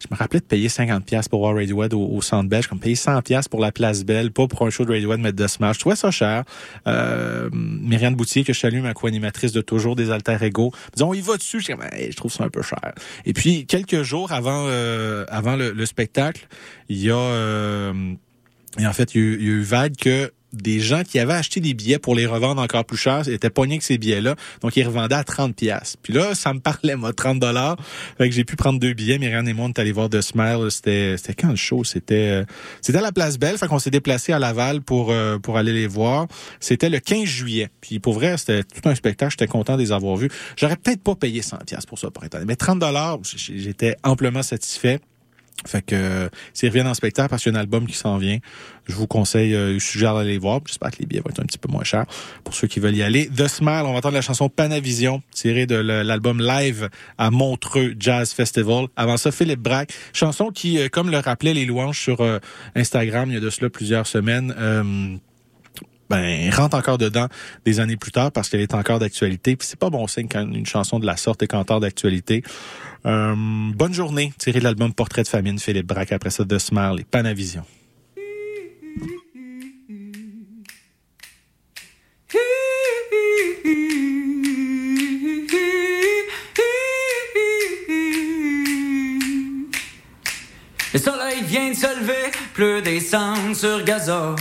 [0.00, 2.80] Je me rappelais de payer 50 pièces pour voir Radiohead au, au Centre Belge, comme
[2.80, 5.46] payer 100 pièces pour la Place Belle, pas pour un show de Radiohead, mais de
[5.46, 5.76] Smash.
[5.76, 6.44] Je trouvais ça cher.
[6.86, 11.22] Euh, Myriane Boutier, que je salue, ma co-animatrice de toujours des Alter Ego, disons, il
[11.22, 11.60] va dessus.
[11.60, 11.72] Je,
[12.10, 12.92] je trouve ça un peu cher.
[13.26, 16.48] Et puis, quelques jours avant, euh, avant le, le, spectacle,
[16.88, 17.16] il y a...
[17.16, 17.92] Euh,
[18.78, 21.74] et en fait, il y a, eu vague que des gens qui avaient acheté des
[21.74, 24.34] billets pour les revendre encore plus cher étaient poignés que ces billets-là.
[24.62, 25.96] Donc, ils revendaient à 30 pièces.
[26.02, 27.76] Puis là, ça me parlait, moi, 30 dollars.
[28.18, 29.18] Fait que j'ai pu prendre deux billets.
[29.18, 30.70] Myriam et moi, on est allés voir The Smile.
[30.70, 31.84] C'était, c'était quand le show?
[31.84, 32.44] C'était,
[32.80, 33.58] c'était à la Place Belle.
[33.58, 36.26] Fait qu'on s'est déplacé à Laval pour, euh, pour aller les voir.
[36.58, 37.70] C'était le 15 juillet.
[37.80, 39.30] Puis pour vrai, c'était tout un spectacle.
[39.32, 40.30] J'étais content de les avoir vus.
[40.56, 42.48] J'aurais peut-être pas payé 100 pièces pour ça, pour être honnête.
[42.48, 45.00] Mais 30 dollars, j'étais amplement satisfait.
[45.66, 48.38] Fait que s'ils reviennent en spectacle parce qu'il y a un album qui s'en vient,
[48.86, 50.60] je vous conseille, euh, je suggère d'aller voir.
[50.66, 52.06] J'espère que les billets vont être un petit peu moins chers
[52.44, 53.28] pour ceux qui veulent y aller.
[53.28, 56.88] The Smile, on va entendre la chanson Panavision, tirée de l'album live
[57.18, 58.86] à Montreux Jazz Festival.
[58.96, 62.38] Avant ça, Philippe Braque, chanson qui, euh, comme le rappelaient les louanges sur euh,
[62.74, 65.16] Instagram il y a de cela plusieurs semaines, euh,
[66.08, 67.28] ben rentre encore dedans
[67.64, 69.54] des années plus tard parce qu'elle est encore d'actualité.
[69.54, 72.42] Puis c'est pas bon signe quand une chanson de la sorte est encore d'actualité.
[73.06, 73.34] Euh,
[73.74, 77.04] bonne journée, tiré de l'album Portrait de famine, Philippe Braque, après ça de Smile et
[77.04, 77.64] Panavision.
[90.92, 94.34] Le soleil vient de se lever, pleut des cendres sur gazon.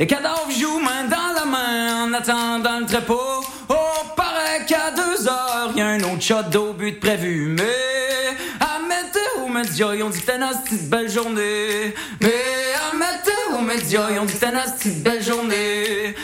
[0.00, 3.44] Les cadavres jouent main dans la main en attendant le trépeau.
[3.68, 3.74] Oh,
[4.16, 7.54] paraît qu'à deux heures, y a un autre shot d'eau but prévu.
[7.56, 7.62] Mais
[8.60, 11.94] à météo média, ils ont dit que une belle journée.
[12.20, 12.32] Mais
[12.74, 16.14] à météo média, ils ont dit que une belle journée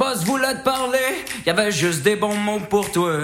[0.00, 3.22] boss voulait te parler, y avait juste des bons mots pour toi.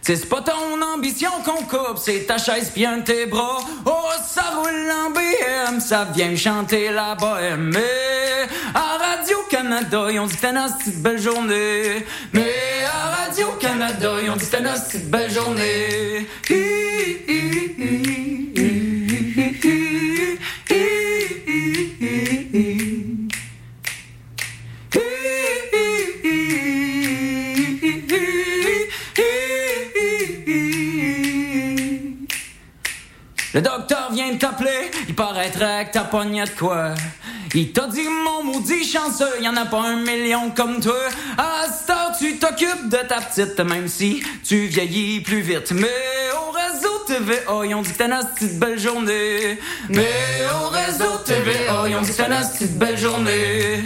[0.00, 3.58] C'est pas ton ambition qu'on coupe, c'est ta chaise bien tes bras.
[3.84, 3.92] Oh,
[4.26, 7.70] ça roule en BM, ça vient chanter la bohème.
[7.74, 12.06] Mais à Radio-Canada, ils ont dit que c'était une belle journée.
[12.32, 12.54] Mais
[12.90, 16.26] à Radio-Canada, ils ont dit que c'était une belle journée.
[16.48, 16.54] Hi,
[17.28, 18.08] hi, hi,
[33.58, 34.90] Le docteur vient de t'appeler,
[35.58, 36.94] que t'as pogné de quoi.
[37.54, 40.94] Il t'a dit mon maudit chanceux, y en a pas un million comme toi.
[41.36, 45.72] À heure, tu t'occupes de ta petite, même si tu vieillis plus vite.
[45.72, 45.88] Mais
[46.34, 49.58] au réseau TVA, ils ont dit que t'as une belle journée.
[49.88, 50.06] Mais
[50.62, 53.84] au réseau TVA, ils ont dit que t'as une belle journée.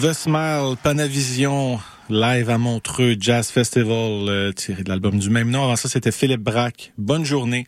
[0.00, 1.78] The Smile, Panavision,
[2.08, 5.64] live à Montreux, Jazz Festival, euh, tiré de l'album du même nom.
[5.64, 6.94] Avant ça, c'était Philippe Braque.
[6.96, 7.66] Bonne journée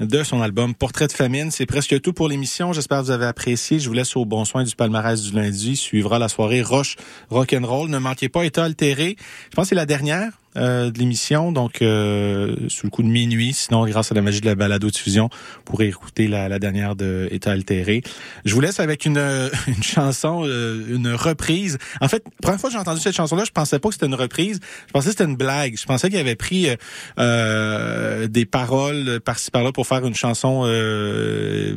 [0.00, 1.50] de son album Portrait de famine.
[1.50, 2.72] C'est presque tout pour l'émission.
[2.72, 3.80] J'espère que vous avez apprécié.
[3.80, 5.76] Je vous laisse au bon soin du palmarès du lundi.
[5.76, 6.96] Suivra la soirée Roche
[7.28, 7.90] Rock'n'Roll.
[7.90, 9.16] Ne manquez pas, état altéré.
[9.50, 13.08] Je pense que c'est la dernière euh, de l'émission, donc euh, sous le coup de
[13.08, 13.52] minuit.
[13.52, 17.28] Sinon, grâce à la magie de la balado-diffusion, vous pourrez écouter la, la dernière de
[17.30, 18.02] État altéré.
[18.44, 19.18] Je vous laisse avec une,
[19.66, 21.78] une chanson, euh, une reprise.
[22.00, 24.14] En fait, première fois que j'ai entendu cette chanson-là, je pensais pas que c'était une
[24.14, 24.60] reprise.
[24.86, 25.76] Je pensais que c'était une blague.
[25.78, 26.76] Je pensais qu'il avait pris euh,
[27.18, 31.76] euh, des paroles par-ci par-là pour faire une chanson euh,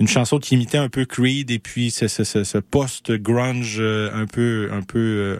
[0.00, 4.10] une chanson qui imitait un peu Creed et puis ce, ce, ce, ce post-grunge euh,
[4.14, 5.38] un peu un peu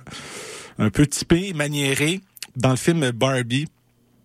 [0.79, 2.21] un peu typé, maniéré
[2.59, 3.67] dans le film Barbie.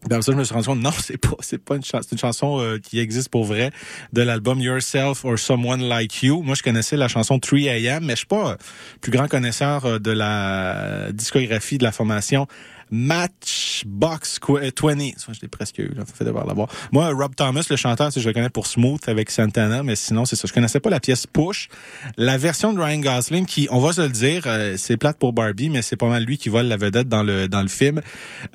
[0.09, 2.11] Dans ça, je me suis rendu compte, non, c'est pas, c'est pas une chanson, c'est
[2.11, 3.71] une chanson euh, qui existe pour vrai
[4.11, 6.41] de l'album Yourself or Someone Like You.
[6.41, 8.57] Moi, je connaissais la chanson 3 AM, mais je suis pas
[8.99, 12.47] plus grand connaisseur euh, de la discographie de la formation
[12.91, 15.11] Matchbox Qu- 20.
[15.17, 16.03] Ça, je l'ai presque eu, là.
[16.05, 16.67] Fait devoir l'avoir.
[16.91, 20.35] Moi, Rob Thomas, le chanteur, je le connais pour Smooth avec Santana, mais sinon, c'est
[20.35, 20.47] ça.
[20.47, 21.69] Je connaissais pas la pièce Push.
[22.17, 25.33] La version de Ryan Gosling, qui, on va se le dire, euh, c'est plate pour
[25.33, 28.01] Barbie, mais c'est pas mal lui qui vole la vedette dans le, dans le film.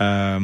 [0.01, 0.39] Euh,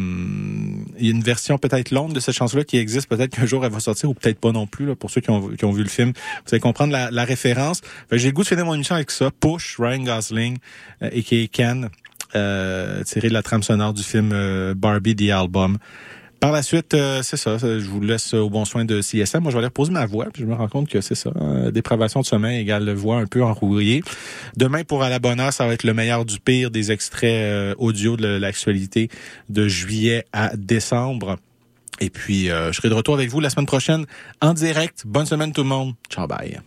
[0.98, 3.08] il y a une version peut-être longue de cette chanson-là qui existe.
[3.08, 5.30] Peut-être qu'un jour elle va sortir ou peut-être pas non plus, là, pour ceux qui
[5.30, 6.12] ont, qui ont vu le film.
[6.14, 7.80] Vous allez comprendre la, la référence.
[8.12, 9.30] J'ai le goût de finir mon émission avec ça.
[9.30, 10.58] Push, Ryan Gosling,
[11.02, 11.88] et Ken, euh,
[13.04, 15.78] tiré de la trame sonore du film euh, Barbie The Album.
[16.40, 19.42] Par la suite, euh, c'est ça, Je vous laisse au bon soin de CSM.
[19.42, 20.26] Moi, je vais aller reposer ma voix.
[20.30, 21.30] Puis je me rends compte que c'est ça.
[21.40, 24.02] euh, dépravation de sommeil égale voix un peu enrouillée.
[24.56, 27.30] Demain, pour à la bonne heure, ça va être le meilleur du pire des extraits
[27.30, 29.08] euh, audio de l'actualité
[29.48, 31.36] de juillet à décembre.
[32.00, 34.04] Et puis, euh, je serai de retour avec vous la semaine prochaine
[34.42, 35.04] en direct.
[35.06, 35.94] Bonne semaine tout le monde.
[36.10, 36.60] Ciao, bye.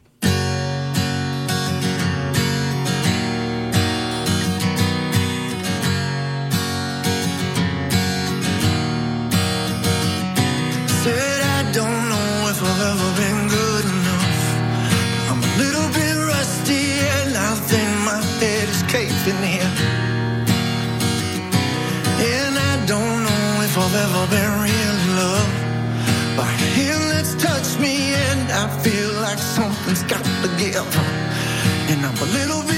[30.04, 30.88] Got to give.
[31.90, 32.77] And I'm a little bit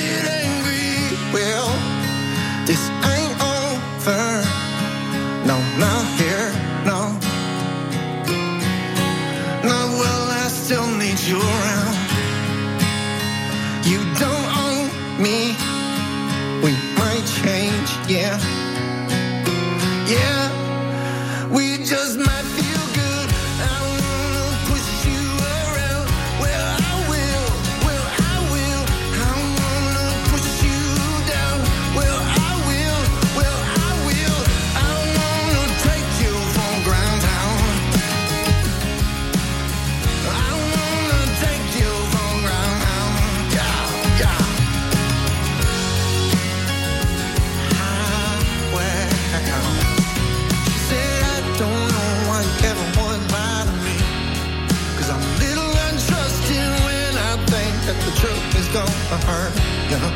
[59.29, 60.09] Yeah.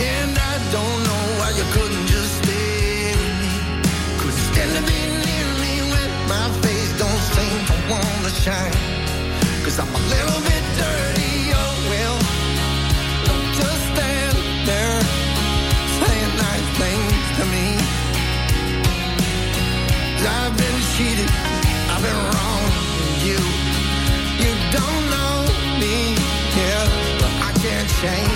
[0.00, 3.52] And I don't know why you couldn't just stay with me.
[4.18, 7.20] Could stand to be near me when my face don't
[7.90, 8.72] wanna shine.
[9.62, 10.47] Cause I'm a little
[28.00, 28.27] I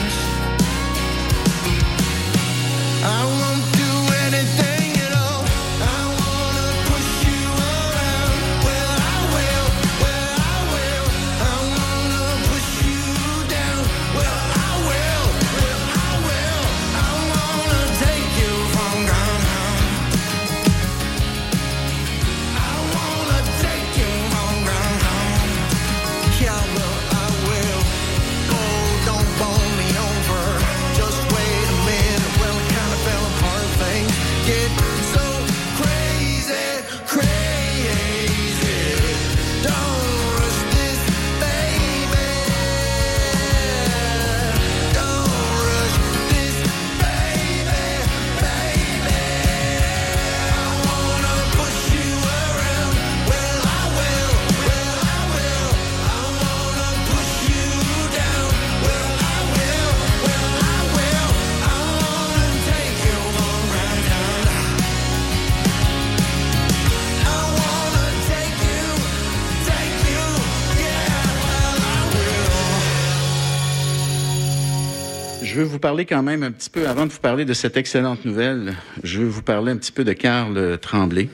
[75.52, 77.76] je veux vous parler quand même un petit peu, avant de vous parler de cette
[77.76, 78.74] excellente nouvelle,
[79.04, 81.28] je veux vous parler un petit peu de Carl Tremblay.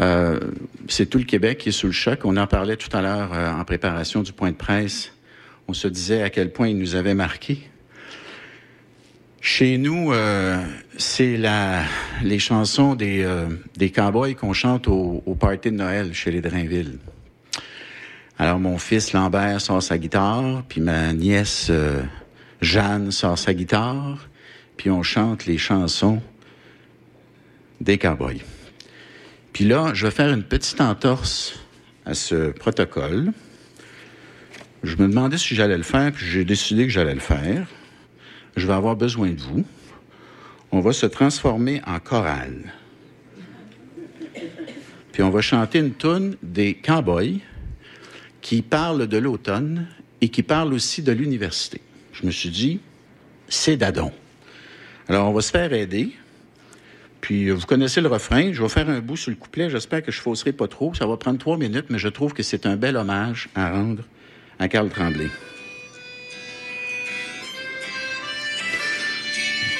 [0.00, 0.40] Euh,
[0.88, 2.20] c'est tout le Québec qui est sous le choc.
[2.24, 5.12] On en parlait tout à l'heure euh, en préparation du point de presse.
[5.68, 7.58] On se disait à quel point il nous avait marqué.
[9.42, 10.56] Chez nous, euh,
[10.96, 11.82] c'est la,
[12.22, 13.28] les chansons des,
[13.76, 16.96] des cowboys qu'on chante au, au party de Noël chez les Drainville.
[18.38, 21.70] Alors, mon fils Lambert sort sa guitare, puis ma nièce
[22.62, 24.28] Jeanne sort sa guitare,
[24.76, 26.22] puis on chante les chansons
[27.80, 28.40] des cowboys.
[29.52, 31.58] Puis là, je vais faire une petite entorse
[32.06, 33.32] à ce protocole.
[34.84, 37.66] Je me demandais si j'allais le faire, puis j'ai décidé que j'allais le faire.
[38.56, 39.64] Je vais avoir besoin de vous.
[40.70, 42.72] On va se transformer en chorale.
[45.10, 47.40] Puis on va chanter une tune des cowboys
[48.40, 49.88] qui parle de l'automne
[50.20, 51.80] et qui parle aussi de l'université.
[52.12, 52.80] Je me suis dit,
[53.48, 54.12] c'est Dadon.
[55.08, 56.10] Alors, on va se faire aider.
[57.20, 58.52] Puis, vous connaissez le refrain.
[58.52, 59.70] Je vais faire un bout sur le couplet.
[59.70, 60.94] J'espère que je fausserai pas trop.
[60.94, 64.02] Ça va prendre trois minutes, mais je trouve que c'est un bel hommage à rendre
[64.58, 65.28] à Carl Tremblay.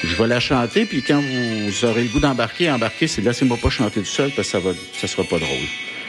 [0.05, 3.71] Je vais la chanter, puis quand vous aurez le goût d'embarquer, embarquer, c'est laissez-moi pas
[3.71, 5.67] chanter tout seul, parce que ça va, ça sera pas drôle.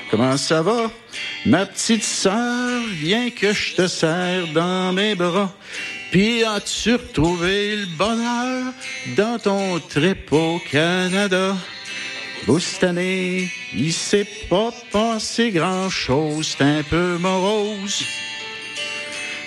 [0.10, 0.91] Comment ça va?
[1.45, 5.56] Ma petite sœur, viens que je te serre dans mes bras.
[6.14, 8.72] Puis as-tu retrouvé le bonheur
[9.18, 11.57] dans ton trip au Canada?
[12.45, 18.03] Vous, cette année, il s'est pas passé grand-chose, c'est un peu morose.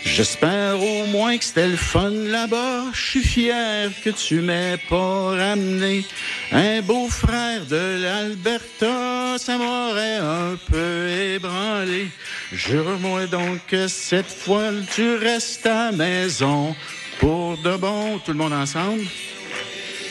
[0.07, 2.85] J'espère au moins que c'était le fun là-bas.
[2.93, 6.05] Je suis fier que tu m'aies pas ramené
[6.53, 9.37] un beau frère de l'Alberta.
[9.37, 12.07] Ça m'aurait un peu ébranlé.
[12.53, 16.75] Jure-moi donc que cette fois tu restes à maison
[17.19, 18.19] pour de bon.
[18.25, 19.03] Tout le monde ensemble?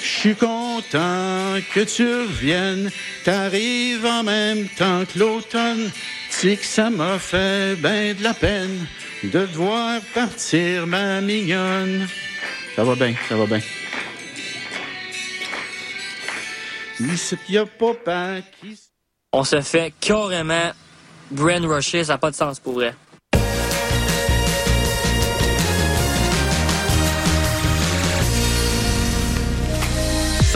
[0.05, 2.91] Je suis content que tu reviennes.
[3.23, 5.89] T'arrives en même temps que l'automne.
[6.29, 8.85] C'est que ça m'a fait ben de la peine
[9.23, 12.07] de devoir partir, ma mignonne.
[12.75, 13.61] Ça va bien, ça va bien.
[19.33, 20.71] On se fait carrément
[21.31, 22.93] brain rusher, ça n'a pas de sens pour vrai.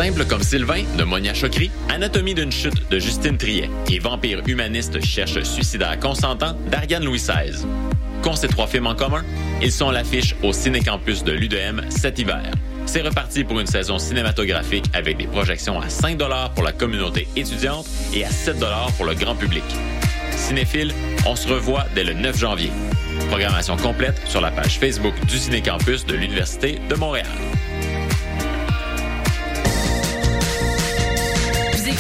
[0.02, 5.04] Simple comme Sylvain de Monia Chokri, Anatomie d'une chute de Justine Triet et Vampire humaniste
[5.04, 7.66] cherche suicidaire consentant d'Ariane Louis XVI.
[8.22, 9.26] Qu'ont ces trois films en commun?
[9.62, 12.50] Ils sont à l'affiche au Cinécampus de l'UDM cet hiver.
[12.86, 16.18] C'est reparti pour une saison cinématographique avec des projections à 5
[16.56, 18.56] pour la communauté étudiante et à 7
[18.96, 19.66] pour le grand public.
[20.32, 20.94] Cinéphile,
[21.26, 22.72] on se revoit dès le 9 janvier.
[23.28, 27.28] Programmation complète sur la page Facebook du Cinécampus de l'Université de Montréal.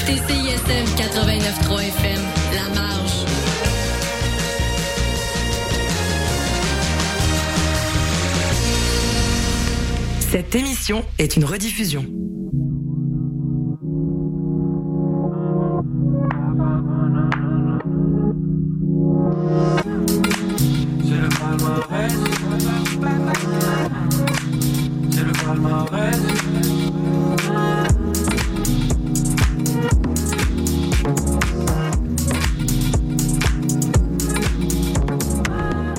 [0.09, 2.21] Vous écoutez CISM 89.3 FM,
[2.55, 3.25] La Marge.
[10.19, 12.05] Cette émission est une rediffusion.